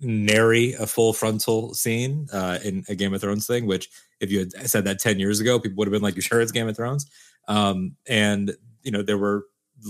[0.00, 3.88] nary a full frontal scene uh, in a Game of Thrones thing, which
[4.20, 6.40] if you had said that 10 years ago, people would have been like, you sure
[6.40, 7.06] it's Game of Thrones?
[7.48, 9.46] Um, and, you know, there were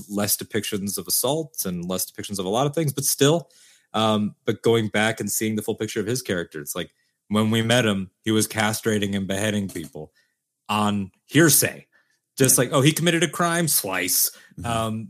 [0.09, 3.51] less depictions of assaults and less depictions of a lot of things, but still,
[3.95, 6.91] um, but going back and seeing the full picture of his character, it's like
[7.29, 10.13] when we met him, he was castrating and beheading people
[10.69, 11.87] on hearsay.
[12.37, 12.65] Just yeah.
[12.65, 14.31] like, oh, he committed a crime, slice.
[14.59, 14.67] Mm-hmm.
[14.67, 15.09] Um,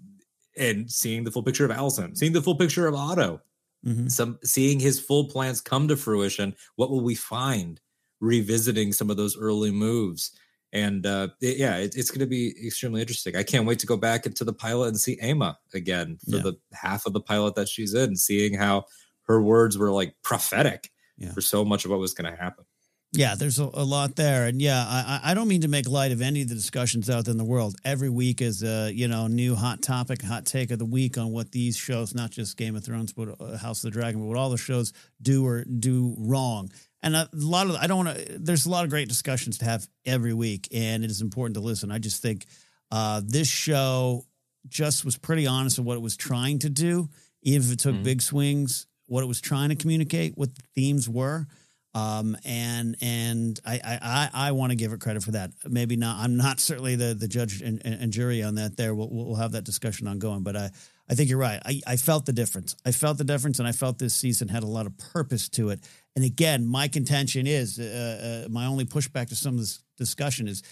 [0.57, 3.41] and seeing the full picture of Alicent, seeing the full picture of Otto,
[3.87, 4.09] mm-hmm.
[4.09, 6.57] some seeing his full plans come to fruition.
[6.75, 7.81] What will we find?
[8.20, 10.33] revisiting some of those early moves.
[10.73, 13.36] And uh, it, yeah, it, it's going to be extremely interesting.
[13.36, 16.43] I can't wait to go back into the pilot and see Aemma again for yeah.
[16.43, 18.85] the half of the pilot that she's in, seeing how
[19.23, 21.32] her words were like prophetic yeah.
[21.32, 22.65] for so much of what was going to happen.
[23.12, 26.12] Yeah, there's a, a, lot there, and yeah, I, I don't mean to make light
[26.12, 27.74] of any of the discussions out there in the world.
[27.82, 31.32] Every week is a you know new hot topic, hot take of the week on
[31.32, 34.27] what these shows, not just Game of Thrones, but uh, House of the Dragon, but
[34.27, 34.93] what all the shows
[35.23, 36.70] do or do wrong.
[37.03, 38.39] And a lot of I don't want to.
[38.39, 41.61] There's a lot of great discussions to have every week, and it is important to
[41.61, 41.93] listen.
[41.93, 42.47] I just think
[42.91, 44.27] uh, this show
[44.66, 47.09] just was pretty honest with what it was trying to do,
[47.43, 48.03] even if it took mm-hmm.
[48.03, 48.87] big swings.
[49.07, 51.47] What it was trying to communicate, what the themes were
[51.95, 55.51] um, and and I I, I want to give it credit for that.
[55.66, 56.19] Maybe not.
[56.23, 58.77] I'm not certainly the the judge and, and jury on that.
[58.77, 60.43] There, we'll, we'll have that discussion ongoing.
[60.43, 60.70] But I
[61.09, 61.61] I think you're right.
[61.65, 62.77] I, I felt the difference.
[62.85, 65.70] I felt the difference, and I felt this season had a lot of purpose to
[65.70, 65.81] it.
[66.19, 70.49] And again, my contention is uh, uh, my only pushback to some of this discussion
[70.49, 70.65] is.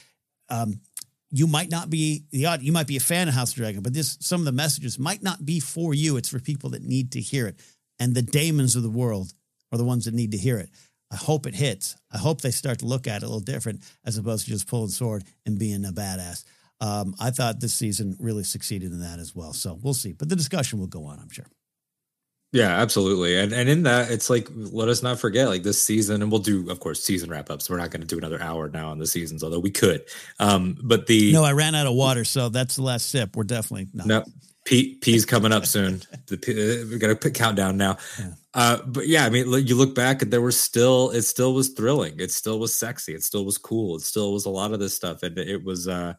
[0.49, 0.81] Um,
[1.31, 3.95] you might not be the you might be a fan of House of Dragon, but
[3.95, 6.17] this some of the messages might not be for you.
[6.17, 7.61] It's for people that need to hear it,
[8.01, 9.35] and the Daemons of the world
[9.71, 10.69] are the ones that need to hear it.
[11.13, 11.95] I hope it hits.
[12.13, 14.67] I hope they start to look at it a little different as opposed to just
[14.67, 16.43] pulling sword and being a badass.
[16.81, 19.53] Um, I thought this season really succeeded in that as well.
[19.53, 20.13] So we'll see.
[20.13, 21.47] But the discussion will go on, I'm sure.
[22.57, 23.39] Yeah, absolutely.
[23.39, 26.41] And and in that, it's like let us not forget like this season, and we'll
[26.41, 27.69] do, of course, season wrap ups.
[27.69, 30.03] We're not going to do another hour now on the seasons, although we could.
[30.39, 33.37] Um, but the no, I ran out of water, so that's the last sip.
[33.37, 34.07] We're definitely not.
[34.07, 34.25] No,
[34.67, 36.03] P, P's coming up soon.
[36.27, 37.99] The P, uh, we got to put countdown now.
[38.19, 38.33] Yeah.
[38.53, 41.69] Uh, but yeah, I mean, you look back and there was still, it still was
[41.69, 42.19] thrilling.
[42.19, 43.15] It still was sexy.
[43.15, 43.95] It still was cool.
[43.95, 45.23] It still was a lot of this stuff.
[45.23, 46.15] And it was, uh,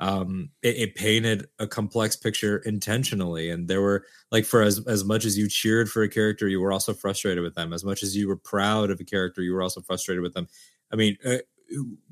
[0.00, 3.50] um, it, it, painted a complex picture intentionally.
[3.50, 6.60] And there were like, for as, as much as you cheered for a character, you
[6.60, 7.72] were also frustrated with them.
[7.72, 10.46] As much as you were proud of a character, you were also frustrated with them.
[10.92, 11.38] I mean, uh,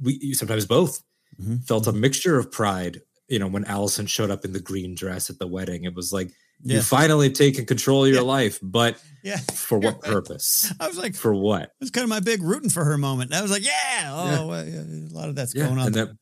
[0.02, 1.02] we sometimes both
[1.40, 1.58] mm-hmm.
[1.58, 5.30] felt a mixture of pride you know, when Alicent showed up in the green dress
[5.30, 6.30] at the wedding, it was like
[6.62, 6.76] yeah.
[6.76, 8.28] you finally taken control of your yeah.
[8.28, 10.72] life, but yeah, for what purpose?
[10.78, 11.62] I was like, for what?
[11.62, 13.34] It was kind of my big rooting for her moment.
[13.34, 14.44] I was like, yeah, oh, yeah.
[14.44, 15.86] Well, a lot of that's going on.
[15.86, 16.16] And, that,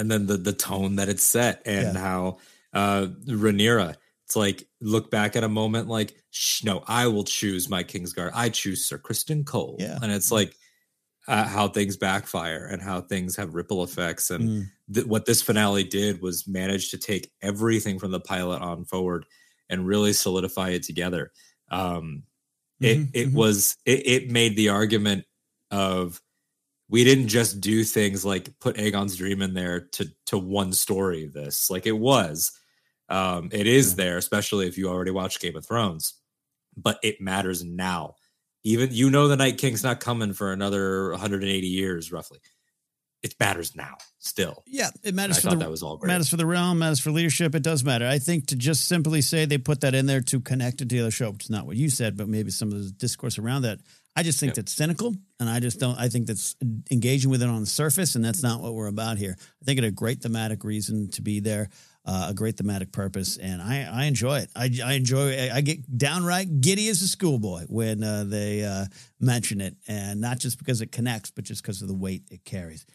[0.00, 2.38] and then the the tone that it's set, and how
[2.72, 3.94] uh Rhaenyra.
[4.24, 6.14] It's like look back at a moment like,
[6.62, 8.30] no, I will choose my Kingsguard.
[8.32, 9.76] I choose Sir Criston Cole.
[9.80, 9.98] Yeah.
[10.00, 10.54] And it's like
[11.26, 14.30] uh, how things backfire and how things have ripple effects.
[14.30, 14.66] And mm.
[14.94, 19.26] th- what this finale did was manage to take everything from the pilot on forward
[19.68, 21.32] and really solidify it together.
[21.70, 22.22] Um,
[22.80, 23.36] mm-hmm, it it mm-hmm.
[23.36, 25.24] was it, it made the argument
[25.72, 26.20] of
[26.90, 31.26] we didn't just do things like put Aegon's dream in there to to one story.
[31.26, 32.52] This like it was,
[33.08, 36.14] um, it is there, especially if you already watched Game of Thrones,
[36.76, 38.16] but it matters now
[38.64, 42.38] even you know the Night King's not coming for another 180 years, roughly.
[43.22, 44.62] It matters now, still.
[44.66, 46.08] Yeah, it matters for the that was all great.
[46.08, 47.54] matters for the realm, matters for leadership.
[47.54, 48.06] It does matter.
[48.06, 50.94] I think to just simply say they put that in there to connect it to
[50.94, 53.38] the other show, which is not what you said, but maybe some of the discourse
[53.38, 53.78] around that.
[54.16, 54.56] I just think yep.
[54.56, 55.98] that's cynical, and I just don't.
[55.98, 56.56] I think that's
[56.90, 59.36] engaging with it on the surface, and that's not what we're about here.
[59.38, 61.68] I think it a great thematic reason to be there
[62.04, 64.50] uh, a great thematic purpose, and I, I enjoy it.
[64.56, 65.50] I, I enjoy.
[65.52, 68.86] I get downright giddy as a schoolboy when uh, they uh,
[69.20, 72.44] mention it, and not just because it connects, but just because of the weight it
[72.44, 72.86] carries.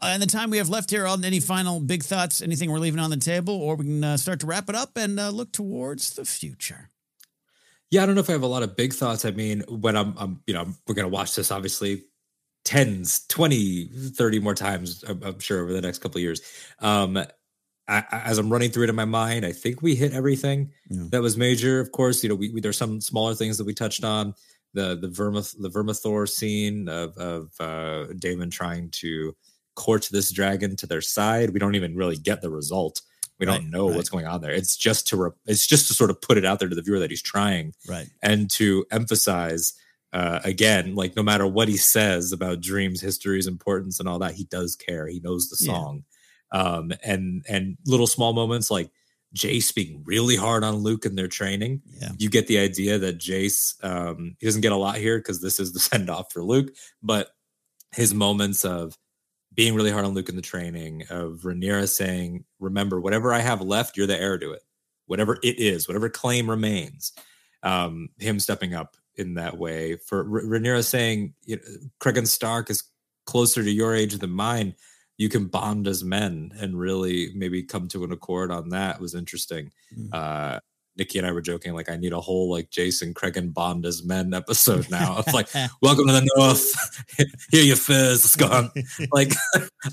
[0.00, 2.78] Uh, and the time we have left here, on any final big thoughts, anything we're
[2.78, 5.30] leaving on the table, or we can uh, start to wrap it up and uh,
[5.30, 6.90] look towards the future.
[7.92, 9.26] Yeah, I don't know if I have a lot of big thoughts.
[9.26, 12.04] I mean, when I'm, I'm you know, we're going to watch this obviously
[12.64, 16.40] tens, 20, 30 more times, I'm, I'm sure, over the next couple of years.
[16.78, 17.22] Um,
[17.88, 21.02] I, as I'm running through it in my mind, I think we hit everything yeah.
[21.10, 21.80] that was major.
[21.80, 24.34] Of course, you know, we, we, there's some smaller things that we touched on.
[24.72, 29.36] The the Vermith the Vermithor scene of of uh, Daemon trying to
[29.74, 31.50] court this dragon to their side.
[31.50, 33.02] We don't even really get the result.
[33.48, 33.96] We don't know right.
[33.96, 34.52] what's going on there.
[34.52, 36.82] It's just to re- it's just to sort of put it out there to the
[36.82, 38.08] viewer that he's trying, right?
[38.22, 39.74] And to emphasize
[40.12, 44.34] uh, again, like no matter what he says about dreams, history's importance, and all that,
[44.34, 45.06] he does care.
[45.06, 45.96] He knows the song.
[45.96, 46.12] Yeah
[46.52, 48.90] um, and and little small moments like
[49.34, 51.80] Jace being really hard on Luke in their training.
[51.98, 52.10] Yeah.
[52.18, 55.58] You get the idea that Jace um, he doesn't get a lot here because this
[55.58, 56.70] is the send off for Luke,
[57.02, 57.30] but
[57.92, 58.96] his moments of
[59.54, 63.60] being really hard on Luke in the training, of Rhaenyra saying, "Remember, whatever I have
[63.60, 64.62] left, you're the heir to it.
[65.06, 67.12] Whatever it is, whatever claim remains."
[67.62, 71.62] Um, him stepping up in that way for R- Rhaenyra saying, you know,
[72.00, 72.84] "Cregan Stark is
[73.26, 74.74] closer to your age than mine."
[75.18, 79.14] you can bond as men and really maybe come to an accord on that was
[79.14, 79.70] interesting.
[79.96, 80.08] Mm-hmm.
[80.12, 80.58] Uh,
[80.96, 84.04] Nikki and I were joking, like, I need a whole like Jason Cregan Bond as
[84.04, 85.18] men episode now.
[85.18, 85.48] It's like,
[85.82, 87.04] welcome to the North.
[87.50, 88.70] Here your furs is gone.
[89.12, 89.32] like,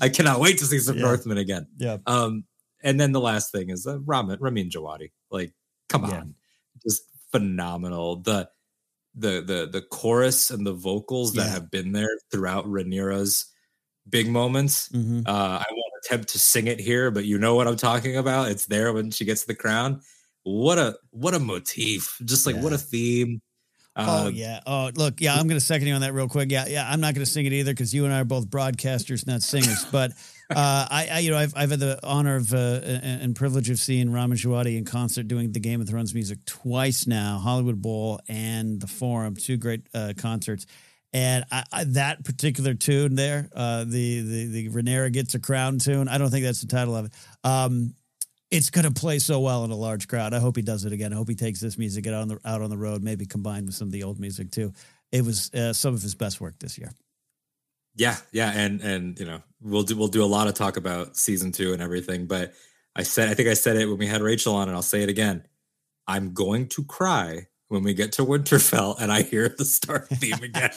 [0.00, 1.02] I cannot wait to see some yeah.
[1.02, 1.66] Northmen again.
[1.78, 1.98] Yeah.
[2.06, 2.44] Um,
[2.82, 5.10] and then the last thing is uh, Ramin, Ramin Djawadi.
[5.30, 5.52] Like,
[5.88, 6.18] come yeah.
[6.18, 6.34] on,
[6.82, 8.16] just phenomenal.
[8.16, 8.48] The
[9.14, 11.52] the the the chorus and the vocals that yeah.
[11.52, 13.46] have been there throughout Rhaenyra's
[14.08, 14.88] big moments.
[14.88, 15.22] Mm-hmm.
[15.26, 18.50] Uh, I won't attempt to sing it here, but you know what I'm talking about.
[18.50, 20.00] It's there when she gets the crown.
[20.42, 22.16] What a what a motif!
[22.24, 22.62] Just like yeah.
[22.62, 23.40] what a theme.
[23.96, 24.60] Uh, oh yeah.
[24.66, 25.34] Oh look, yeah.
[25.34, 26.50] I'm going to second you on that real quick.
[26.50, 26.88] Yeah, yeah.
[26.88, 29.42] I'm not going to sing it either because you and I are both broadcasters, not
[29.42, 29.84] singers.
[29.92, 30.12] but
[30.50, 33.78] uh, I, I, you know, I've, I've had the honor of uh, and privilege of
[33.78, 38.20] seeing Ramin Djawadi in concert doing the Game of Thrones music twice now, Hollywood Bowl
[38.28, 40.66] and the Forum, two great uh, concerts.
[41.12, 45.80] And I, I, that particular tune there, uh, the the the Rhaenyra gets a crown
[45.80, 46.06] tune.
[46.06, 47.12] I don't think that's the title of it.
[47.42, 47.94] Um,
[48.50, 50.34] it's going to play so well in a large crowd.
[50.34, 51.12] I hope he does it again.
[51.12, 53.66] I hope he takes this music out on the out on the road, maybe combined
[53.66, 54.72] with some of the old music too.
[55.12, 56.92] It was uh, some of his best work this year.
[57.94, 61.16] Yeah, yeah, and and you know we'll do we'll do a lot of talk about
[61.16, 62.26] season two and everything.
[62.26, 62.54] But
[62.96, 65.02] I said I think I said it when we had Rachel on, and I'll say
[65.02, 65.46] it again.
[66.06, 70.42] I'm going to cry when we get to Winterfell and I hear the Stark theme
[70.42, 70.72] again,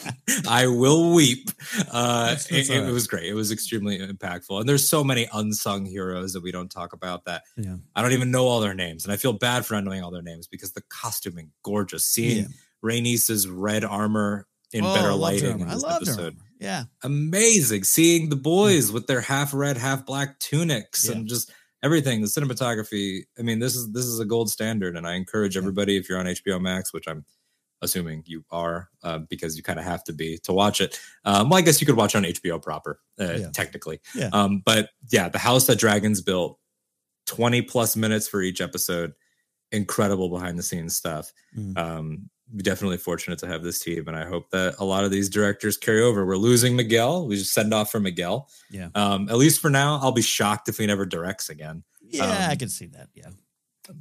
[0.48, 1.50] I will weep.
[1.92, 3.26] Uh, it, it, was great.
[3.26, 4.60] It was extremely impactful.
[4.60, 7.78] And there's so many unsung heroes that we don't talk about that yeah.
[7.96, 9.06] I don't even know all their names.
[9.06, 12.06] And I feel bad for not knowing all their names because the costuming gorgeous.
[12.06, 12.48] Seeing yeah.
[12.86, 15.68] Rhaenys's red armor in oh, better lighting.
[15.68, 16.38] I love episode.
[16.60, 16.84] Yeah.
[17.02, 17.86] Amazing.
[17.86, 21.16] Seeing the boys with their half red, half black tunics yeah.
[21.16, 21.52] and just
[21.84, 23.26] everything, the cinematography.
[23.38, 26.18] I mean, this is this is a gold standard, and I encourage everybody if you're
[26.18, 27.26] on HBO Max, which I'm
[27.84, 31.00] assuming you are uh, because you kind of have to be to watch it.
[31.26, 33.48] Um, well, I guess you could watch on HBO proper, uh, yeah.
[33.54, 34.00] technically.
[34.16, 34.30] Yeah.
[34.32, 36.58] Um, but yeah, the house that dragons built,
[37.28, 39.14] 20 plus minutes for each episode,
[39.72, 41.32] incredible behind the scenes stuff.
[41.58, 41.78] Mm.
[41.78, 45.30] Um, definitely fortunate to have this team, and I hope that a lot of these
[45.30, 46.26] directors carry over.
[46.26, 47.28] We're losing Miguel.
[47.28, 48.50] We just send off for Miguel.
[48.70, 48.90] Yeah.
[48.96, 51.84] Um, at least for now, I'll be shocked if he never directs again.
[52.02, 53.10] Yeah, um, I can see that.
[53.14, 53.30] Yeah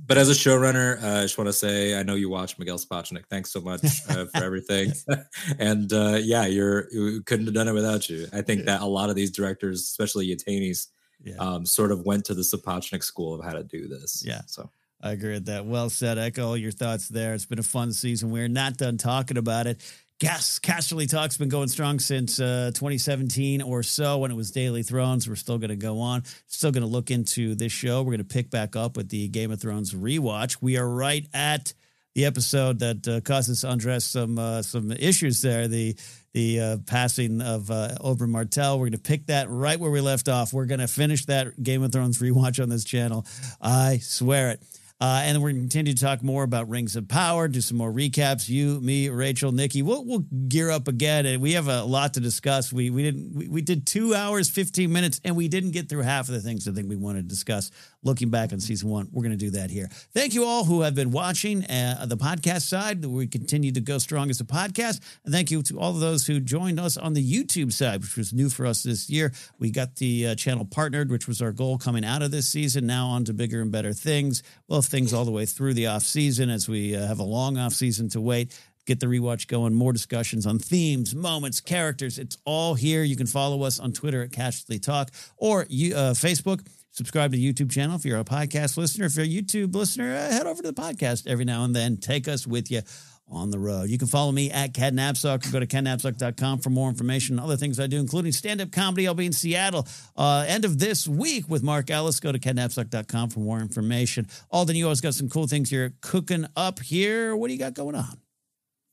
[0.07, 2.79] but as a showrunner, uh, I just want to say I know you watch Miguel
[2.79, 3.25] Sapochnik.
[3.29, 4.93] Thanks so much uh, for everything.
[5.59, 8.27] and uh, yeah, you're you couldn't have done it without you.
[8.33, 10.89] I think that a lot of these directors, especially Yaitanes,
[11.23, 11.37] yeah.
[11.37, 14.23] um, sort of went to the Sapochnik school of how to do this.
[14.25, 14.43] Yeah.
[14.47, 14.71] So
[15.03, 15.67] I agree with that.
[15.67, 16.19] Well said.
[16.19, 17.35] Echo your thoughts there.
[17.35, 18.31] It's been a fun season.
[18.31, 19.81] We're not done talking about it.
[20.21, 24.85] Yes, Casterly Talk's been going strong since uh, 2017 or so when it was Daily
[24.85, 25.29] Thrones.
[25.29, 26.23] We're still going to go on.
[26.47, 28.03] Still going to look into this show.
[28.03, 30.59] We're going to pick back up with the Game of Thrones rewatch.
[30.61, 31.73] We are right at
[32.15, 35.67] the episode that uh, causes Andres some uh, some issues there.
[35.67, 35.97] The
[36.35, 38.79] the uh, passing of uh, Oberyn Martell.
[38.79, 40.53] We're going to pick that right where we left off.
[40.53, 43.27] We're going to finish that Game of Thrones rewatch on this channel.
[43.61, 44.63] I swear it.
[45.03, 47.77] Uh, and we're going to continue to talk more about Rings of Power, do some
[47.77, 48.49] more recaps.
[48.49, 51.27] You, me, Rachel, Nikki, we'll, we'll gear up again.
[51.27, 52.73] And we have a lot to discuss.
[52.73, 56.03] We we didn't we, we did two hours, 15 minutes, and we didn't get through
[56.03, 57.73] half of the things I think we wanted to discuss
[58.03, 59.09] looking back on season one.
[59.13, 59.89] We're going to do that here.
[60.13, 63.05] Thank you all who have been watching uh, the podcast side.
[63.05, 65.01] We continue to go strong as a podcast.
[65.25, 68.17] And thank you to all of those who joined us on the YouTube side, which
[68.17, 69.33] was new for us this year.
[69.59, 72.87] We got the uh, channel partnered, which was our goal coming out of this season.
[72.87, 74.43] Now on to bigger and better things.
[74.69, 77.59] Well, things all the way through the off season as we uh, have a long
[77.59, 82.19] off season to wait get the rewatch going, more discussions on themes, moments, characters.
[82.19, 83.05] It's all here.
[83.05, 87.37] You can follow us on Twitter at Casterly Talk or you, uh, Facebook subscribe to
[87.37, 87.97] the YouTube channel.
[87.97, 90.81] If you're a podcast listener, if you're a YouTube listener, uh, head over to the
[90.81, 91.97] podcast every now and then.
[91.97, 92.83] Take us with you
[93.29, 93.89] on the road.
[93.89, 97.87] You can follow me at Napzok go to kennapzok.com for more information other things I
[97.87, 99.09] do, including stand-up comedy.
[99.09, 99.87] I'll be in Seattle
[100.17, 102.21] uh, end of this week with Mark Ellis.
[102.21, 104.29] Go to kennapzok.com for more information.
[104.51, 107.35] Alden, you always got some cool things you're cooking up here.
[107.35, 108.19] What do you got going on?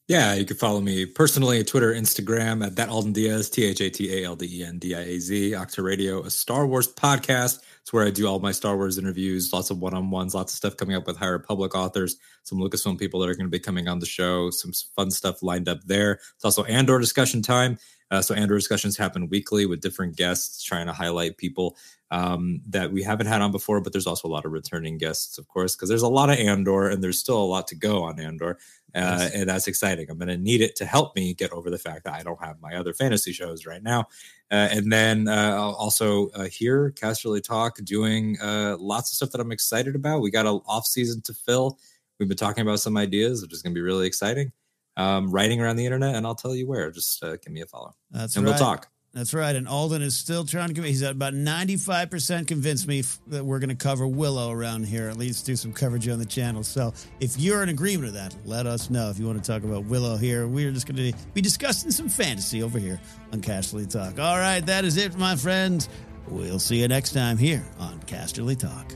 [0.07, 3.79] Yeah, you can follow me personally, at Twitter, Instagram at that Alden Diaz, T H
[3.79, 6.65] A T A L D E N D I A Z, Octa Radio, a Star
[6.65, 7.59] Wars podcast.
[7.89, 10.53] It's where I do all my Star Wars interviews, lots of one on ones, lots
[10.53, 13.49] of stuff coming up with High Republic authors, some Lucasfilm people that are going to
[13.49, 16.19] be coming on the show, some fun stuff lined up there.
[16.35, 17.79] It's also Andor discussion time.
[18.11, 21.77] Uh, so Andor discussions happen weekly with different guests, trying to highlight people
[22.11, 23.81] um, that we haven't had on before.
[23.81, 26.37] But there's also a lot of returning guests, of course, because there's a lot of
[26.37, 28.59] Andor, and there's still a lot to go on Andor.
[28.95, 30.09] Uh, and that's exciting.
[30.09, 32.43] I'm going to need it to help me get over the fact that I don't
[32.43, 34.07] have my other fantasy shows right now.
[34.51, 39.41] Uh, and then uh, also uh, here, Casterly Talk, doing uh, lots of stuff that
[39.41, 40.21] I'm excited about.
[40.21, 41.77] We got an off season to fill.
[42.19, 44.51] We've been talking about some ideas, which is going to be really exciting.
[44.97, 46.91] Um, writing around the internet, and I'll tell you where.
[46.91, 47.95] Just uh, give me a follow.
[48.11, 48.51] That's and right.
[48.51, 48.89] we'll talk.
[49.11, 49.55] That's right.
[49.55, 50.97] And Alden is still trying to convince.
[50.99, 55.09] He's at about 95% convinced me f- that we're going to cover Willow around here,
[55.09, 56.63] at least do some coverage on the channel.
[56.63, 59.63] So if you're in agreement with that, let us know if you want to talk
[59.63, 60.47] about Willow here.
[60.47, 63.01] We're just going to be discussing some fantasy over here
[63.33, 64.19] on Casterly Talk.
[64.19, 64.63] All right.
[64.63, 65.89] That is it, my friends.
[66.27, 68.93] We'll see you next time here on Casterly Talk.